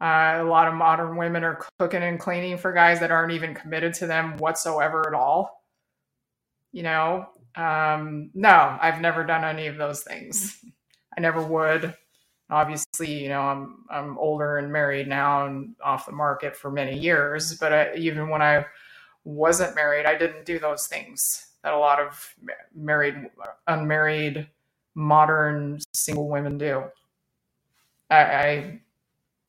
Uh, 0.00 0.38
a 0.38 0.44
lot 0.44 0.66
of 0.66 0.74
modern 0.74 1.16
women 1.16 1.44
are 1.44 1.60
cooking 1.78 2.02
and 2.02 2.18
cleaning 2.18 2.56
for 2.56 2.72
guys 2.72 3.00
that 3.00 3.10
aren't 3.10 3.32
even 3.32 3.54
committed 3.54 3.92
to 3.92 4.06
them 4.06 4.36
whatsoever 4.38 5.06
at 5.06 5.14
all. 5.14 5.62
You 6.72 6.84
know, 6.84 7.26
um, 7.56 8.30
no, 8.32 8.78
I've 8.80 9.00
never 9.00 9.24
done 9.24 9.44
any 9.44 9.66
of 9.66 9.76
those 9.76 10.02
things. 10.02 10.64
I 11.16 11.20
never 11.20 11.42
would 11.42 11.94
obviously 12.50 13.22
you 13.22 13.28
know 13.28 13.42
i'm 13.42 13.84
i'm 13.90 14.18
older 14.18 14.58
and 14.58 14.72
married 14.72 15.08
now 15.08 15.46
and 15.46 15.74
off 15.82 16.06
the 16.06 16.12
market 16.12 16.56
for 16.56 16.70
many 16.70 16.98
years 16.98 17.54
but 17.54 17.72
I, 17.72 17.94
even 17.94 18.28
when 18.28 18.42
i 18.42 18.64
wasn't 19.24 19.74
married 19.74 20.06
i 20.06 20.16
didn't 20.16 20.44
do 20.44 20.58
those 20.58 20.86
things 20.86 21.50
that 21.62 21.72
a 21.72 21.78
lot 21.78 22.00
of 22.00 22.34
married 22.74 23.26
unmarried 23.66 24.48
modern 24.94 25.78
single 25.92 26.28
women 26.28 26.58
do. 26.58 26.84
I, 28.10 28.16
I 28.16 28.80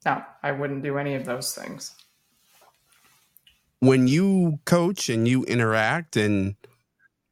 no 0.06 0.24
i 0.44 0.52
wouldn't 0.52 0.84
do 0.84 0.98
any 0.98 1.16
of 1.16 1.26
those 1.26 1.54
things. 1.54 1.96
When 3.80 4.08
you 4.08 4.60
coach 4.66 5.10
and 5.10 5.28
you 5.28 5.44
interact 5.46 6.16
and 6.16 6.56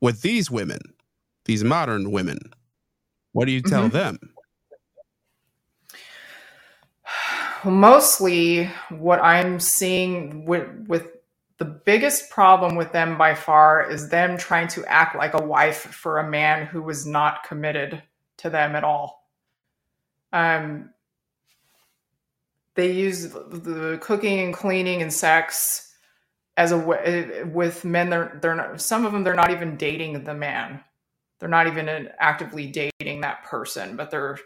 with 0.01 0.21
these 0.21 0.49
women 0.49 0.79
these 1.45 1.63
modern 1.63 2.11
women 2.11 2.39
what 3.33 3.45
do 3.45 3.51
you 3.51 3.61
tell 3.61 3.89
mm-hmm. 3.89 3.97
them 3.97 4.28
mostly 7.65 8.65
what 8.89 9.21
I'm 9.21 9.59
seeing 9.59 10.45
with 10.45 10.67
with 10.87 11.07
the 11.57 11.65
biggest 11.65 12.29
problem 12.29 12.75
with 12.75 12.93
them 12.93 13.17
by 13.17 13.35
far 13.35 13.89
is 13.89 14.09
them 14.09 14.37
trying 14.37 14.69
to 14.69 14.85
act 14.85 15.15
like 15.15 15.33
a 15.33 15.43
wife 15.43 15.77
for 15.77 16.19
a 16.19 16.29
man 16.29 16.65
who 16.65 16.81
was 16.81 17.05
not 17.05 17.43
committed 17.43 18.01
to 18.37 18.49
them 18.49 18.75
at 18.77 18.85
all. 18.85 19.27
Um, 20.31 20.91
they 22.75 22.93
use 22.93 23.29
the 23.31 23.97
cooking 24.01 24.39
and 24.39 24.53
cleaning 24.53 25.01
and 25.01 25.11
sex 25.11 25.93
as 26.55 26.71
a 26.71 26.77
way 26.77 27.43
with 27.43 27.83
men. 27.83 28.09
They're 28.09 28.39
they're 28.41 28.55
not, 28.55 28.79
some 28.81 29.05
of 29.05 29.11
them 29.11 29.23
they're 29.23 29.33
not 29.33 29.51
even 29.51 29.75
dating 29.75 30.23
the 30.23 30.33
man. 30.33 30.81
They're 31.39 31.49
not 31.49 31.67
even 31.67 32.09
actively 32.19 32.67
dating 32.67 33.21
that 33.21 33.43
person, 33.43 33.95
but 33.95 34.11
they're 34.11 34.37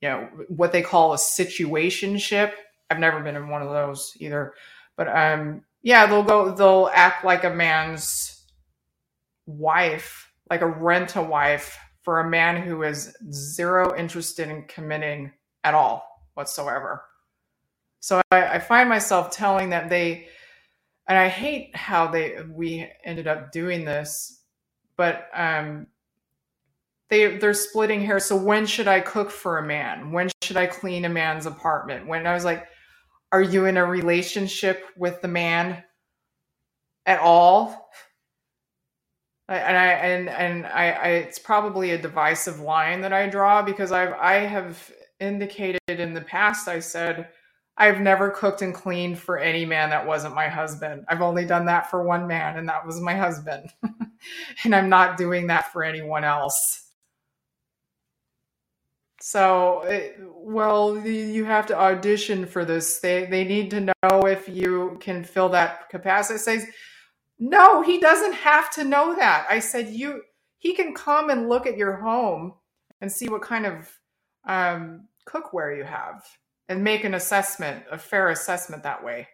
you 0.00 0.08
know 0.08 0.28
what 0.48 0.72
they 0.72 0.82
call 0.82 1.12
a 1.12 1.16
situationship. 1.16 2.52
I've 2.90 2.98
never 2.98 3.20
been 3.20 3.36
in 3.36 3.48
one 3.48 3.62
of 3.62 3.70
those 3.70 4.16
either, 4.20 4.54
but 4.96 5.08
um, 5.08 5.62
yeah, 5.82 6.06
they'll 6.06 6.22
go, 6.22 6.54
they'll 6.54 6.90
act 6.92 7.24
like 7.24 7.44
a 7.44 7.50
man's 7.50 8.44
wife, 9.46 10.32
like 10.50 10.60
a 10.60 10.66
rent 10.66 11.16
a 11.16 11.22
wife 11.22 11.78
for 12.02 12.20
a 12.20 12.28
man 12.28 12.62
who 12.62 12.82
is 12.82 13.16
zero 13.32 13.96
interested 13.96 14.48
in 14.48 14.64
committing 14.64 15.32
at 15.64 15.74
all 15.74 16.28
whatsoever. 16.34 17.04
So 18.00 18.20
I, 18.30 18.46
I 18.46 18.58
find 18.58 18.88
myself 18.88 19.30
telling 19.30 19.70
them 19.70 19.88
they, 19.88 20.28
and 21.08 21.18
I 21.18 21.28
hate 21.28 21.74
how 21.74 22.08
they 22.08 22.38
we 22.48 22.88
ended 23.04 23.26
up 23.26 23.52
doing 23.52 23.84
this, 23.84 24.40
but 24.96 25.28
um, 25.34 25.86
they 27.10 27.36
they're 27.36 27.54
splitting 27.54 28.00
hairs. 28.02 28.24
So 28.24 28.36
when 28.36 28.66
should 28.66 28.88
I 28.88 29.00
cook 29.00 29.30
for 29.30 29.58
a 29.58 29.66
man? 29.66 30.12
When 30.12 30.30
should 30.42 30.56
I 30.56 30.66
clean 30.66 31.04
a 31.04 31.08
man's 31.08 31.46
apartment? 31.46 32.06
When 32.06 32.26
I 32.26 32.34
was 32.34 32.44
like, 32.44 32.66
are 33.32 33.42
you 33.42 33.66
in 33.66 33.76
a 33.76 33.84
relationship 33.84 34.84
with 34.96 35.20
the 35.22 35.28
man 35.28 35.84
at 37.04 37.20
all? 37.20 37.88
And 39.48 39.76
I 39.76 39.86
and 39.86 40.28
and 40.28 40.66
I, 40.66 40.90
I 40.90 41.08
it's 41.08 41.38
probably 41.38 41.92
a 41.92 41.98
divisive 41.98 42.60
line 42.60 43.02
that 43.02 43.12
I 43.12 43.28
draw 43.28 43.62
because 43.62 43.92
I've 43.92 44.12
I 44.14 44.34
have 44.38 44.90
indicated 45.20 45.80
in 45.88 46.14
the 46.14 46.20
past 46.20 46.68
I 46.68 46.80
said 46.80 47.28
I've 47.78 48.00
never 48.00 48.30
cooked 48.30 48.62
and 48.62 48.74
cleaned 48.74 49.18
for 49.18 49.38
any 49.38 49.66
man 49.66 49.90
that 49.90 50.06
wasn't 50.06 50.34
my 50.34 50.48
husband. 50.48 51.04
I've 51.08 51.20
only 51.20 51.44
done 51.44 51.66
that 51.66 51.90
for 51.90 52.02
one 52.02 52.26
man, 52.26 52.56
and 52.56 52.68
that 52.68 52.86
was 52.86 53.00
my 53.00 53.14
husband. 53.14 53.70
and 54.64 54.74
I'm 54.74 54.88
not 54.88 55.18
doing 55.18 55.48
that 55.48 55.72
for 55.72 55.84
anyone 55.84 56.24
else. 56.24 56.85
So, 59.28 59.82
it, 59.82 60.20
well, 60.20 61.04
you 61.04 61.44
have 61.46 61.66
to 61.66 61.76
audition 61.76 62.46
for 62.46 62.64
this. 62.64 63.00
They 63.00 63.26
they 63.26 63.42
need 63.42 63.72
to 63.72 63.80
know 63.80 64.20
if 64.20 64.48
you 64.48 64.98
can 65.00 65.24
fill 65.24 65.48
that 65.48 65.88
capacity. 65.88 66.38
Says, 66.38 66.64
no, 67.40 67.82
he 67.82 67.98
doesn't 67.98 68.34
have 68.34 68.70
to 68.74 68.84
know 68.84 69.16
that. 69.16 69.44
I 69.50 69.58
said 69.58 69.88
you. 69.88 70.22
He 70.58 70.74
can 70.74 70.94
come 70.94 71.30
and 71.30 71.48
look 71.48 71.66
at 71.66 71.76
your 71.76 71.96
home 71.96 72.54
and 73.00 73.10
see 73.10 73.28
what 73.28 73.42
kind 73.42 73.66
of 73.66 73.90
um, 74.46 75.08
cookware 75.28 75.76
you 75.76 75.82
have, 75.82 76.24
and 76.68 76.84
make 76.84 77.02
an 77.02 77.14
assessment, 77.14 77.82
a 77.90 77.98
fair 77.98 78.28
assessment 78.28 78.84
that 78.84 79.02
way, 79.02 79.26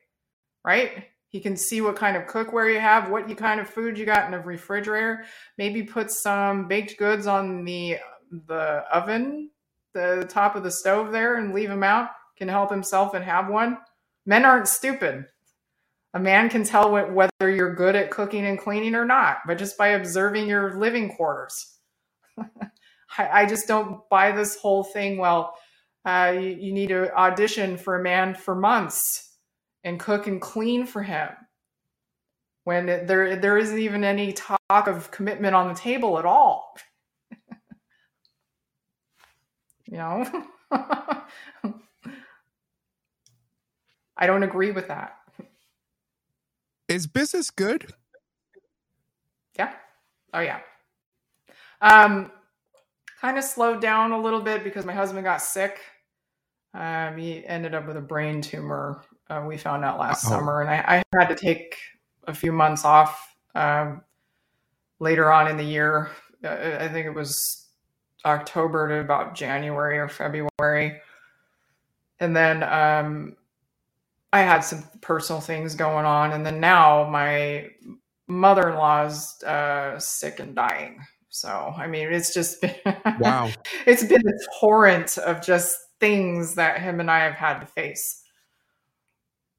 right? 0.64 1.04
He 1.28 1.38
can 1.38 1.54
see 1.54 1.82
what 1.82 1.96
kind 1.96 2.16
of 2.16 2.22
cookware 2.24 2.72
you 2.72 2.80
have, 2.80 3.10
what 3.10 3.28
you 3.28 3.36
kind 3.36 3.60
of 3.60 3.68
food 3.68 3.98
you 3.98 4.06
got 4.06 4.24
in 4.24 4.30
the 4.32 4.38
refrigerator. 4.38 5.26
Maybe 5.58 5.82
put 5.82 6.10
some 6.10 6.66
baked 6.66 6.96
goods 6.96 7.26
on 7.26 7.66
the 7.66 7.98
the 8.48 8.84
oven 8.90 9.50
the 9.94 10.26
top 10.28 10.56
of 10.56 10.62
the 10.62 10.70
stove 10.70 11.12
there 11.12 11.36
and 11.36 11.54
leave 11.54 11.70
him 11.70 11.82
out 11.82 12.10
can 12.36 12.48
help 12.48 12.70
himself 12.70 13.14
and 13.14 13.24
have 13.24 13.48
one. 13.48 13.78
Men 14.26 14.44
aren't 14.44 14.68
stupid. 14.68 15.26
A 16.14 16.18
man 16.18 16.48
can 16.50 16.64
tell 16.64 16.90
whether 16.90 17.30
you're 17.50 17.74
good 17.74 17.96
at 17.96 18.10
cooking 18.10 18.46
and 18.46 18.58
cleaning 18.58 18.94
or 18.94 19.06
not, 19.06 19.38
but 19.46 19.58
just 19.58 19.78
by 19.78 19.88
observing 19.88 20.46
your 20.46 20.78
living 20.78 21.14
quarters. 21.14 21.78
I, 23.18 23.46
just 23.46 23.68
don't 23.68 24.08
buy 24.10 24.32
this 24.32 24.56
whole 24.56 24.84
thing. 24.84 25.18
Well, 25.18 25.54
uh, 26.04 26.32
you, 26.34 26.48
you 26.48 26.72
need 26.72 26.88
to 26.88 27.14
audition 27.14 27.76
for 27.76 27.98
a 27.98 28.02
man 28.02 28.34
for 28.34 28.54
months 28.54 29.36
and 29.84 30.00
cook 30.00 30.26
and 30.26 30.40
clean 30.40 30.86
for 30.86 31.02
him 31.02 31.28
when 32.64 32.86
there 32.86 33.36
there 33.36 33.58
isn't 33.58 33.78
even 33.78 34.04
any 34.04 34.32
talk 34.32 34.58
of 34.70 35.10
commitment 35.10 35.54
on 35.54 35.68
the 35.68 35.74
table 35.74 36.18
at 36.18 36.24
all. 36.24 36.76
You 39.86 39.98
know? 39.98 40.44
I 44.16 44.26
don't 44.26 44.42
agree 44.42 44.70
with 44.70 44.88
that. 44.88 45.16
Is 46.88 47.06
business 47.06 47.50
good? 47.50 47.92
Yeah. 49.58 49.72
Oh 50.32 50.40
yeah. 50.40 50.60
Um 51.80 52.30
kind 53.20 53.38
of 53.38 53.44
slowed 53.44 53.80
down 53.80 54.12
a 54.12 54.20
little 54.20 54.40
bit 54.40 54.64
because 54.64 54.84
my 54.84 54.92
husband 54.92 55.24
got 55.24 55.40
sick. 55.40 55.78
Um, 56.74 57.16
he 57.16 57.46
ended 57.46 57.74
up 57.74 57.86
with 57.86 57.96
a 57.96 58.00
brain 58.00 58.40
tumor. 58.40 59.02
Uh, 59.30 59.44
we 59.46 59.56
found 59.56 59.84
out 59.84 60.00
last 60.00 60.24
Uh-oh. 60.24 60.38
summer, 60.38 60.60
and 60.62 60.70
I, 60.70 61.02
I, 61.14 61.18
had 61.18 61.28
to 61.28 61.36
take 61.36 61.76
a 62.26 62.34
few 62.34 62.50
months 62.50 62.84
off 62.84 63.34
um, 63.54 64.02
later 64.98 65.30
on 65.30 65.48
in 65.48 65.56
the 65.56 65.64
year. 65.64 66.10
Uh, 66.42 66.78
I 66.80 66.88
think 66.88 67.06
it 67.06 67.14
was 67.14 67.61
October 68.24 68.88
to 68.88 69.00
about 69.00 69.34
January 69.34 69.98
or 69.98 70.08
February. 70.08 71.00
and 72.20 72.36
then 72.36 72.62
um, 72.62 73.36
I 74.32 74.40
had 74.40 74.60
some 74.60 74.84
personal 75.00 75.40
things 75.40 75.74
going 75.74 76.06
on, 76.06 76.32
and 76.32 76.46
then 76.46 76.60
now 76.60 77.08
my 77.08 77.70
mother-in-law's 78.28 79.42
uh, 79.42 79.98
sick 79.98 80.40
and 80.40 80.54
dying. 80.54 81.00
So 81.28 81.74
I 81.76 81.86
mean, 81.86 82.12
it's 82.12 82.34
just 82.34 82.60
been 82.60 82.74
wow. 83.20 83.50
it's 83.86 84.04
been 84.04 84.22
a 84.26 84.60
torrent 84.60 85.18
of 85.18 85.42
just 85.42 85.76
things 85.98 86.54
that 86.56 86.80
him 86.80 87.00
and 87.00 87.10
I 87.10 87.20
have 87.20 87.34
had 87.34 87.60
to 87.60 87.66
face 87.66 88.22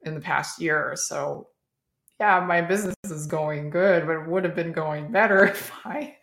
in 0.03 0.14
the 0.14 0.22
past 0.22 0.61
year. 0.61 0.91
or 0.91 0.95
So 0.95 1.47
yeah, 2.20 2.39
my 2.39 2.61
business 2.61 2.95
is 3.05 3.26
going 3.28 3.70
good, 3.70 4.05
but 4.05 4.18
it 4.18 4.28
would 4.28 4.43
have 4.43 4.55
been 4.55 4.72
going 4.72 5.11
better 5.11 5.45
if 5.47 5.72
I, 5.86 6.16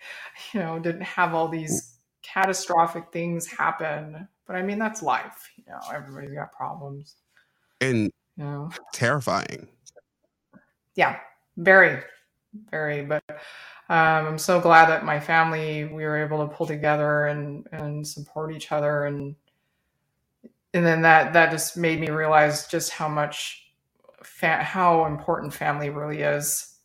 you 0.53 0.61
know, 0.61 0.79
didn't 0.79 1.03
have 1.03 1.35
all 1.35 1.49
these 1.49 1.99
catastrophic 2.33 3.07
things 3.13 3.47
happen. 3.47 4.29
But 4.47 4.57
I 4.57 4.63
mean, 4.63 4.79
that's 4.79 5.03
life. 5.03 5.51
You 5.57 5.65
know, 5.69 5.81
everybody's 5.95 6.35
got 6.35 6.53
problems. 6.53 7.17
And 7.81 8.11
You 8.37 8.45
know, 8.45 8.71
terrifying. 8.93 9.69
yeah, 10.97 11.19
very, 11.57 12.03
very. 12.71 13.05
But 13.05 13.25
um, 13.89 14.27
I'm 14.27 14.39
so 14.39 14.61
glad 14.61 14.89
that 14.91 15.05
my 15.05 15.21
family 15.21 15.85
we 15.87 16.05
were 16.05 16.19
able 16.25 16.47
to 16.47 16.55
pull 16.55 16.67
together 16.67 17.27
and 17.27 17.67
and 17.73 18.07
support 18.07 18.53
each 18.55 18.73
other 18.73 19.07
and 19.07 19.37
and 20.75 20.87
then 20.87 21.03
that 21.03 21.33
that 21.33 21.51
just 21.51 21.77
made 21.77 22.01
me 22.01 22.11
realize 22.11 22.67
just 22.69 22.91
how 22.93 23.09
much 23.09 23.73
fa- 24.23 24.63
how 24.63 25.07
important 25.07 25.53
family 25.55 25.91
really 25.91 26.23
is 26.23 26.77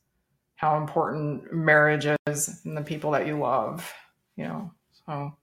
how 0.55 0.77
important 0.77 1.53
marriage 1.53 2.07
is 2.27 2.61
and 2.65 2.77
the 2.77 2.81
people 2.81 3.11
that 3.11 3.27
you 3.27 3.37
love 3.37 3.93
you 4.37 4.43
know 4.45 4.71
so 5.07 5.35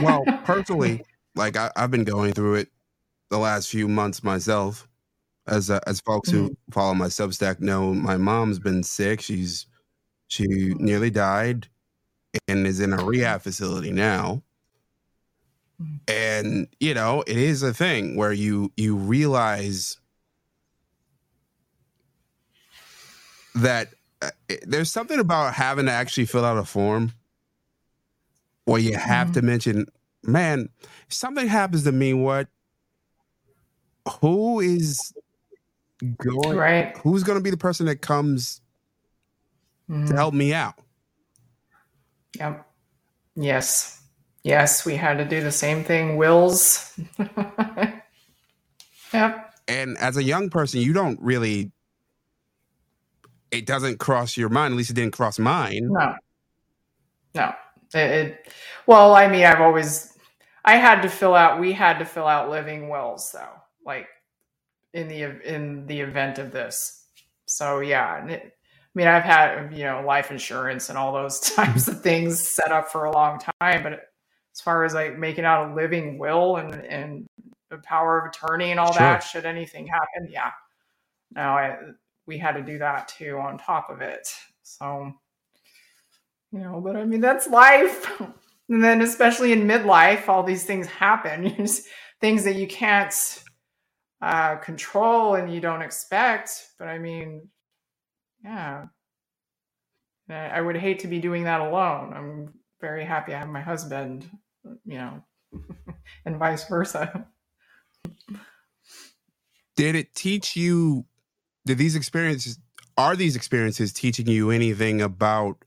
Well, 0.00 0.24
personally, 0.44 1.02
like 1.34 1.56
I, 1.56 1.70
I've 1.76 1.90
been 1.90 2.04
going 2.04 2.32
through 2.32 2.56
it 2.56 2.68
the 3.30 3.38
last 3.38 3.68
few 3.68 3.88
months 3.88 4.22
myself. 4.24 4.88
As 5.46 5.70
uh, 5.70 5.80
as 5.86 6.00
folks 6.00 6.30
who 6.30 6.56
follow 6.72 6.94
my 6.94 7.06
Substack 7.06 7.60
know, 7.60 7.94
my 7.94 8.16
mom's 8.16 8.58
been 8.58 8.82
sick. 8.82 9.20
She's 9.20 9.66
she 10.28 10.46
nearly 10.46 11.10
died 11.10 11.68
and 12.48 12.66
is 12.66 12.80
in 12.80 12.92
a 12.92 13.04
rehab 13.04 13.42
facility 13.42 13.92
now. 13.92 14.42
Mhm. 15.80 16.00
And 16.08 16.68
you 16.80 16.94
know, 16.94 17.22
it 17.26 17.36
is 17.36 17.62
a 17.62 17.74
thing 17.74 18.16
where 18.16 18.32
you 18.32 18.72
you 18.76 18.96
realize 18.96 19.98
that 23.54 23.94
it- 24.48 24.64
there's 24.68 24.90
something 24.90 25.18
about 25.18 25.54
having 25.54 25.86
to 25.86 25.92
actually 25.92 26.26
fill 26.26 26.44
out 26.44 26.58
a 26.58 26.64
form 26.64 27.12
where 28.64 28.80
you 28.80 28.96
have 28.96 29.32
to 29.32 29.42
mention, 29.42 29.86
man, 30.22 30.68
if 31.06 31.12
something 31.14 31.46
happens 31.46 31.84
to 31.84 31.92
me, 31.92 32.12
what? 32.14 32.48
Who 34.20 34.60
is 34.60 35.12
going? 36.18 36.56
right 36.56 36.96
Who's 36.98 37.22
going 37.22 37.38
to 37.38 37.42
be 37.42 37.50
the 37.50 37.56
person 37.56 37.86
that 37.86 38.00
comes 38.02 38.60
Mhm. 39.90 40.08
to 40.08 40.14
help 40.14 40.34
me 40.34 40.52
out? 40.52 40.74
Yep. 42.38 42.66
Yes. 43.34 44.00
Yes, 44.42 44.84
we 44.84 44.94
had 44.96 45.18
to 45.18 45.24
do 45.24 45.42
the 45.42 45.50
same 45.52 45.82
thing. 45.84 46.16
Wills. 46.16 46.92
yep. 49.12 49.54
And 49.68 49.98
as 49.98 50.16
a 50.16 50.22
young 50.22 50.50
person, 50.50 50.80
you 50.80 50.92
don't 50.92 51.20
really. 51.20 51.72
It 53.50 53.66
doesn't 53.66 53.98
cross 53.98 54.36
your 54.36 54.48
mind. 54.48 54.72
At 54.74 54.76
least 54.78 54.90
it 54.90 54.94
didn't 54.94 55.12
cross 55.14 55.38
mine. 55.38 55.88
No. 55.90 56.14
No. 57.34 57.54
It, 57.94 57.98
it, 57.98 58.52
well, 58.86 59.14
I 59.14 59.28
mean, 59.28 59.44
I've 59.44 59.60
always, 59.60 60.12
I 60.64 60.76
had 60.76 61.02
to 61.02 61.08
fill 61.08 61.34
out, 61.34 61.60
we 61.60 61.72
had 61.72 61.98
to 61.98 62.04
fill 62.04 62.26
out 62.26 62.50
living 62.50 62.88
wills 62.88 63.30
though, 63.32 63.54
like 63.84 64.08
in 64.92 65.08
the, 65.08 65.22
in 65.44 65.86
the 65.86 66.00
event 66.00 66.38
of 66.38 66.50
this. 66.52 67.04
So 67.46 67.80
yeah. 67.80 68.20
and 68.20 68.30
it- 68.30 68.52
I 68.52 68.98
mean, 68.98 69.08
I've 69.08 69.24
had, 69.24 69.76
you 69.76 69.84
know, 69.84 70.02
life 70.06 70.30
insurance 70.30 70.88
and 70.88 70.96
all 70.96 71.12
those 71.12 71.38
types 71.54 71.86
of 71.86 72.00
things 72.00 72.40
set 72.48 72.72
up 72.72 72.88
for 72.90 73.04
a 73.04 73.12
long 73.12 73.38
time, 73.60 73.82
but 73.82 73.92
as 73.92 74.60
far 74.64 74.84
as 74.84 74.94
like 74.94 75.18
making 75.18 75.44
out 75.44 75.70
a 75.70 75.74
living 75.74 76.16
will 76.18 76.56
and, 76.56 76.74
and 76.74 77.26
the 77.68 77.76
power 77.76 78.18
of 78.18 78.30
attorney 78.30 78.70
and 78.70 78.80
all 78.80 78.92
Sure. 78.94 79.00
that, 79.00 79.18
should 79.22 79.44
anything 79.44 79.86
happen, 79.86 80.30
yeah. 80.30 80.50
No, 81.34 81.42
I, 81.42 81.76
we 82.26 82.38
had 82.38 82.52
to 82.52 82.62
do 82.62 82.78
that 82.78 83.08
too 83.08 83.38
on 83.38 83.58
top 83.58 83.90
of 83.90 84.00
it. 84.00 84.28
So, 84.62 85.12
you 86.52 86.60
know, 86.60 86.80
but 86.80 86.96
I 86.96 87.04
mean, 87.04 87.20
that's 87.20 87.46
life. 87.48 88.22
And 88.68 88.82
then, 88.82 89.00
especially 89.00 89.52
in 89.52 89.62
midlife, 89.68 90.28
all 90.28 90.42
these 90.42 90.64
things 90.64 90.88
happen 90.88 91.54
things 92.20 92.44
that 92.44 92.56
you 92.56 92.66
can't 92.66 93.44
uh, 94.20 94.56
control 94.56 95.34
and 95.34 95.52
you 95.52 95.60
don't 95.60 95.82
expect. 95.82 96.66
But 96.78 96.88
I 96.88 96.98
mean, 96.98 97.48
yeah. 98.42 98.86
I 100.28 100.60
would 100.60 100.76
hate 100.76 100.98
to 101.00 101.06
be 101.06 101.20
doing 101.20 101.44
that 101.44 101.60
alone. 101.60 102.12
I'm 102.12 102.54
very 102.80 103.04
happy 103.04 103.32
I 103.32 103.38
have 103.38 103.48
my 103.48 103.60
husband, 103.60 104.28
you 104.84 104.98
know, 104.98 105.22
and 106.24 106.36
vice 106.36 106.68
versa. 106.68 107.28
Did 109.76 109.94
it 109.94 110.14
teach 110.14 110.56
you? 110.56 111.06
Did 111.66 111.78
these 111.78 111.96
experiences? 111.96 112.58
Are 112.96 113.16
these 113.16 113.36
experiences 113.36 113.92
teaching 113.92 114.28
you 114.28 114.50
anything 114.50 115.02
about 115.02 115.58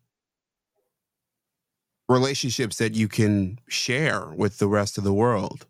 relationships 2.08 2.78
that 2.78 2.95
you 2.95 3.08
can 3.10 3.60
share 3.68 4.28
with 4.30 4.58
the 4.60 4.68
rest 4.68 4.97
of 4.97 5.04
the 5.04 5.14
world? 5.14 5.68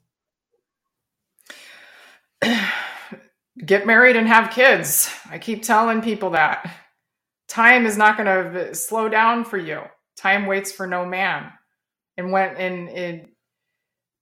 Get 3.66 3.88
married 3.88 4.16
and 4.16 4.28
have 4.28 4.52
kids. 4.52 5.12
I 5.30 5.40
keep 5.40 5.64
telling 5.64 6.02
people 6.02 6.30
that. 6.30 6.72
Time 7.50 7.88
is 7.88 7.98
not 7.98 8.16
going 8.16 8.54
to 8.54 8.76
slow 8.76 9.10
down 9.10 9.44
for 9.44 9.58
you. 9.58 9.82
Time 10.16 10.46
waits 10.46 10.72
for 10.72 10.86
no 10.86 11.06
man. 11.06 11.52
And 12.18 12.32
when 12.32 12.56
and 12.56 12.88
it, 12.90 13.30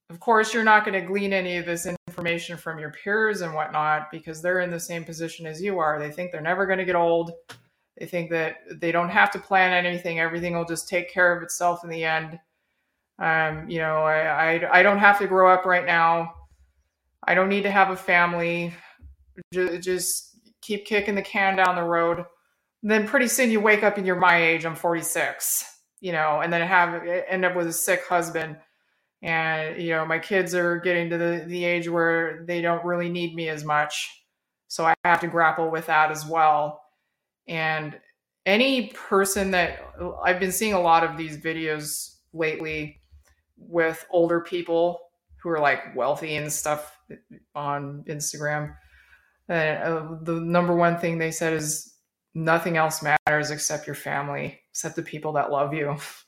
of 0.08 0.18
course, 0.20 0.54
you're 0.54 0.64
not 0.64 0.86
going 0.86 0.98
to 0.98 1.06
glean 1.06 1.34
any 1.34 1.58
of 1.58 1.66
this 1.66 1.86
information 2.18 2.56
from 2.56 2.78
your 2.80 2.90
peers 2.90 3.42
and 3.42 3.54
whatnot 3.54 4.10
because 4.10 4.42
they're 4.42 4.60
in 4.60 4.70
the 4.70 4.80
same 4.80 5.04
position 5.04 5.46
as 5.46 5.62
you 5.62 5.78
are. 5.78 5.98
They 6.00 6.10
think 6.10 6.32
they're 6.32 6.40
never 6.40 6.66
going 6.66 6.80
to 6.80 6.84
get 6.84 6.96
old. 6.96 7.30
They 7.96 8.06
think 8.06 8.30
that 8.30 8.56
they 8.80 8.90
don't 8.90 9.08
have 9.08 9.30
to 9.32 9.38
plan 9.38 9.72
anything. 9.72 10.18
Everything 10.18 10.56
will 10.56 10.64
just 10.64 10.88
take 10.88 11.12
care 11.12 11.36
of 11.36 11.42
itself 11.44 11.84
in 11.84 11.90
the 11.90 12.04
end. 12.04 12.40
Um, 13.20 13.68
you 13.70 13.78
know, 13.78 13.98
I, 14.02 14.56
I 14.56 14.78
I 14.80 14.82
don't 14.82 14.98
have 14.98 15.18
to 15.20 15.26
grow 15.28 15.52
up 15.52 15.64
right 15.64 15.86
now. 15.86 16.34
I 17.26 17.34
don't 17.34 17.48
need 17.48 17.62
to 17.62 17.70
have 17.70 17.90
a 17.90 17.96
family. 17.96 18.74
Ju- 19.52 19.78
Just 19.78 20.38
keep 20.60 20.86
kicking 20.86 21.14
the 21.14 21.22
can 21.22 21.56
down 21.56 21.76
the 21.76 21.82
road. 21.82 22.24
Then 22.82 23.06
pretty 23.06 23.28
soon 23.28 23.50
you 23.50 23.60
wake 23.60 23.82
up 23.84 23.96
and 23.96 24.06
you're 24.06 24.16
my 24.16 24.40
age. 24.42 24.64
I'm 24.64 24.76
46. 24.76 25.64
You 26.00 26.12
know, 26.12 26.40
and 26.40 26.52
then 26.52 26.66
have 26.66 27.04
end 27.28 27.44
up 27.44 27.56
with 27.56 27.66
a 27.68 27.72
sick 27.72 28.02
husband 28.08 28.56
and 29.22 29.80
you 29.82 29.90
know 29.90 30.04
my 30.06 30.18
kids 30.18 30.54
are 30.54 30.78
getting 30.78 31.10
to 31.10 31.18
the, 31.18 31.44
the 31.46 31.64
age 31.64 31.88
where 31.88 32.44
they 32.46 32.60
don't 32.60 32.84
really 32.84 33.08
need 33.08 33.34
me 33.34 33.48
as 33.48 33.64
much. 33.64 34.24
So 34.68 34.84
i 34.84 34.94
have 35.04 35.20
to 35.20 35.28
grapple 35.28 35.70
with 35.70 35.86
that 35.86 36.10
as 36.10 36.26
well. 36.26 36.82
And 37.46 37.98
any 38.46 38.88
person 38.88 39.50
that 39.50 39.80
i've 40.24 40.40
been 40.40 40.52
seeing 40.52 40.72
a 40.72 40.80
lot 40.80 41.04
of 41.04 41.16
these 41.16 41.36
videos 41.36 42.16
lately 42.32 43.00
with 43.58 44.06
older 44.10 44.40
people 44.40 45.00
who 45.42 45.50
are 45.50 45.60
like 45.60 45.94
wealthy 45.94 46.36
and 46.36 46.50
stuff 46.52 46.98
on 47.54 48.04
instagram. 48.08 48.74
Uh, 49.48 50.16
the 50.22 50.40
number 50.40 50.74
one 50.74 50.98
thing 50.98 51.18
they 51.18 51.30
said 51.30 51.52
is 51.52 51.94
nothing 52.34 52.76
else 52.76 53.02
matters 53.02 53.50
except 53.50 53.86
your 53.86 53.96
family 53.96 54.60
except 54.70 54.96
the 54.96 55.02
people 55.02 55.32
that 55.32 55.50
love 55.50 55.74
you 55.74 55.96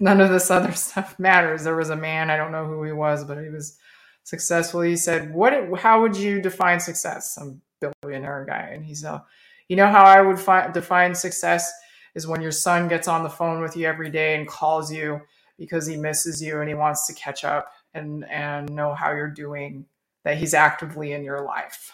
none 0.00 0.20
of 0.20 0.30
this 0.30 0.50
other 0.50 0.72
stuff 0.74 1.18
matters. 1.18 1.64
There 1.64 1.76
was 1.76 1.90
a 1.90 1.96
man, 1.96 2.30
I 2.30 2.36
don't 2.36 2.52
know 2.52 2.66
who 2.66 2.82
he 2.82 2.92
was, 2.92 3.24
but 3.24 3.42
he 3.42 3.48
was 3.48 3.78
successful. 4.24 4.80
He 4.80 4.96
said, 4.96 5.32
"What? 5.34 5.52
How 5.78 6.00
would 6.00 6.16
you 6.16 6.40
define 6.40 6.80
success?" 6.80 7.34
Some 7.34 7.62
billionaire 8.02 8.44
guy, 8.48 8.70
and 8.72 8.84
he 8.84 8.94
said, 8.94 9.20
"You 9.68 9.76
know 9.76 9.88
how 9.88 10.04
I 10.04 10.20
would 10.20 10.38
fi- 10.38 10.68
define 10.68 11.14
success 11.14 11.70
is 12.14 12.26
when 12.26 12.40
your 12.40 12.52
son 12.52 12.88
gets 12.88 13.08
on 13.08 13.22
the 13.22 13.30
phone 13.30 13.62
with 13.62 13.76
you 13.76 13.86
every 13.86 14.10
day 14.10 14.34
and 14.36 14.48
calls 14.48 14.92
you 14.92 15.20
because 15.58 15.86
he 15.86 15.96
misses 15.96 16.42
you 16.42 16.60
and 16.60 16.68
he 16.68 16.74
wants 16.74 17.06
to 17.06 17.14
catch 17.14 17.44
up 17.44 17.72
and 17.94 18.24
and 18.30 18.70
know 18.70 18.94
how 18.94 19.12
you're 19.12 19.30
doing. 19.30 19.86
That 20.24 20.36
he's 20.38 20.54
actively 20.54 21.12
in 21.12 21.24
your 21.24 21.44
life." 21.44 21.92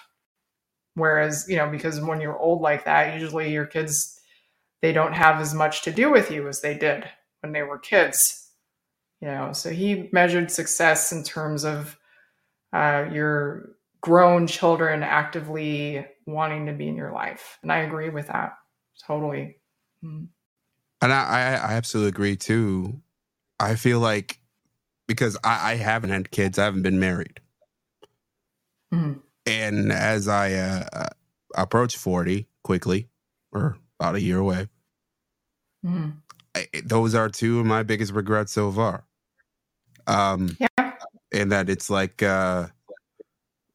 Whereas, 0.94 1.46
you 1.46 1.56
know, 1.56 1.68
because 1.68 2.00
when 2.00 2.22
you're 2.22 2.38
old 2.38 2.62
like 2.62 2.86
that, 2.86 3.20
usually 3.20 3.52
your 3.52 3.66
kids 3.66 4.18
they 4.82 4.92
don't 4.92 5.12
have 5.12 5.40
as 5.40 5.52
much 5.54 5.82
to 5.82 5.90
do 5.90 6.10
with 6.10 6.30
you 6.30 6.48
as 6.48 6.60
they 6.60 6.76
did 6.76 7.04
when 7.40 7.52
they 7.52 7.62
were 7.62 7.78
kids 7.78 8.50
you 9.20 9.28
know 9.28 9.52
so 9.52 9.70
he 9.70 10.08
measured 10.12 10.50
success 10.50 11.12
in 11.12 11.22
terms 11.22 11.64
of 11.64 11.96
uh, 12.72 13.06
your 13.12 13.70
grown 14.00 14.46
children 14.46 15.02
actively 15.02 16.06
wanting 16.26 16.66
to 16.66 16.72
be 16.72 16.88
in 16.88 16.96
your 16.96 17.12
life 17.12 17.58
and 17.62 17.72
i 17.72 17.78
agree 17.78 18.10
with 18.10 18.26
that 18.28 18.56
totally 19.06 19.56
Mm. 20.04 20.28
And 21.02 21.12
I, 21.12 21.22
I, 21.22 21.40
I 21.54 21.72
absolutely 21.74 22.08
agree 22.08 22.36
too. 22.36 23.00
I 23.60 23.74
feel 23.74 24.00
like 24.00 24.38
because 25.06 25.36
I, 25.44 25.72
I 25.72 25.74
haven't 25.76 26.10
had 26.10 26.30
kids. 26.30 26.58
I 26.58 26.64
haven't 26.64 26.82
been 26.82 27.00
married. 27.00 27.40
Mhm. 28.92 29.20
And 29.46 29.92
as 29.92 30.26
I 30.28 30.54
uh, 30.54 30.84
uh, 30.92 31.08
approach 31.54 31.96
40 31.96 32.48
quickly, 32.64 33.08
or 33.52 33.78
about 34.00 34.16
a 34.16 34.20
year 34.20 34.38
away, 34.38 34.68
Mhm. 35.84 36.14
I, 36.56 36.66
those 36.84 37.14
are 37.14 37.28
two 37.28 37.60
of 37.60 37.66
my 37.66 37.82
biggest 37.82 38.12
regrets 38.12 38.52
so 38.52 38.72
far. 38.72 39.04
Um, 40.06 40.56
Yeah. 40.58 40.92
and 41.32 41.52
that 41.52 41.68
it's 41.68 41.90
like, 41.90 42.22
uh, 42.22 42.68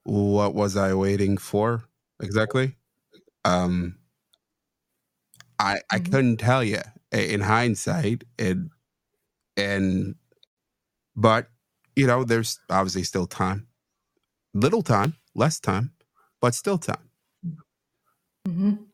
what 0.04 0.56
was 0.56 0.76
I 0.76 0.94
waiting 0.96 1.38
for 1.38 1.84
exactly? 2.22 2.76
Um, 3.46 3.98
I 5.60 5.80
I 5.92 6.00
Mhm. 6.00 6.06
couldn't 6.12 6.38
tell 6.38 6.64
you 6.64 6.82
in 7.12 7.42
hindsight, 7.42 8.24
and 8.40 8.72
and 9.56 10.16
but 11.16 11.50
you 11.96 12.08
know, 12.08 12.24
there's 12.24 12.60
obviously 12.70 13.04
still 13.04 13.28
time, 13.28 13.68
little 14.56 14.82
time, 14.82 15.18
less 15.36 15.60
time, 15.60 15.94
but 16.40 16.56
still 16.56 16.80
time. 16.80 17.12
Mhm. 18.48 18.88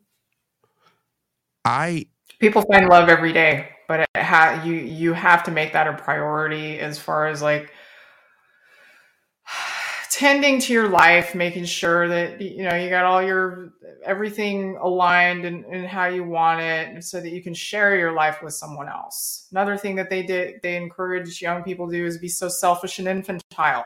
I 1.63 2.07
People 2.39 2.63
find 2.63 2.87
love 2.89 3.09
every 3.09 3.33
day, 3.33 3.69
but 3.87 4.01
it 4.01 4.09
ha- 4.17 4.61
you 4.65 4.73
you 4.73 5.13
have 5.13 5.43
to 5.43 5.51
make 5.51 5.73
that 5.73 5.87
a 5.87 5.93
priority 5.93 6.79
as 6.79 6.99
far 6.99 7.27
as 7.27 7.41
like 7.41 7.71
tending 10.11 10.59
to 10.59 10.73
your 10.73 10.89
life, 10.89 11.35
making 11.35 11.65
sure 11.65 12.07
that 12.07 12.41
you 12.41 12.63
know 12.63 12.75
you 12.75 12.89
got 12.89 13.05
all 13.05 13.21
your 13.21 13.69
everything 14.03 14.77
aligned 14.81 15.45
and, 15.45 15.65
and 15.65 15.87
how 15.87 16.05
you 16.05 16.23
want 16.23 16.61
it, 16.61 17.03
so 17.03 17.21
that 17.21 17.29
you 17.29 17.41
can 17.41 17.53
share 17.53 17.97
your 17.97 18.11
life 18.11 18.41
with 18.41 18.53
someone 18.53 18.89
else. 18.89 19.47
Another 19.51 19.77
thing 19.77 19.95
that 19.95 20.09
they 20.09 20.23
did 20.23 20.55
they 20.63 20.75
encourage 20.75 21.41
young 21.41 21.63
people 21.63 21.89
to 21.89 21.95
do 21.95 22.05
is 22.05 22.17
be 22.17 22.27
so 22.27 22.49
selfish 22.49 22.99
and 22.99 23.07
infantile. 23.07 23.85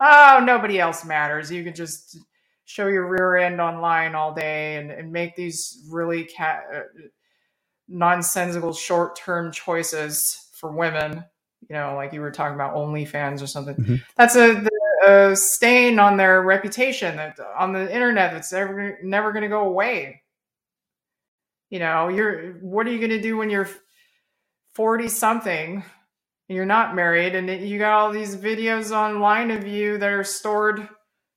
Oh, 0.00 0.42
nobody 0.44 0.80
else 0.80 1.04
matters. 1.04 1.50
You 1.50 1.62
can 1.62 1.74
just 1.74 2.18
show 2.64 2.86
your 2.88 3.08
rear 3.08 3.36
end 3.36 3.60
online 3.60 4.14
all 4.14 4.34
day 4.34 4.76
and, 4.76 4.90
and 4.90 5.12
make 5.12 5.36
these 5.36 5.86
really 5.90 6.24
cat, 6.24 6.64
uh, 6.74 6.80
nonsensical 7.88 8.72
short 8.72 9.16
term 9.16 9.52
choices 9.52 10.48
for 10.54 10.72
women. 10.72 11.24
You 11.68 11.76
know, 11.76 11.94
like 11.96 12.12
you 12.12 12.20
were 12.20 12.30
talking 12.30 12.54
about 12.54 12.74
OnlyFans 12.76 13.42
or 13.42 13.46
something. 13.46 13.76
Mhm. 13.76 14.02
That's 14.16 14.36
a, 14.36 14.66
a 15.06 15.36
stain 15.36 15.98
on 15.98 16.16
their 16.16 16.42
reputation 16.42 17.16
that 17.16 17.38
on 17.58 17.72
the 17.72 17.92
internet 17.92 18.32
that's 18.32 18.52
never 18.52 18.98
never 19.02 19.32
going 19.32 19.42
to 19.42 19.48
go 19.48 19.62
away. 19.62 20.22
You 21.70 21.78
know, 21.80 22.08
you're 22.08 22.52
what 22.60 22.86
are 22.86 22.92
you 22.92 22.98
going 22.98 23.10
to 23.10 23.20
do 23.22 23.36
when 23.36 23.50
you're 23.50 23.68
forty 24.74 25.08
something? 25.08 25.82
and 26.48 26.56
You're 26.56 26.66
not 26.66 26.94
married, 26.94 27.34
and 27.34 27.48
you 27.48 27.78
got 27.78 27.92
all 27.92 28.12
these 28.12 28.36
videos 28.36 28.90
online 28.90 29.50
of 29.50 29.66
you 29.66 29.98
that 29.98 30.10
are 30.12 30.24
stored 30.24 30.88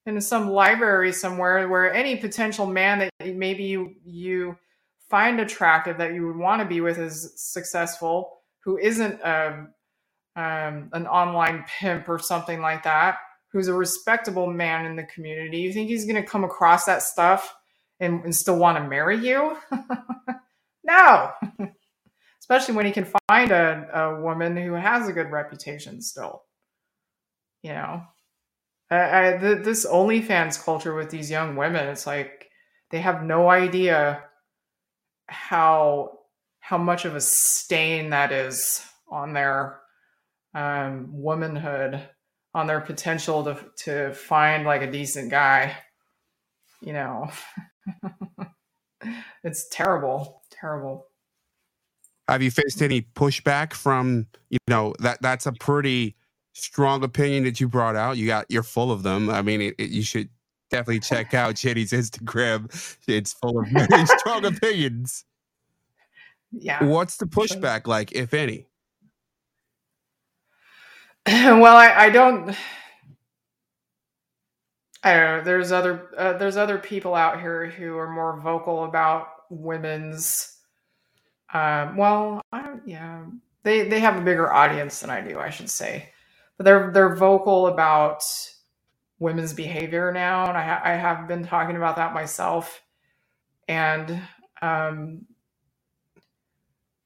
in 0.06 0.20
some 0.22 0.50
library 0.50 1.14
somewhere 1.14 1.68
where 1.70 1.94
any 1.94 2.18
potential 2.18 2.66
man 2.66 3.00
that 3.00 3.36
maybe 3.36 3.64
you 3.66 3.96
you 4.06 4.58
find 5.10 5.40
attractive 5.40 5.98
that 5.98 6.14
you 6.14 6.28
would 6.28 6.36
want 6.36 6.62
to 6.62 6.68
be 6.68 6.82
with 6.82 6.98
is 6.98 7.34
successful 7.36 8.40
who 8.64 8.78
isn't 8.78 9.22
a, 9.22 9.68
um, 10.36 10.90
an 10.94 11.08
online 11.08 11.66
pimp 11.80 12.10
or 12.10 12.20
something 12.20 12.62
like 12.62 12.84
that 12.84 13.18
who's 13.52 13.70
a 13.70 13.74
respectable 13.74 14.48
man 14.48 14.86
in 14.86 14.96
the 14.96 15.04
community. 15.04 15.60
You 15.60 15.72
think 15.72 15.90
he's 15.90 16.06
going 16.06 16.22
to 16.22 16.28
come 16.28 16.44
across 16.44 16.86
that 16.86 17.02
stuff 17.02 17.56
and, 18.00 18.24
and 18.24 18.36
still 18.36 18.58
want 18.58 18.78
to 18.78 18.88
marry 18.88 19.18
you? 19.18 19.58
No! 20.90 21.32
Especially 22.40 22.74
when 22.74 22.86
he 22.86 22.94
can 22.94 23.12
find 23.28 23.52
a, 23.52 23.90
a 23.94 24.22
woman 24.22 24.56
who 24.56 24.72
has 24.72 25.10
a 25.10 25.12
good 25.12 25.30
reputation 25.32 26.02
still 26.02 26.44
you 27.68 27.74
know? 27.74 28.02
I, 28.90 29.28
I, 29.28 29.38
th- 29.38 29.64
this 29.64 29.86
OnlyFans 29.86 30.64
culture 30.64 30.94
with 30.94 31.10
these 31.10 31.30
young 31.30 31.56
women, 31.56 31.88
it's 31.88 32.08
like 32.08 32.50
they 32.90 33.00
have 33.00 33.24
no 33.24 33.50
idea 33.50 34.24
how 35.28 36.20
how 36.60 36.78
much 36.78 37.06
of 37.06 37.16
a 37.16 37.22
stain 37.22 38.10
that 38.10 38.32
is 38.32 38.86
on 39.10 39.34
their 39.34 39.80
um, 40.54 41.08
womanhood, 41.10 42.02
on 42.54 42.68
their 42.68 42.82
potential 42.82 43.44
to 43.44 43.58
to 43.84 44.14
find 44.14 44.66
like 44.66 44.82
a 44.82 44.92
decent 44.92 45.32
guy. 45.32 45.78
You 46.82 46.94
know, 46.94 47.30
it's 49.44 49.68
terrible, 49.70 50.44
terrible. 50.52 51.08
have 52.28 52.42
you 52.42 52.52
faced 52.52 52.82
any 52.82 53.02
pushback 53.02 53.74
from 53.74 54.28
you 54.50 54.60
know 54.68 54.94
that 55.00 55.22
that's 55.22 55.46
a 55.46 55.54
pretty 55.54 56.16
strong 56.58 57.04
opinion 57.04 57.44
that 57.44 57.60
you 57.60 57.68
brought 57.68 57.96
out. 57.96 58.18
You 58.18 58.28
got 58.28 58.46
you're 58.50 58.64
full 58.64 58.92
of 58.92 59.04
them. 59.04 59.30
I 59.30 59.42
mean, 59.42 59.62
it, 59.62 59.76
it, 59.78 59.90
you 59.90 60.02
should 60.02 60.30
definitely 60.70 61.00
check 61.00 61.34
out 61.34 61.56
Jenny's 61.56 61.92
Instagram. 61.92 62.70
It's 63.08 63.34
full 63.34 63.60
of 63.60 63.68
very 63.68 64.06
strong 64.20 64.46
opinions. 64.46 65.26
Yeah. 66.52 66.84
What's 66.84 67.18
the 67.18 67.26
pushback 67.26 67.88
like, 67.88 68.12
if 68.14 68.34
any? 68.34 68.68
well, 71.28 71.76
I, 71.76 71.94
I 71.94 72.10
don't. 72.10 72.56
I 75.04 75.14
don't 75.14 75.38
know. 75.38 75.44
There's 75.44 75.72
other 75.72 76.10
uh, 76.18 76.34
there's 76.38 76.58
other 76.58 76.78
people 76.78 77.16
out 77.16 77.40
here 77.40 77.68
who 77.68 77.98
are 77.98 78.10
more 78.10 78.40
vocal 78.40 78.86
about 78.86 79.28
women's. 79.50 80.58
Um, 81.54 81.98
well, 81.98 82.42
I 82.52 82.62
don't. 82.62 82.82
Yeah, 82.88 83.26
they 83.64 83.88
they 83.88 84.00
have 84.00 84.18
a 84.18 84.22
bigger 84.22 84.52
audience 84.52 85.02
than 85.02 85.10
I 85.10 85.22
do. 85.22 85.38
I 85.38 85.50
should 85.50 85.70
say, 85.70 86.10
but 86.58 86.64
they're 86.64 86.92
they're 86.92 87.16
vocal 87.16 87.68
about 87.68 88.24
women's 89.20 89.54
behavior 89.54 90.12
now, 90.12 90.48
and 90.48 90.58
I 90.58 90.64
ha- 90.64 90.82
I 90.84 90.92
have 90.94 91.28
been 91.28 91.46
talking 91.46 91.76
about 91.76 91.96
that 91.96 92.14
myself, 92.14 92.82
and 93.68 94.22
um, 94.62 95.26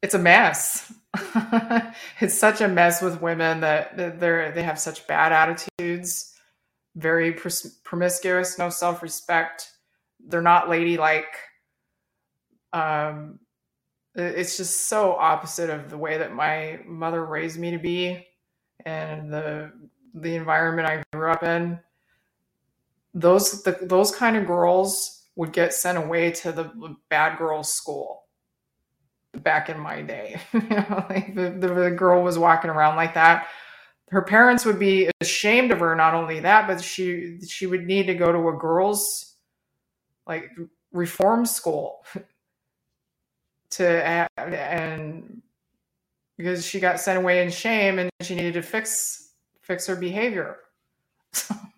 it's 0.02 0.14
a 0.14 0.20
mess. 0.20 0.94
it's 2.20 2.38
such 2.38 2.62
a 2.62 2.68
mess 2.68 3.02
with 3.02 3.22
women 3.22 3.62
that 3.62 4.20
they're 4.20 4.52
they 4.52 4.64
have 4.64 4.80
such 4.80 5.08
bad 5.08 5.32
attitudes, 5.32 6.34
very 6.96 7.34
promiscuous, 7.84 8.58
no 8.58 8.70
self 8.70 9.02
respect. 9.02 9.70
They're 10.20 10.42
not 10.42 10.70
ladylike. 10.70 11.36
Um, 12.74 13.40
it's 14.16 14.58
just 14.58 14.88
so 14.88 15.14
opposite 15.14 15.70
of 15.70 15.90
the 15.90 15.98
way 15.98 16.18
that 16.18 16.34
my 16.34 16.80
mother 16.86 17.26
raised 17.26 17.60
me 17.60 17.72
to 17.72 17.80
be, 17.80 18.26
and 18.86 19.32
the 19.32 19.72
the 20.14 20.36
environment 20.36 20.88
I 20.88 21.04
grew 21.14 21.32
up 21.32 21.44
in. 21.44 21.80
Those 23.14 23.64
the, 23.64 23.78
those 23.82 24.16
kind 24.16 24.38
of 24.38 24.48
girls 24.48 25.26
would 25.36 25.54
get 25.54 25.74
sent 25.74 25.98
away 25.98 26.32
to 26.32 26.52
the 26.52 26.96
bad 27.10 27.38
girls' 27.38 27.74
school 27.74 28.24
back 29.34 29.70
in 29.70 29.80
my 29.80 30.02
day. 30.02 30.40
you 30.54 30.62
know, 30.62 31.06
like 31.10 31.36
the, 31.36 31.50
the, 31.50 31.74
the 31.74 31.92
girl 31.92 32.24
was 32.24 32.38
walking 32.38 32.70
around 32.70 32.96
like 32.96 33.14
that. 33.14 33.48
Her 34.10 34.22
parents 34.22 34.66
would 34.66 34.80
be 34.80 35.10
ashamed 35.22 35.72
of 35.72 35.80
her. 35.80 35.96
Not 35.96 36.14
only 36.14 36.42
that, 36.42 36.68
but 36.68 36.84
she 36.84 37.40
she 37.48 37.66
would 37.66 37.86
need 37.86 38.08
to 38.08 38.14
go 38.14 38.32
to 38.32 38.50
a 38.50 38.54
girls 38.54 39.36
like 40.28 40.52
reform 40.92 41.46
school 41.46 42.06
to 43.72 44.28
and 44.38 45.42
because 46.38 46.66
she 46.66 46.80
got 46.80 47.00
sent 47.00 47.18
away 47.18 47.44
in 47.44 47.52
shame 47.52 48.00
and 48.00 48.10
she 48.22 48.36
needed 48.36 48.54
to 48.56 48.62
fix 48.62 49.32
fix 49.62 49.88
her 49.88 49.96
behavior. 49.96 50.58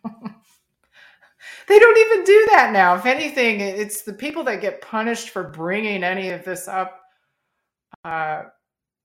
they 1.68 1.80
don't 1.80 1.98
even 1.98 2.24
do 2.24 2.48
that 2.52 2.72
now. 2.74 2.96
If 2.96 3.06
anything, 3.06 3.60
it's 3.62 4.04
the 4.04 4.14
people 4.14 4.44
that 4.46 4.62
get 4.62 4.82
punished 4.82 5.30
for 5.30 5.44
bringing 5.44 6.04
any 6.04 6.30
of 6.30 6.44
this 6.44 6.68
up 6.68 7.02
uh, 8.04 8.44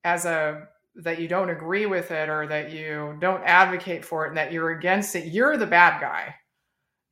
as 0.05 0.25
a 0.25 0.69
that 0.97 1.21
you 1.21 1.29
don't 1.29 1.51
agree 1.51 1.87
with 1.87 2.11
it 2.11 2.29
or 2.29 2.47
that 2.49 2.73
you 2.73 3.17
don't 3.21 3.45
advocate 3.45 4.05
for 4.05 4.25
it 4.25 4.29
and 4.29 4.37
that 4.37 4.53
you're 4.53 4.73
against 4.73 5.15
it, 5.15 5.27
you're 5.27 5.57
the 5.57 5.67
bad 5.67 6.01
guy. 6.01 6.35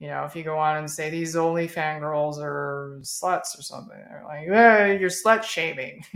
You 0.00 0.08
know, 0.08 0.24
if 0.24 0.36
you 0.36 0.42
go 0.42 0.58
on 0.58 0.76
and 0.76 0.90
say 0.90 1.08
these 1.08 1.36
OnlyFans 1.36 2.00
girls 2.00 2.38
are 2.38 2.98
sluts 3.02 3.58
or 3.58 3.62
something, 3.62 3.96
they're 3.96 4.24
like, 4.26 4.48
eh, 4.48 4.98
you're 4.98 5.08
slut 5.08 5.42
shaming. 5.42 6.04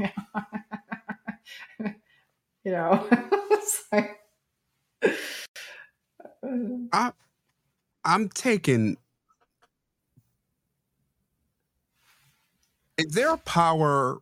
you 1.79 2.73
know, 2.73 3.09
it's 3.13 3.85
like, 3.91 4.19
I, 6.93 7.13
I'm 8.05 8.29
taking. 8.29 8.97
Is 13.07 13.15
there 13.15 13.33
a 13.33 13.39
power? 13.39 14.21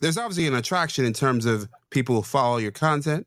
There's 0.00 0.16
obviously 0.16 0.46
an 0.46 0.54
attraction 0.54 1.04
in 1.04 1.12
terms 1.12 1.46
of 1.46 1.68
people 1.90 2.14
who 2.16 2.22
follow 2.22 2.56
your 2.56 2.70
content 2.70 3.26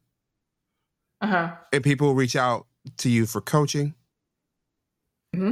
uh-huh. 1.21 1.51
and 1.71 1.83
people 1.83 2.15
reach 2.15 2.35
out 2.35 2.65
to 2.97 3.09
you 3.09 3.25
for 3.25 3.41
coaching. 3.41 3.93
hmm 5.33 5.51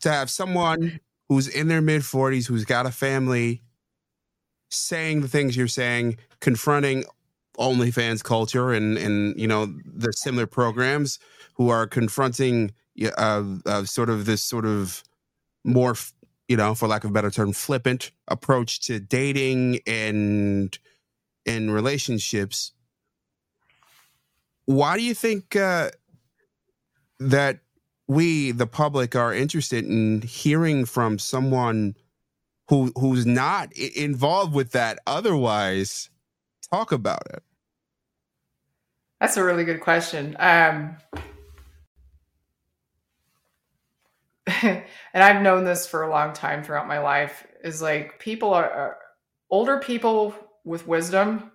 To 0.00 0.10
have 0.10 0.30
someone 0.30 1.00
who's 1.28 1.48
in 1.48 1.68
their 1.68 1.80
mid 1.80 2.02
40s, 2.02 2.46
who's 2.46 2.64
got 2.64 2.86
a 2.86 2.90
family, 2.90 3.62
saying 4.70 5.20
the 5.20 5.28
things 5.28 5.56
you're 5.56 5.68
saying, 5.68 6.16
confronting 6.40 7.04
OnlyFans 7.58 8.24
culture 8.24 8.72
and 8.72 8.96
and 8.96 9.38
you 9.38 9.46
know 9.46 9.66
the 9.84 10.12
similar 10.12 10.46
programs 10.46 11.18
who 11.54 11.68
are 11.68 11.86
confronting 11.86 12.72
uh, 13.18 13.44
uh, 13.66 13.84
sort 13.84 14.08
of 14.08 14.24
this 14.24 14.42
sort 14.42 14.64
of 14.64 15.02
more 15.62 15.94
you 16.50 16.56
know 16.56 16.74
for 16.74 16.88
lack 16.88 17.04
of 17.04 17.10
a 17.10 17.12
better 17.12 17.30
term 17.30 17.52
flippant 17.52 18.10
approach 18.26 18.80
to 18.80 18.98
dating 18.98 19.78
and 19.86 20.76
and 21.46 21.72
relationships. 21.72 22.72
Why 24.64 24.96
do 24.96 25.04
you 25.04 25.14
think 25.14 25.54
uh, 25.54 25.90
that 27.20 27.60
we 28.08 28.50
the 28.50 28.66
public 28.66 29.14
are 29.14 29.32
interested 29.32 29.84
in 29.84 30.22
hearing 30.22 30.86
from 30.86 31.20
someone 31.20 31.94
who 32.68 32.90
who's 32.98 33.24
not 33.24 33.72
involved 33.72 34.52
with 34.52 34.72
that 34.72 34.98
otherwise? 35.06 36.10
Talk 36.68 36.90
about 36.90 37.22
it. 37.32 37.44
That's 39.20 39.36
a 39.36 39.44
really 39.44 39.64
good 39.64 39.80
question. 39.80 40.36
Um, 40.40 40.96
and 44.62 44.84
i've 45.14 45.42
known 45.42 45.64
this 45.64 45.86
for 45.86 46.02
a 46.02 46.10
long 46.10 46.32
time 46.32 46.62
throughout 46.62 46.88
my 46.88 46.98
life 46.98 47.46
is 47.62 47.82
like 47.82 48.18
people 48.18 48.52
are 48.54 48.90
uh, 48.90 48.94
older 49.50 49.78
people 49.78 50.34
with 50.64 50.86
wisdom 50.86 51.52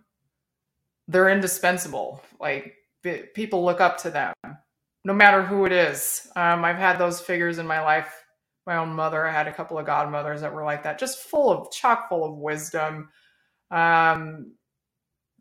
they're 1.07 1.29
indispensable 1.29 2.21
like 2.39 2.73
people 3.33 3.63
look 3.63 3.81
up 3.81 3.97
to 3.97 4.09
them 4.09 4.33
no 5.05 5.13
matter 5.13 5.43
who 5.43 5.65
it 5.65 5.71
is. 5.71 6.27
Um, 6.35 6.65
I've 6.65 6.77
had 6.77 6.97
those 6.97 7.21
figures 7.21 7.59
in 7.59 7.67
my 7.67 7.79
life. 7.79 8.11
My 8.65 8.77
own 8.77 8.89
mother, 8.89 9.25
I 9.25 9.31
had 9.31 9.47
a 9.47 9.53
couple 9.53 9.77
of 9.77 9.85
godmothers 9.85 10.41
that 10.41 10.51
were 10.51 10.63
like 10.65 10.83
that, 10.83 10.97
just 10.97 11.19
full 11.19 11.51
of 11.51 11.71
chock 11.71 12.09
full 12.09 12.25
of 12.25 12.35
wisdom. 12.37 13.09
Um, 13.69 14.53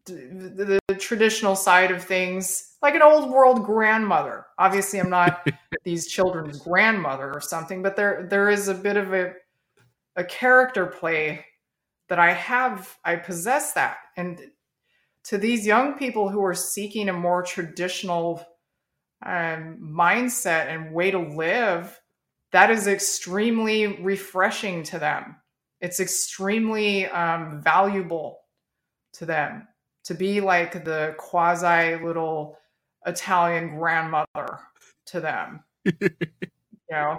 the, 0.07 0.81
the, 0.89 0.95
traditional 0.95 1.57
side 1.57 1.91
of 1.91 2.03
things, 2.03 2.77
like 2.83 2.95
an 2.95 3.03
old 3.03 3.31
world 3.31 3.65
grandmother. 3.65 4.47
Obviously, 4.59 5.01
I'm 5.01 5.11
not 5.11 5.47
these 5.85 6.07
children's 6.07 6.59
grandmother 6.61 7.33
or 7.33 7.41
something, 7.41 7.83
but 7.83 7.97
there 7.97 8.27
there 8.31 8.51
is 8.51 8.69
a 8.69 8.75
bit 8.75 8.97
of 8.97 9.13
a 9.13 9.33
a 10.17 10.25
character 10.25 10.87
play 10.87 11.45
that 12.09 12.19
I 12.19 12.33
have. 12.33 12.97
I 13.05 13.17
possess 13.17 13.73
that, 13.73 13.99
and 14.17 14.41
to 15.25 15.39
these 15.39 15.67
young 15.67 15.95
people 15.95 16.29
who 16.29 16.45
are 16.45 16.55
seeking 16.55 17.09
a 17.09 17.13
more 17.13 17.43
traditional 17.43 18.47
um, 19.25 19.79
mindset 19.83 20.67
and 20.67 20.93
way 20.93 21.11
to 21.11 21.19
live, 21.19 21.99
that 22.53 22.71
is 22.71 22.87
extremely 22.87 24.03
refreshing 24.03 24.83
to 24.85 24.99
them. 24.99 25.37
It's 25.81 25.99
extremely 25.99 27.07
um, 27.07 27.63
valuable 27.63 28.41
to 29.15 29.27
them 29.27 29.69
to 30.05 30.15
be 30.15 30.41
like 30.41 30.85
the 30.85 31.15
quasi 31.19 31.97
little 32.03 32.59
Italian 33.07 33.77
grandmother 33.77 34.61
to 35.07 35.21
them. 35.21 35.65
you 35.85 36.11
know, 36.91 37.19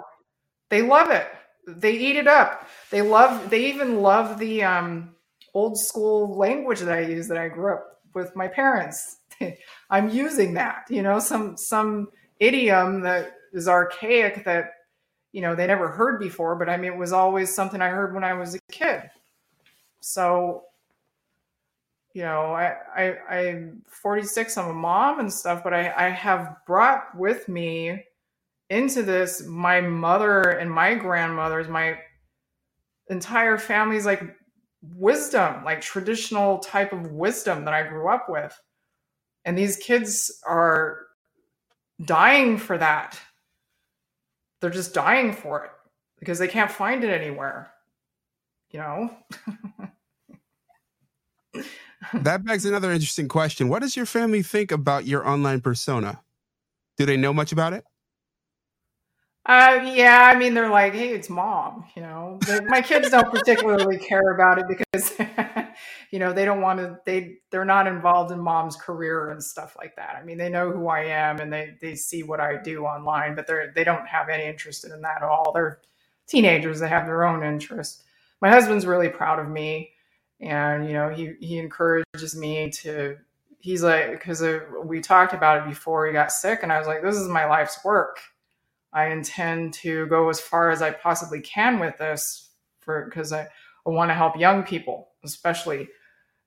they 0.70 0.82
love 0.82 1.10
it. 1.10 1.28
They 1.66 1.92
eat 1.92 2.16
it 2.16 2.28
up. 2.28 2.68
They 2.90 3.02
love. 3.02 3.50
They 3.50 3.66
even 3.66 4.00
love 4.00 4.38
the 4.38 4.62
um, 4.62 5.14
old 5.54 5.78
school 5.78 6.36
language 6.36 6.80
that 6.80 6.96
I 6.96 7.00
use 7.00 7.28
that 7.28 7.38
I 7.38 7.48
grew 7.48 7.74
up 7.74 8.00
with 8.14 8.36
my 8.36 8.46
parents. 8.46 9.18
I'm 9.90 10.08
using 10.08 10.54
that, 10.54 10.84
you 10.88 11.02
know, 11.02 11.18
some 11.18 11.56
some 11.56 12.08
idiom 12.38 13.00
that 13.02 13.32
is 13.52 13.68
archaic 13.68 14.44
that 14.44 14.72
you 15.32 15.40
know 15.40 15.54
they 15.54 15.66
never 15.66 15.88
heard 15.88 16.20
before, 16.20 16.56
but 16.56 16.68
I 16.68 16.76
mean 16.76 16.92
it 16.92 16.98
was 16.98 17.12
always 17.12 17.54
something 17.54 17.80
I 17.80 17.88
heard 17.88 18.14
when 18.14 18.24
I 18.24 18.34
was 18.34 18.54
a 18.54 18.60
kid. 18.70 19.10
So, 20.00 20.64
you 22.16 22.22
know, 22.22 22.54
I, 22.54 22.76
I 22.96 23.18
I'm 23.30 23.82
46, 23.88 24.56
I'm 24.56 24.70
a 24.70 24.72
mom 24.72 25.20
and 25.20 25.30
stuff, 25.30 25.62
but 25.62 25.74
I, 25.74 25.92
I 25.94 26.08
have 26.08 26.56
brought 26.66 27.14
with 27.14 27.46
me 27.46 28.04
into 28.70 29.02
this 29.02 29.44
my 29.44 29.82
mother 29.82 30.40
and 30.40 30.70
my 30.70 30.94
grandmothers, 30.94 31.68
my 31.68 31.98
entire 33.10 33.58
family's 33.58 34.06
like 34.06 34.22
wisdom, 34.80 35.62
like 35.62 35.82
traditional 35.82 36.60
type 36.60 36.94
of 36.94 37.12
wisdom 37.12 37.66
that 37.66 37.74
I 37.74 37.86
grew 37.86 38.08
up 38.08 38.30
with. 38.30 38.58
And 39.44 39.56
these 39.56 39.76
kids 39.76 40.40
are 40.46 41.00
dying 42.02 42.56
for 42.56 42.78
that. 42.78 43.20
They're 44.62 44.70
just 44.70 44.94
dying 44.94 45.34
for 45.34 45.66
it 45.66 45.70
because 46.18 46.38
they 46.38 46.48
can't 46.48 46.70
find 46.70 47.04
it 47.04 47.10
anywhere. 47.10 47.72
You 48.70 48.80
know? 48.80 49.16
that 52.14 52.44
begs 52.44 52.64
another 52.64 52.92
interesting 52.92 53.28
question. 53.28 53.68
What 53.68 53.82
does 53.82 53.96
your 53.96 54.06
family 54.06 54.42
think 54.42 54.72
about 54.72 55.06
your 55.06 55.26
online 55.26 55.60
persona? 55.60 56.20
Do 56.96 57.06
they 57.06 57.16
know 57.16 57.32
much 57.32 57.52
about 57.52 57.72
it? 57.72 57.84
Uh, 59.48 59.80
yeah, 59.94 60.28
I 60.32 60.36
mean, 60.36 60.54
they're 60.54 60.68
like, 60.68 60.92
hey, 60.92 61.10
it's 61.10 61.30
mom. 61.30 61.84
You 61.94 62.02
know, 62.02 62.40
my 62.66 62.82
kids 62.82 63.10
don't 63.10 63.30
particularly 63.30 63.96
care 64.08 64.34
about 64.34 64.58
it 64.58 64.64
because, 64.66 65.14
you 66.10 66.18
know, 66.18 66.32
they 66.32 66.44
don't 66.44 66.60
want 66.60 66.80
to. 66.80 66.98
They 67.06 67.36
they're 67.52 67.64
not 67.64 67.86
involved 67.86 68.32
in 68.32 68.40
mom's 68.40 68.74
career 68.74 69.30
and 69.30 69.42
stuff 69.42 69.76
like 69.78 69.94
that. 69.96 70.16
I 70.20 70.24
mean, 70.24 70.36
they 70.36 70.48
know 70.48 70.72
who 70.72 70.88
I 70.88 71.04
am 71.04 71.38
and 71.38 71.52
they 71.52 71.76
they 71.80 71.94
see 71.94 72.24
what 72.24 72.40
I 72.40 72.60
do 72.60 72.86
online, 72.86 73.36
but 73.36 73.46
they're 73.46 73.72
they 73.72 73.84
don't 73.84 74.06
have 74.08 74.28
any 74.28 74.46
interest 74.46 74.84
in 74.84 75.00
that 75.02 75.18
at 75.18 75.22
all. 75.22 75.52
They're 75.52 75.78
teenagers; 76.26 76.80
they 76.80 76.88
have 76.88 77.06
their 77.06 77.24
own 77.24 77.44
interest. 77.44 78.02
My 78.42 78.50
husband's 78.50 78.84
really 78.84 79.08
proud 79.08 79.38
of 79.38 79.48
me, 79.48 79.92
and 80.40 80.86
you 80.86 80.92
know, 80.92 81.08
he 81.08 81.34
he 81.40 81.58
encourages 81.58 82.36
me 82.36 82.70
to. 82.82 83.16
He's 83.58 83.82
like, 83.82 84.12
because 84.12 84.44
we 84.84 85.00
talked 85.00 85.32
about 85.32 85.66
it 85.66 85.68
before 85.68 86.06
he 86.06 86.12
got 86.12 86.30
sick, 86.30 86.60
and 86.62 86.72
I 86.72 86.78
was 86.78 86.86
like, 86.86 87.02
this 87.02 87.16
is 87.16 87.28
my 87.28 87.46
life's 87.46 87.84
work 87.84 88.20
I 88.96 89.08
intend 89.08 89.74
to 89.74 90.06
go 90.06 90.30
as 90.30 90.40
far 90.40 90.70
as 90.70 90.80
I 90.80 90.90
possibly 90.90 91.40
can 91.40 91.78
with 91.78 91.98
this 91.98 92.50
for 92.80 93.04
because 93.04 93.30
I, 93.30 93.42
I 93.42 93.90
want 93.90 94.10
to 94.10 94.14
help 94.14 94.38
young 94.38 94.62
people, 94.62 95.08
especially. 95.22 95.88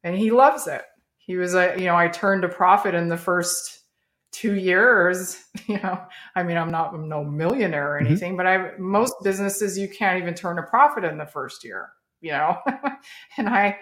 And 0.03 0.17
he 0.17 0.31
loves 0.31 0.65
it. 0.65 0.81
He 1.19 1.35
was 1.35 1.53
a, 1.53 1.75
you 1.77 1.85
know, 1.85 1.95
I 1.95 2.07
turned 2.07 2.43
a 2.43 2.49
profit 2.49 2.95
in 2.95 3.07
the 3.07 3.17
first 3.17 3.83
two 4.31 4.55
years. 4.55 5.37
You 5.67 5.77
know, 5.77 6.01
I 6.35 6.41
mean, 6.41 6.57
I'm 6.57 6.71
not 6.71 6.95
I'm 6.95 7.07
no 7.07 7.23
millionaire 7.23 7.93
or 7.93 7.99
mm-hmm. 7.99 8.07
anything, 8.07 8.31
mm-hmm. 8.31 8.37
but 8.37 8.47
I 8.47 8.77
most 8.79 9.13
businesses 9.23 9.77
you 9.77 9.87
can't 9.87 10.19
even 10.19 10.33
turn 10.33 10.57
a 10.57 10.63
profit 10.63 11.03
in 11.03 11.19
the 11.19 11.27
first 11.27 11.63
year. 11.63 11.91
You 12.21 12.31
know, 12.31 12.57
and 13.37 13.49
I, 13.49 13.77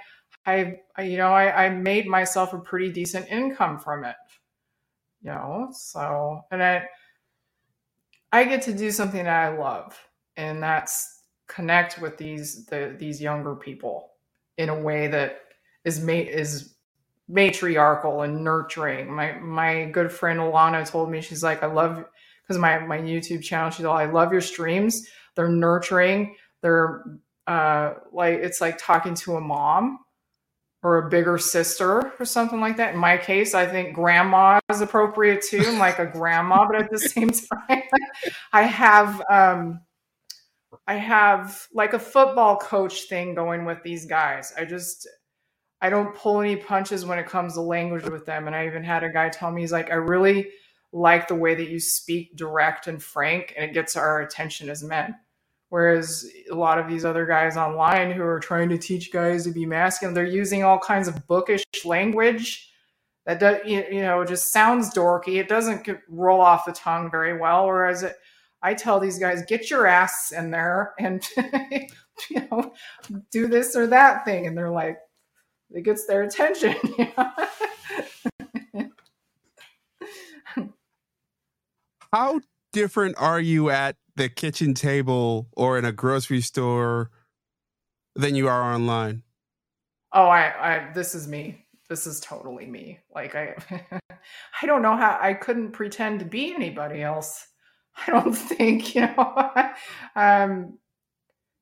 I, 0.45 0.77
you 1.01 1.17
know, 1.17 1.31
I, 1.33 1.65
I 1.65 1.69
made 1.69 2.07
myself 2.07 2.53
a 2.53 2.59
pretty 2.59 2.91
decent 2.91 3.27
income 3.29 3.79
from 3.79 4.05
it. 4.05 4.15
You 5.21 5.31
know, 5.31 5.69
so 5.71 6.41
and 6.51 6.63
I 6.63 6.83
I 8.31 8.43
get 8.43 8.61
to 8.63 8.73
do 8.73 8.91
something 8.91 9.23
that 9.23 9.45
I 9.53 9.57
love, 9.57 9.97
and 10.35 10.61
that's 10.61 11.23
connect 11.47 11.99
with 12.01 12.17
these 12.17 12.65
the, 12.67 12.95
these 12.99 13.21
younger 13.21 13.55
people 13.55 14.11
in 14.57 14.69
a 14.69 14.79
way 14.79 15.07
that 15.07 15.39
is 15.85 16.01
ma- 16.01 16.13
is 16.13 16.75
matriarchal 17.27 18.21
and 18.21 18.43
nurturing. 18.43 19.13
My 19.13 19.33
my 19.39 19.85
good 19.85 20.11
friend 20.11 20.39
Alana 20.39 20.89
told 20.89 21.09
me 21.09 21.21
she's 21.21 21.43
like 21.43 21.63
I 21.63 21.67
love 21.67 22.03
because 22.43 22.59
my 22.59 22.79
my 22.79 22.99
YouTube 22.99 23.43
channel. 23.43 23.71
She's 23.71 23.85
like 23.85 24.09
I 24.09 24.11
love 24.11 24.31
your 24.31 24.41
streams. 24.41 25.07
They're 25.35 25.49
nurturing. 25.49 26.35
They're 26.61 27.03
uh, 27.47 27.95
like 28.11 28.35
it's 28.35 28.61
like 28.61 28.77
talking 28.77 29.15
to 29.15 29.37
a 29.37 29.41
mom 29.41 29.99
or 30.83 30.97
a 30.97 31.09
bigger 31.09 31.37
sister 31.37 32.13
or 32.19 32.25
something 32.25 32.59
like 32.59 32.77
that. 32.77 32.93
In 32.93 32.99
my 32.99 33.17
case, 33.17 33.53
I 33.53 33.65
think 33.65 33.95
grandma 33.95 34.59
is 34.69 34.81
appropriate 34.81 35.41
too. 35.41 35.63
I'm 35.65 35.79
like 35.79 35.99
a 35.99 36.05
grandma, 36.13 36.67
but 36.67 36.81
at 36.81 36.91
the 36.91 36.99
same 36.99 37.29
time, 37.29 37.83
I 38.53 38.63
have 38.63 39.21
um, 39.31 39.81
I 40.85 40.95
have 40.95 41.67
like 41.73 41.93
a 41.93 41.99
football 41.99 42.57
coach 42.57 43.03
thing 43.09 43.33
going 43.33 43.65
with 43.65 43.81
these 43.83 44.05
guys. 44.05 44.53
I 44.57 44.65
just 44.65 45.07
I 45.81 45.89
don't 45.89 46.15
pull 46.15 46.41
any 46.41 46.55
punches 46.55 47.05
when 47.05 47.19
it 47.19 47.27
comes 47.27 47.53
to 47.53 47.61
language 47.61 48.05
with 48.05 48.25
them. 48.25 48.47
And 48.47 48.55
I 48.55 48.65
even 48.65 48.83
had 48.83 49.03
a 49.03 49.09
guy 49.11 49.29
tell 49.29 49.51
me 49.51 49.61
he's 49.61 49.71
like, 49.71 49.91
I 49.91 49.95
really 49.95 50.49
like 50.91 51.27
the 51.27 51.35
way 51.35 51.55
that 51.55 51.69
you 51.69 51.79
speak 51.79 52.35
direct 52.35 52.87
and 52.87 53.01
frank, 53.01 53.53
and 53.55 53.69
it 53.69 53.73
gets 53.73 53.95
our 53.95 54.21
attention 54.21 54.69
as 54.69 54.83
men. 54.83 55.15
Whereas 55.69 56.25
a 56.49 56.55
lot 56.55 56.79
of 56.79 56.87
these 56.87 57.03
other 57.03 57.25
guys 57.25 57.57
online 57.57 58.11
who 58.11 58.23
are 58.23 58.39
trying 58.39 58.69
to 58.69 58.77
teach 58.77 59.11
guys 59.11 59.43
to 59.43 59.51
be 59.51 59.65
masculine, 59.65 60.13
they're 60.13 60.23
using 60.25 60.63
all 60.63 60.79
kinds 60.79 61.07
of 61.09 61.27
bookish 61.27 61.63
language 61.83 62.71
that 63.25 63.39
does, 63.41 63.57
you 63.65 64.01
know 64.01 64.23
just 64.23 64.53
sounds 64.53 64.93
dorky. 64.93 65.39
It 65.39 65.49
doesn't 65.49 65.85
roll 66.07 66.39
off 66.39 66.65
the 66.65 66.71
tongue 66.71 67.11
very 67.11 67.37
well. 67.37 67.65
Whereas 67.65 68.03
it, 68.03 68.15
I 68.61 68.73
tell 68.73 69.01
these 69.01 69.19
guys, 69.19 69.43
get 69.45 69.69
your 69.69 69.85
ass 69.85 70.31
in 70.31 70.49
there 70.49 70.93
and 70.97 71.21
you 72.29 72.47
know 72.49 72.73
do 73.29 73.47
this 73.47 73.75
or 73.75 73.87
that 73.87 74.23
thing, 74.23 74.47
and 74.47 74.57
they're 74.57 74.71
like, 74.71 74.97
it 75.71 75.83
gets 75.83 76.07
their 76.07 76.23
attention. 76.23 76.75
How 82.13 82.39
different 82.71 83.17
are 83.17 83.41
you 83.41 83.69
at 83.69 83.97
the 84.17 84.29
kitchen 84.29 84.73
table 84.73 85.47
or 85.55 85.77
in 85.77 85.85
a 85.85 85.91
grocery 85.91 86.41
store 86.41 87.09
than 88.15 88.35
you 88.35 88.47
are 88.47 88.73
online? 88.73 89.23
Oh, 90.11 90.27
I, 90.27 90.75
I 90.75 90.91
this 90.93 91.15
is 91.15 91.27
me 91.27 91.67
this 91.89 92.07
is 92.07 92.19
totally 92.19 92.65
me. 92.65 92.99
Like 93.13 93.35
I 93.35 93.55
I 94.61 94.65
don't 94.65 94.81
know 94.81 94.95
how 94.95 95.17
I 95.21 95.33
couldn't 95.33 95.71
pretend 95.71 96.19
to 96.19 96.25
be 96.25 96.53
anybody 96.53 97.01
else. 97.01 97.47
I 98.07 98.11
don't 98.11 98.33
think, 98.33 98.95
you 98.95 99.01
know. 99.01 99.51
um 100.15 100.77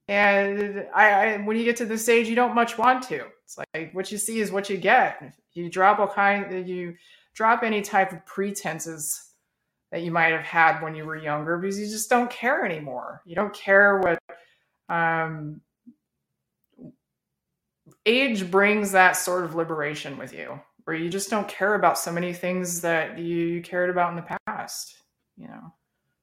and 0.08 0.86
I, 0.93 1.10
I 1.10 1.38
when 1.38 1.58
you 1.58 1.64
get 1.64 1.78
to 1.78 1.86
this 1.86 2.03
stage 2.03 2.28
you 2.28 2.36
don't 2.36 2.56
much 2.56 2.78
want 2.78 3.03
to. 3.08 3.26
It's 3.43 3.58
like 3.74 3.93
what 3.93 4.12
you 4.12 4.18
see 4.18 4.39
is 4.39 4.51
what 4.51 4.70
you 4.70 4.78
get. 4.78 5.34
You 5.53 5.70
drop 5.70 5.99
all 5.99 6.08
kind 6.08 6.68
you 6.68 6.95
drop 7.34 7.64
any 7.64 7.82
type 7.82 8.12
of 8.12 8.26
pretenses 8.26 9.24
that 9.95 10.03
you 10.03 10.11
might 10.11 10.33
have 10.33 10.43
had 10.43 10.81
when 10.81 10.93
you 10.93 11.05
were 11.05 11.15
younger 11.15 11.57
because 11.57 11.79
you 11.79 11.85
just 11.85 12.09
don't 12.09 12.29
care 12.29 12.65
anymore. 12.65 13.21
You 13.23 13.33
don't 13.33 13.53
care 13.53 13.97
what 13.99 14.21
um 14.89 15.61
age 18.05 18.51
brings 18.51 18.91
that 18.91 19.13
sort 19.13 19.45
of 19.45 19.55
liberation 19.55 20.17
with 20.17 20.33
you 20.33 20.59
where 20.83 20.97
you 20.97 21.07
just 21.09 21.29
don't 21.29 21.47
care 21.47 21.75
about 21.75 21.97
so 21.97 22.11
many 22.11 22.33
things 22.33 22.81
that 22.81 23.17
you 23.17 23.61
cared 23.61 23.89
about 23.89 24.09
in 24.09 24.17
the 24.17 24.37
past 24.45 24.97
you 25.37 25.47
know. 25.47 25.73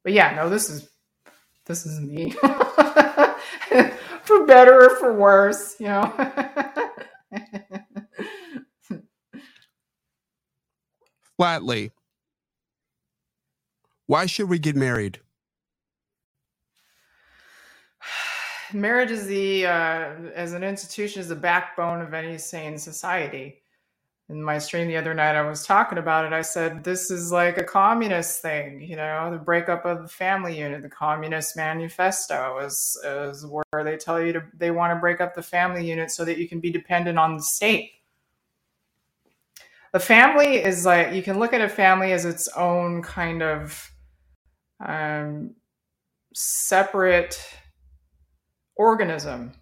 But 0.05 0.13
yeah 0.13 0.35
no 0.35 0.51
this 0.51 0.69
is 0.69 0.91
this 1.65 1.87
is 1.87 1.99
me. 1.99 2.33
For 4.25 4.45
better 4.45 4.83
or 4.85 4.97
for 4.97 5.15
worse 5.15 5.77
you 5.81 5.87
know. 5.87 6.13
Flatly 11.39 11.91
why 14.13 14.27
should 14.27 14.51
we 14.51 14.59
get 14.59 14.77
married? 14.77 15.21
Marriage 18.75 19.11
is 19.11 19.27
the 19.27 19.65
uh, 19.65 20.13
as 20.35 20.53
an 20.53 20.63
institution 20.63 21.23
is 21.23 21.29
the 21.29 21.35
backbone 21.35 22.03
of 22.03 22.13
any 22.13 22.37
sane 22.37 22.77
society. 22.77 23.63
In 24.29 24.43
my 24.43 24.59
stream 24.59 24.87
the 24.89 24.99
other 24.99 25.15
night 25.15 25.35
i 25.35 25.41
was 25.41 25.67
talking 25.67 25.97
about 25.97 26.27
it. 26.27 26.35
I 26.35 26.43
said 26.43 26.85
this 26.85 27.11
is 27.11 27.33
like 27.33 27.57
a 27.57 27.65
communist 27.65 28.43
thing 28.43 28.83
you 28.83 28.97
know 28.97 29.31
the 29.31 29.39
breakup 29.39 29.87
of 29.87 30.03
the 30.03 30.09
family 30.09 30.59
unit 30.59 30.83
the 30.83 30.91
communist 30.91 31.57
manifesto 31.57 32.59
is, 32.59 32.99
is 33.05 33.47
where 33.47 33.83
they 33.83 33.97
tell 33.97 34.23
you 34.23 34.35
to 34.35 34.43
they 34.55 34.71
want 34.71 34.95
to 34.95 35.01
break 35.01 35.23
up 35.23 35.35
the 35.35 35.43
family 35.43 35.89
unit 35.89 36.11
so 36.11 36.25
that 36.27 36.37
you 36.37 36.47
can 36.47 36.61
be 36.61 36.71
dependent 36.71 37.19
on 37.19 37.37
the 37.39 37.43
state. 37.43 37.93
The 39.95 40.01
family 40.01 40.57
is 40.57 40.85
like 40.85 41.15
you 41.15 41.23
can 41.23 41.39
look 41.39 41.55
at 41.55 41.63
a 41.63 41.69
family 41.69 42.13
as 42.13 42.27
its 42.27 42.47
own 42.49 43.01
kind 43.03 43.43
of 43.43 43.92
um, 44.87 45.55
separate 46.35 47.39
organism. 48.77 49.53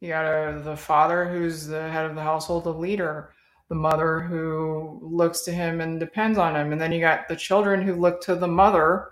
You 0.00 0.08
got 0.08 0.26
a, 0.26 0.62
the 0.62 0.76
father 0.76 1.28
who's 1.28 1.66
the 1.66 1.88
head 1.88 2.06
of 2.06 2.14
the 2.14 2.22
household, 2.22 2.64
the 2.64 2.72
leader, 2.72 3.32
the 3.68 3.74
mother 3.74 4.20
who 4.20 5.00
looks 5.02 5.42
to 5.42 5.52
him 5.52 5.80
and 5.80 6.00
depends 6.00 6.38
on 6.38 6.56
him. 6.56 6.72
And 6.72 6.80
then 6.80 6.92
you 6.92 7.00
got 7.00 7.28
the 7.28 7.36
children 7.36 7.82
who 7.82 7.94
look 7.94 8.20
to 8.22 8.34
the 8.34 8.48
mother 8.48 9.08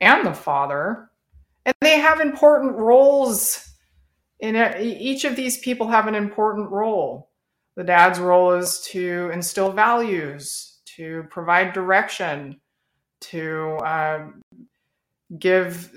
and 0.00 0.26
the 0.26 0.34
father. 0.34 1.10
And 1.64 1.74
they 1.80 1.98
have 1.98 2.20
important 2.20 2.76
roles. 2.76 3.66
In 4.40 4.56
it. 4.56 4.80
each 4.80 5.24
of 5.24 5.36
these 5.36 5.58
people 5.58 5.88
have 5.88 6.06
an 6.06 6.14
important 6.14 6.70
role. 6.70 7.30
The 7.76 7.84
dad's 7.84 8.18
role 8.18 8.52
is 8.52 8.80
to 8.90 9.30
instill 9.32 9.72
values, 9.72 10.80
to 10.96 11.24
provide 11.30 11.72
direction, 11.72 12.60
to 13.20 13.76
uh, 13.84 14.26
give 15.38 15.94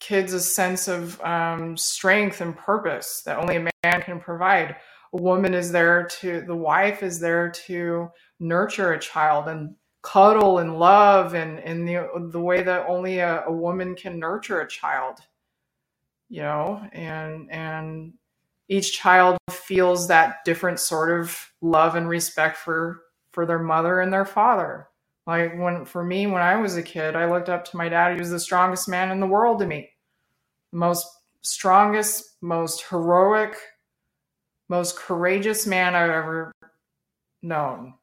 kids 0.00 0.32
a 0.32 0.40
sense 0.40 0.88
of 0.88 1.20
um, 1.22 1.76
strength 1.76 2.40
and 2.40 2.56
purpose 2.56 3.22
that 3.24 3.38
only 3.38 3.56
a 3.56 3.60
man 3.60 4.02
can 4.02 4.20
provide. 4.20 4.76
A 5.12 5.16
woman 5.16 5.54
is 5.54 5.72
there 5.72 6.06
to, 6.20 6.42
the 6.42 6.56
wife 6.56 7.02
is 7.02 7.20
there 7.20 7.50
to 7.66 8.10
nurture 8.40 8.92
a 8.92 8.98
child 8.98 9.48
and 9.48 9.74
cuddle 10.02 10.58
and 10.58 10.78
love 10.78 11.34
and 11.34 11.58
in 11.60 11.86
the, 11.86 12.06
the 12.30 12.40
way 12.40 12.62
that 12.62 12.84
only 12.86 13.20
a, 13.20 13.44
a 13.46 13.52
woman 13.52 13.94
can 13.94 14.18
nurture 14.18 14.60
a 14.60 14.68
child, 14.68 15.20
you 16.28 16.42
know, 16.42 16.86
and, 16.92 17.50
and 17.50 18.12
each 18.68 18.92
child 18.92 19.38
feels 19.50 20.08
that 20.08 20.44
different 20.44 20.78
sort 20.78 21.18
of 21.18 21.52
love 21.62 21.94
and 21.94 22.08
respect 22.08 22.58
for, 22.58 23.02
for 23.32 23.46
their 23.46 23.58
mother 23.58 24.00
and 24.00 24.12
their 24.12 24.26
father. 24.26 24.88
Like 25.26 25.58
when, 25.58 25.84
for 25.84 26.04
me, 26.04 26.26
when 26.26 26.42
I 26.42 26.56
was 26.56 26.76
a 26.76 26.82
kid, 26.82 27.16
I 27.16 27.30
looked 27.30 27.48
up 27.48 27.64
to 27.66 27.76
my 27.76 27.88
dad. 27.88 28.12
He 28.12 28.20
was 28.20 28.30
the 28.30 28.38
strongest 28.38 28.88
man 28.88 29.10
in 29.10 29.20
the 29.20 29.26
world 29.26 29.58
to 29.60 29.66
me 29.66 29.90
most 30.74 31.06
strongest, 31.40 32.36
most 32.42 32.84
heroic, 32.90 33.56
most 34.68 34.96
courageous 34.96 35.66
man 35.66 35.94
I've 35.94 36.10
ever 36.10 36.52
known. 37.42 37.94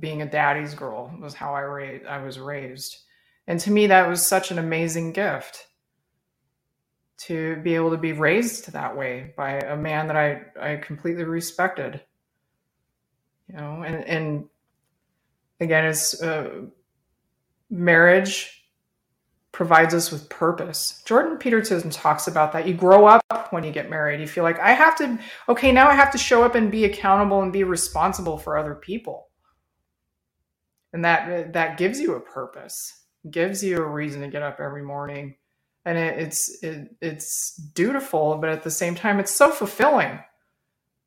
Being 0.00 0.22
a 0.22 0.26
daddy's 0.26 0.74
girl 0.74 1.14
was 1.20 1.34
how 1.34 1.54
I 1.54 1.60
raised, 1.60 2.06
I 2.06 2.22
was 2.22 2.40
raised. 2.40 2.96
And 3.46 3.60
to 3.60 3.70
me, 3.70 3.86
that 3.86 4.08
was 4.08 4.26
such 4.26 4.50
an 4.50 4.58
amazing 4.58 5.12
gift 5.12 5.66
to 7.18 7.56
be 7.56 7.74
able 7.74 7.90
to 7.90 7.96
be 7.96 8.12
raised 8.12 8.72
that 8.72 8.96
way 8.96 9.32
by 9.36 9.58
a 9.60 9.76
man 9.76 10.08
that 10.08 10.16
I, 10.16 10.42
I 10.60 10.76
completely 10.76 11.24
respected. 11.24 12.00
You 13.48 13.56
know, 13.56 13.82
and, 13.82 14.04
and 14.04 14.48
again, 15.60 15.84
it's 15.84 16.20
uh, 16.22 16.62
marriage 17.70 18.56
provides 19.56 19.94
us 19.94 20.12
with 20.12 20.28
purpose. 20.28 21.02
Jordan 21.06 21.38
Peterson 21.38 21.88
talks 21.88 22.28
about 22.28 22.52
that. 22.52 22.68
You 22.68 22.74
grow 22.74 23.06
up 23.06 23.48
when 23.50 23.64
you 23.64 23.72
get 23.72 23.88
married. 23.88 24.20
You 24.20 24.26
feel 24.26 24.44
like 24.44 24.60
I 24.60 24.72
have 24.72 24.98
to 24.98 25.18
okay, 25.48 25.72
now 25.72 25.88
I 25.88 25.94
have 25.94 26.12
to 26.12 26.18
show 26.18 26.42
up 26.42 26.54
and 26.54 26.70
be 26.70 26.84
accountable 26.84 27.40
and 27.40 27.52
be 27.52 27.64
responsible 27.64 28.36
for 28.36 28.58
other 28.58 28.74
people. 28.74 29.28
And 30.92 31.04
that 31.06 31.54
that 31.54 31.78
gives 31.78 31.98
you 31.98 32.14
a 32.14 32.20
purpose. 32.20 33.04
Gives 33.30 33.64
you 33.64 33.78
a 33.78 33.88
reason 33.88 34.20
to 34.20 34.28
get 34.28 34.42
up 34.42 34.60
every 34.60 34.82
morning. 34.82 35.36
And 35.86 35.96
it, 35.96 36.18
it's 36.18 36.62
it, 36.62 36.94
it's 37.00 37.56
dutiful, 37.56 38.36
but 38.36 38.50
at 38.50 38.62
the 38.62 38.70
same 38.70 38.94
time 38.94 39.18
it's 39.18 39.34
so 39.34 39.50
fulfilling 39.50 40.20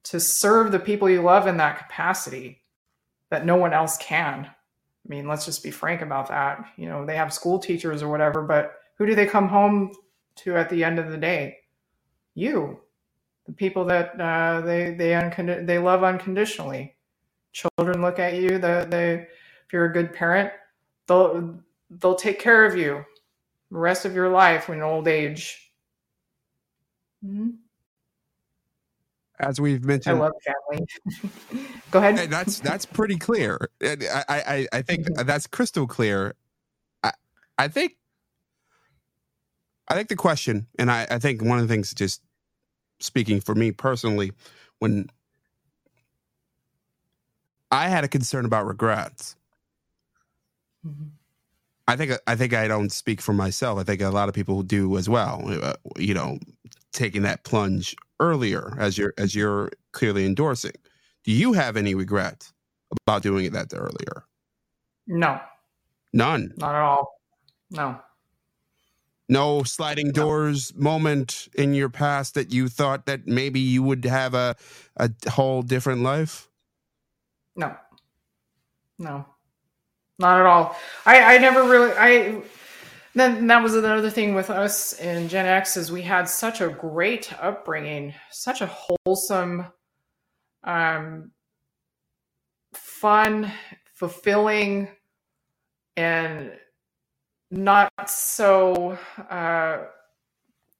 to 0.05 0.19
serve 0.19 0.71
the 0.71 0.79
people 0.79 1.07
you 1.07 1.21
love 1.21 1.45
in 1.45 1.57
that 1.57 1.77
capacity 1.77 2.58
that 3.29 3.45
no 3.45 3.55
one 3.55 3.73
else 3.73 3.97
can. 3.97 4.45
I 4.45 5.09
mean, 5.09 5.27
let's 5.27 5.45
just 5.45 5.63
be 5.63 5.71
frank 5.71 6.01
about 6.01 6.29
that. 6.29 6.65
You 6.77 6.87
know, 6.89 7.05
they 7.05 7.15
have 7.15 7.33
school 7.33 7.59
teachers 7.59 8.03
or 8.03 8.09
whatever, 8.09 8.41
but 8.41 8.73
who 8.97 9.05
do 9.05 9.15
they 9.15 9.25
come 9.25 9.47
home 9.47 9.93
to 10.37 10.57
at 10.57 10.69
the 10.69 10.83
end 10.83 10.99
of 10.99 11.11
the 11.11 11.17
day? 11.17 11.57
You, 12.35 12.81
the 13.47 13.53
people 13.53 13.85
that 13.85 14.19
uh, 14.19 14.61
they 14.61 14.93
they 14.93 15.13
uncond- 15.13 15.67
they 15.67 15.79
love 15.79 16.03
unconditionally. 16.03 16.95
Children 17.53 18.01
look 18.01 18.19
at 18.19 18.35
you. 18.35 18.59
The 18.59 18.87
they 18.89 19.27
if 19.65 19.73
you're 19.73 19.85
a 19.85 19.93
good 19.93 20.13
parent, 20.13 20.51
they'll 21.07 21.59
they'll 21.89 22.15
take 22.15 22.39
care 22.39 22.65
of 22.65 22.75
you 22.75 23.05
the 23.71 23.77
rest 23.77 24.05
of 24.05 24.15
your 24.15 24.29
life 24.29 24.69
in 24.69 24.81
old 24.81 25.07
age. 25.07 25.71
Mm-hmm 27.25 27.49
as 29.39 29.59
we've 29.59 29.83
mentioned. 29.83 30.17
I 30.17 30.19
love 30.19 30.33
family. 30.43 30.87
Go 31.91 31.99
ahead. 31.99 32.29
That's 32.29 32.59
that's 32.59 32.85
pretty 32.85 33.17
clear. 33.17 33.69
I 33.81 33.97
I, 34.29 34.67
I 34.71 34.81
think 34.81 35.07
mm-hmm. 35.07 35.25
that's 35.25 35.47
crystal 35.47 35.87
clear. 35.87 36.35
I 37.03 37.11
I 37.57 37.67
think 37.67 37.97
I 39.87 39.95
think 39.95 40.09
the 40.09 40.15
question, 40.15 40.67
and 40.77 40.91
I, 40.91 41.07
I 41.09 41.19
think 41.19 41.41
one 41.41 41.59
of 41.59 41.67
the 41.67 41.73
things, 41.73 41.93
just 41.93 42.21
speaking 42.99 43.41
for 43.41 43.55
me 43.55 43.71
personally, 43.71 44.31
when 44.79 45.09
I 47.71 47.87
had 47.87 48.03
a 48.03 48.07
concern 48.07 48.45
about 48.45 48.65
regrets. 48.65 49.35
Mm-hmm. 50.85 51.07
I 51.87 51.95
think 51.95 52.11
I 52.27 52.35
think 52.35 52.53
I 52.53 52.67
don't 52.67 52.91
speak 52.91 53.19
for 53.19 53.33
myself. 53.33 53.79
I 53.79 53.83
think 53.83 54.01
a 54.01 54.09
lot 54.09 54.29
of 54.29 54.35
people 54.35 54.61
do 54.61 54.95
as 54.97 55.09
well. 55.09 55.43
Uh, 55.47 55.73
you 55.97 56.13
know, 56.13 56.37
taking 56.91 57.23
that 57.23 57.43
plunge 57.43 57.95
earlier, 58.19 58.73
as 58.77 58.97
you're 58.97 59.13
as 59.17 59.35
you're 59.35 59.71
clearly 59.91 60.25
endorsing. 60.25 60.75
Do 61.23 61.31
you 61.31 61.53
have 61.53 61.77
any 61.77 61.95
regret 61.95 62.51
about 63.03 63.23
doing 63.23 63.45
it 63.45 63.53
that 63.53 63.73
earlier? 63.73 64.25
No. 65.07 65.39
None. 66.13 66.53
Not 66.57 66.75
at 66.75 66.81
all. 66.81 67.19
No. 67.71 67.99
No 69.27 69.63
sliding 69.63 70.11
doors 70.11 70.73
no. 70.75 70.83
moment 70.83 71.49
in 71.53 71.73
your 71.73 71.89
past 71.89 72.33
that 72.33 72.51
you 72.51 72.67
thought 72.67 73.05
that 73.05 73.27
maybe 73.27 73.59
you 73.59 73.83
would 73.83 74.05
have 74.05 74.33
a 74.33 74.55
a 74.97 75.11
whole 75.29 75.61
different 75.61 76.01
life? 76.01 76.49
No. 77.55 77.75
No. 78.97 79.25
Not 80.17 80.39
at 80.39 80.45
all. 80.45 80.75
I 81.05 81.35
I 81.35 81.37
never 81.37 81.63
really 81.63 81.91
I 81.97 82.41
then 83.19 83.47
that 83.47 83.61
was 83.61 83.75
another 83.75 84.09
thing 84.09 84.33
with 84.33 84.49
us 84.49 84.93
in 84.93 85.27
Gen 85.29 85.45
X 85.45 85.77
is 85.77 85.91
we 85.91 86.01
had 86.01 86.29
such 86.29 86.61
a 86.61 86.69
great 86.69 87.33
upbringing, 87.41 88.13
such 88.31 88.61
a 88.61 88.71
wholesome, 89.05 89.65
um, 90.63 91.31
fun, 92.73 93.51
fulfilling, 93.93 94.89
and 95.97 96.51
not 97.51 97.91
so 98.07 98.97
uh, 99.29 99.79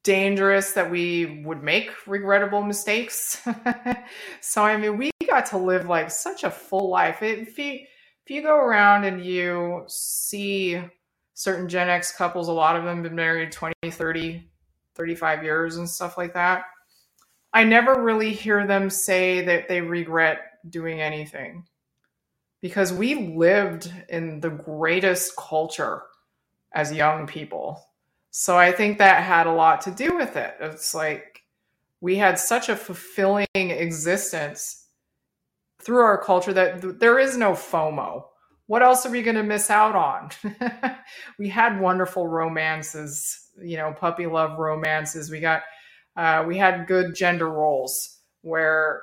dangerous 0.03 0.73
that 0.73 0.89
we 0.89 1.43
would 1.43 1.63
make 1.63 1.89
regrettable 2.07 2.61
mistakes. 2.61 3.41
so 4.41 4.63
I 4.63 4.77
mean, 4.77 4.97
we 4.97 5.11
got 5.27 5.47
to 5.47 5.57
live 5.57 5.87
like 5.87 6.11
such 6.11 6.43
a 6.43 6.51
full 6.51 6.89
life. 6.89 7.21
If 7.21 7.57
you 7.57 7.79
if 8.25 8.29
you 8.29 8.41
go 8.41 8.55
around 8.55 9.05
and 9.05 9.25
you 9.25 9.83
see 9.87 10.81
certain 11.39 11.69
Gen 11.69 11.87
X 11.87 12.11
couples, 12.11 12.49
a 12.49 12.51
lot 12.51 12.75
of 12.75 12.83
them 12.83 13.01
been 13.01 13.15
married 13.15 13.49
20, 13.49 13.73
30, 13.89 14.49
35 14.93 15.41
years 15.41 15.77
and 15.77 15.89
stuff 15.89 16.17
like 16.17 16.33
that. 16.33 16.63
I 17.53 17.63
never 17.63 18.03
really 18.03 18.33
hear 18.33 18.67
them 18.67 18.89
say 18.89 19.45
that 19.45 19.69
they 19.69 19.79
regret 19.79 20.41
doing 20.69 20.99
anything 20.99 21.63
because 22.59 22.91
we 22.91 23.33
lived 23.37 23.89
in 24.09 24.41
the 24.41 24.49
greatest 24.49 25.37
culture 25.37 26.03
as 26.73 26.91
young 26.91 27.25
people. 27.25 27.87
So 28.31 28.57
I 28.57 28.73
think 28.73 28.97
that 28.97 29.23
had 29.23 29.47
a 29.47 29.53
lot 29.53 29.79
to 29.83 29.91
do 29.91 30.17
with 30.17 30.35
it. 30.35 30.55
It's 30.59 30.93
like 30.93 31.43
we 32.01 32.17
had 32.17 32.37
such 32.37 32.67
a 32.67 32.75
fulfilling 32.75 33.47
existence 33.55 34.87
through 35.81 36.03
our 36.03 36.21
culture 36.21 36.51
that 36.51 36.81
th- 36.81 36.95
there 36.99 37.17
is 37.17 37.37
no 37.37 37.53
FOMO. 37.53 38.25
What 38.69 38.83
else 38.83 39.03
are 39.03 39.09
we 39.09 39.23
going 39.23 39.35
to 39.35 39.41
miss 39.41 39.71
out 39.71 39.95
on? 39.95 40.29
we 41.39 41.49
had 41.49 41.81
wonderful 41.81 42.27
romances, 42.27 43.47
you 43.59 43.77
know, 43.77 43.91
puppy 43.91 44.27
love 44.27 44.59
romances. 44.59 45.31
We 45.31 45.39
got, 45.39 45.63
uh, 46.15 46.43
we 46.45 46.55
had 46.55 46.85
good 46.85 47.15
gender 47.15 47.49
roles 47.49 48.19
where 48.43 49.01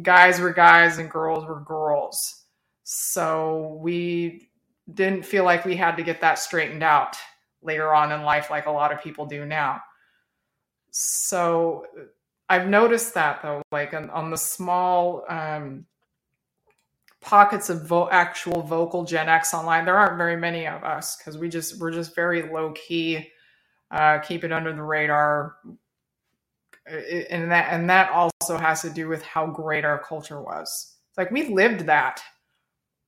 guys 0.00 0.40
were 0.40 0.54
guys 0.54 0.96
and 0.96 1.10
girls 1.10 1.44
were 1.44 1.60
girls. 1.60 2.44
So 2.84 3.78
we 3.82 4.48
didn't 4.94 5.26
feel 5.26 5.44
like 5.44 5.66
we 5.66 5.76
had 5.76 5.98
to 5.98 6.02
get 6.02 6.22
that 6.22 6.38
straightened 6.38 6.82
out 6.82 7.14
later 7.60 7.92
on 7.94 8.12
in 8.12 8.22
life 8.22 8.48
like 8.48 8.64
a 8.64 8.70
lot 8.70 8.94
of 8.94 9.02
people 9.02 9.26
do 9.26 9.44
now. 9.44 9.82
So 10.90 11.84
I've 12.48 12.66
noticed 12.66 13.12
that 13.12 13.42
though, 13.42 13.60
like 13.70 13.92
on, 13.92 14.08
on 14.08 14.30
the 14.30 14.38
small 14.38 15.26
um, 15.28 15.84
pockets 17.22 17.70
of 17.70 17.86
vo- 17.86 18.10
actual 18.10 18.62
vocal 18.62 19.04
Gen 19.04 19.28
X 19.28 19.54
online, 19.54 19.84
there 19.84 19.96
aren't 19.96 20.18
very 20.18 20.36
many 20.36 20.66
of 20.66 20.84
us 20.84 21.16
because 21.16 21.38
we 21.38 21.48
just 21.48 21.80
we're 21.80 21.92
just 21.92 22.14
very 22.14 22.42
low 22.42 22.72
key, 22.72 23.30
uh, 23.90 24.18
keep 24.18 24.44
it 24.44 24.52
under 24.52 24.74
the 24.74 24.82
radar, 24.82 25.56
and 26.86 27.50
that 27.50 27.72
and 27.72 27.88
that 27.88 28.10
also 28.10 28.58
has 28.58 28.82
to 28.82 28.90
do 28.90 29.08
with 29.08 29.22
how 29.22 29.46
great 29.46 29.84
our 29.84 29.98
culture 29.98 30.42
was. 30.42 30.96
It's 31.10 31.18
like 31.18 31.30
we 31.30 31.48
lived 31.48 31.86
that. 31.86 32.22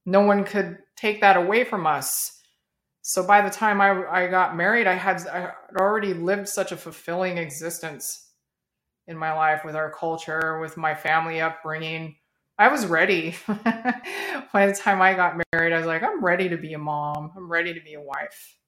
No 0.07 0.21
one 0.21 0.45
could 0.45 0.79
take 0.97 1.21
that 1.21 1.37
away 1.37 1.65
from 1.65 1.87
us. 1.87 2.41
So 3.03 3.27
by 3.27 3.43
the 3.43 3.51
time 3.51 3.81
I, 3.81 4.05
I 4.07 4.27
got 4.29 4.57
married, 4.57 4.87
I 4.87 4.95
had 4.95 5.27
I 5.27 5.53
already 5.79 6.15
lived 6.15 6.49
such 6.49 6.73
a 6.73 6.77
fulfilling 6.77 7.39
existence 7.39 8.31
in 9.07 9.17
my 9.17 9.33
life 9.33 9.65
with 9.65 9.77
our 9.77 9.91
culture, 9.91 10.59
with 10.61 10.77
my 10.77 10.95
family 10.95 11.41
upbringing. 11.41 12.17
I 12.59 12.69
was 12.69 12.87
ready. 12.87 13.35
by 13.47 14.67
the 14.67 14.75
time 14.75 15.03
I 15.03 15.15
got 15.15 15.41
married, 15.53 15.73
I 15.73 15.79
was 15.79 15.87
like, 15.87 16.03
I'm 16.03 16.25
ready 16.25 16.49
to 16.49 16.57
be 16.57 16.73
a 16.75 16.79
mom. 16.79 17.33
I'm 17.37 17.51
ready 17.51 17.75
to 17.75 17.81
be 17.81 17.95
a 17.95 18.01
wife. 18.01 18.59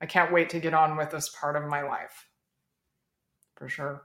I 0.00 0.06
can't 0.06 0.32
wait 0.32 0.50
to 0.50 0.60
get 0.60 0.74
on 0.74 0.96
with 0.96 1.10
this 1.10 1.28
part 1.28 1.56
of 1.56 1.64
my 1.64 1.82
life. 1.82 2.28
For 3.56 3.68
sure. 3.68 4.02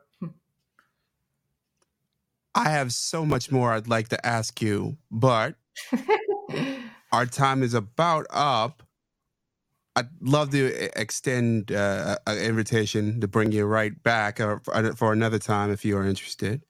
I 2.53 2.69
have 2.69 2.91
so 2.91 3.25
much 3.25 3.51
more 3.51 3.71
I'd 3.71 3.87
like 3.87 4.09
to 4.09 4.25
ask 4.25 4.61
you, 4.61 4.97
but 5.09 5.55
our 7.11 7.25
time 7.25 7.63
is 7.63 7.73
about 7.73 8.25
up. 8.29 8.83
I'd 9.95 10.09
love 10.21 10.51
to 10.51 10.99
extend 10.99 11.71
uh, 11.71 12.17
an 12.27 12.37
invitation 12.37 13.21
to 13.21 13.27
bring 13.27 13.51
you 13.51 13.65
right 13.65 14.01
back 14.03 14.39
uh, 14.39 14.57
for 14.95 15.13
another 15.13 15.39
time 15.39 15.71
if 15.71 15.85
you 15.85 15.97
are 15.97 16.05
interested. 16.05 16.63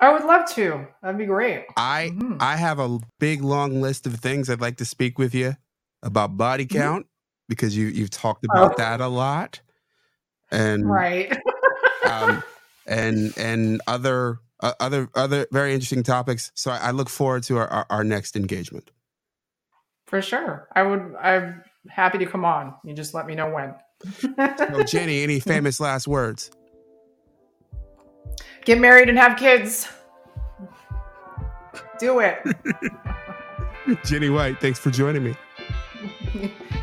I 0.00 0.12
would 0.12 0.24
love 0.24 0.48
to. 0.54 0.86
That'd 1.02 1.18
be 1.18 1.26
great. 1.26 1.66
I 1.76 2.10
mm-hmm. 2.12 2.36
I 2.40 2.56
have 2.56 2.78
a 2.78 2.98
big 3.18 3.42
long 3.42 3.80
list 3.80 4.06
of 4.06 4.14
things 4.16 4.50
I'd 4.50 4.60
like 4.60 4.78
to 4.78 4.84
speak 4.84 5.18
with 5.18 5.34
you 5.34 5.56
about 6.02 6.36
body 6.36 6.66
mm-hmm. 6.66 6.78
count 6.78 7.06
mm-hmm. 7.06 7.48
because 7.48 7.76
you 7.76 7.86
you've 7.86 8.10
talked 8.10 8.44
about 8.44 8.72
oh. 8.72 8.74
that 8.78 9.00
a 9.00 9.08
lot, 9.08 9.60
and 10.50 10.88
right, 10.88 11.36
um, 12.10 12.42
and 12.86 13.32
and 13.38 13.80
other 13.86 14.40
uh, 14.60 14.72
other 14.80 15.08
other 15.14 15.46
very 15.52 15.74
interesting 15.74 16.02
topics. 16.02 16.50
So 16.54 16.70
I, 16.70 16.78
I 16.78 16.90
look 16.90 17.08
forward 17.08 17.44
to 17.44 17.58
our, 17.58 17.68
our, 17.68 17.86
our 17.90 18.04
next 18.04 18.36
engagement. 18.36 18.90
For 20.06 20.22
sure. 20.22 20.68
I 20.74 20.82
would 20.82 21.14
I'm 21.20 21.62
happy 21.88 22.18
to 22.18 22.26
come 22.26 22.44
on. 22.44 22.74
You 22.84 22.94
just 22.94 23.14
let 23.14 23.26
me 23.26 23.34
know 23.34 23.50
when. 23.50 23.74
so 24.58 24.82
Jenny, 24.84 25.22
any 25.22 25.40
famous 25.40 25.80
last 25.80 26.06
words? 26.06 26.50
Get 28.64 28.78
married 28.78 29.08
and 29.08 29.18
have 29.18 29.38
kids. 29.38 29.88
Do 31.98 32.20
it. 32.20 32.42
Jenny 34.04 34.30
White, 34.30 34.60
thanks 34.60 34.78
for 34.78 34.90
joining 34.90 35.24
me. 35.24 35.34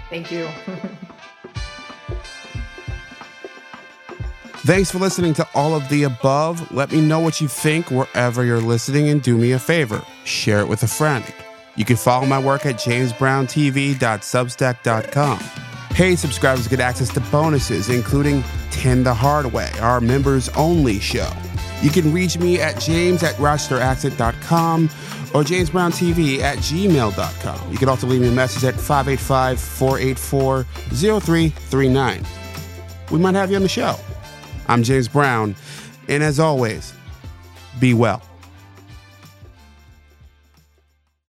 Thank 0.09 0.31
you. 0.31 0.49
Thanks 4.63 4.91
for 4.91 4.99
listening 4.99 5.33
to 5.35 5.47
all 5.55 5.73
of 5.73 5.87
the 5.89 6.03
above. 6.03 6.71
Let 6.71 6.91
me 6.91 7.01
know 7.01 7.19
what 7.19 7.41
you 7.41 7.47
think 7.47 7.89
wherever 7.89 8.45
you're 8.45 8.61
listening 8.61 9.09
and 9.09 9.19
do 9.21 9.35
me 9.35 9.53
a 9.53 9.59
favor 9.59 10.03
share 10.23 10.59
it 10.59 10.67
with 10.67 10.83
a 10.83 10.87
friend. 10.87 11.25
You 11.75 11.85
can 11.85 11.95
follow 11.95 12.27
my 12.27 12.37
work 12.37 12.67
at 12.67 12.75
jamesbrowntv.substack.com. 12.75 15.39
Paid 15.89 16.19
subscribers 16.19 16.67
get 16.67 16.79
access 16.79 17.11
to 17.13 17.19
bonuses, 17.31 17.89
including 17.89 18.43
10 18.69 19.03
the 19.03 19.13
Hard 19.13 19.51
Way, 19.51 19.71
our 19.79 19.99
members 19.99 20.47
only 20.49 20.99
show. 20.99 21.31
You 21.81 21.89
can 21.89 22.13
reach 22.13 22.37
me 22.37 22.59
at 22.59 22.79
james 22.79 23.23
at 23.23 23.35
rochesteraccent.com 23.35 24.85
or 25.33 25.43
jamesbrowntv 25.43 26.39
at 26.39 26.57
gmail.com. 26.57 27.71
You 27.71 27.77
can 27.77 27.89
also 27.89 28.07
leave 28.07 28.21
me 28.21 28.27
a 28.27 28.31
message 28.31 28.63
at 28.63 28.75
585 28.75 29.59
484 29.59 30.63
0339. 30.63 32.25
We 33.11 33.19
might 33.19 33.35
have 33.35 33.49
you 33.49 33.55
on 33.57 33.63
the 33.63 33.69
show. 33.69 33.95
I'm 34.67 34.83
James 34.83 35.07
Brown, 35.07 35.55
and 36.07 36.23
as 36.23 36.39
always, 36.39 36.93
be 37.79 37.93
well. 37.93 38.21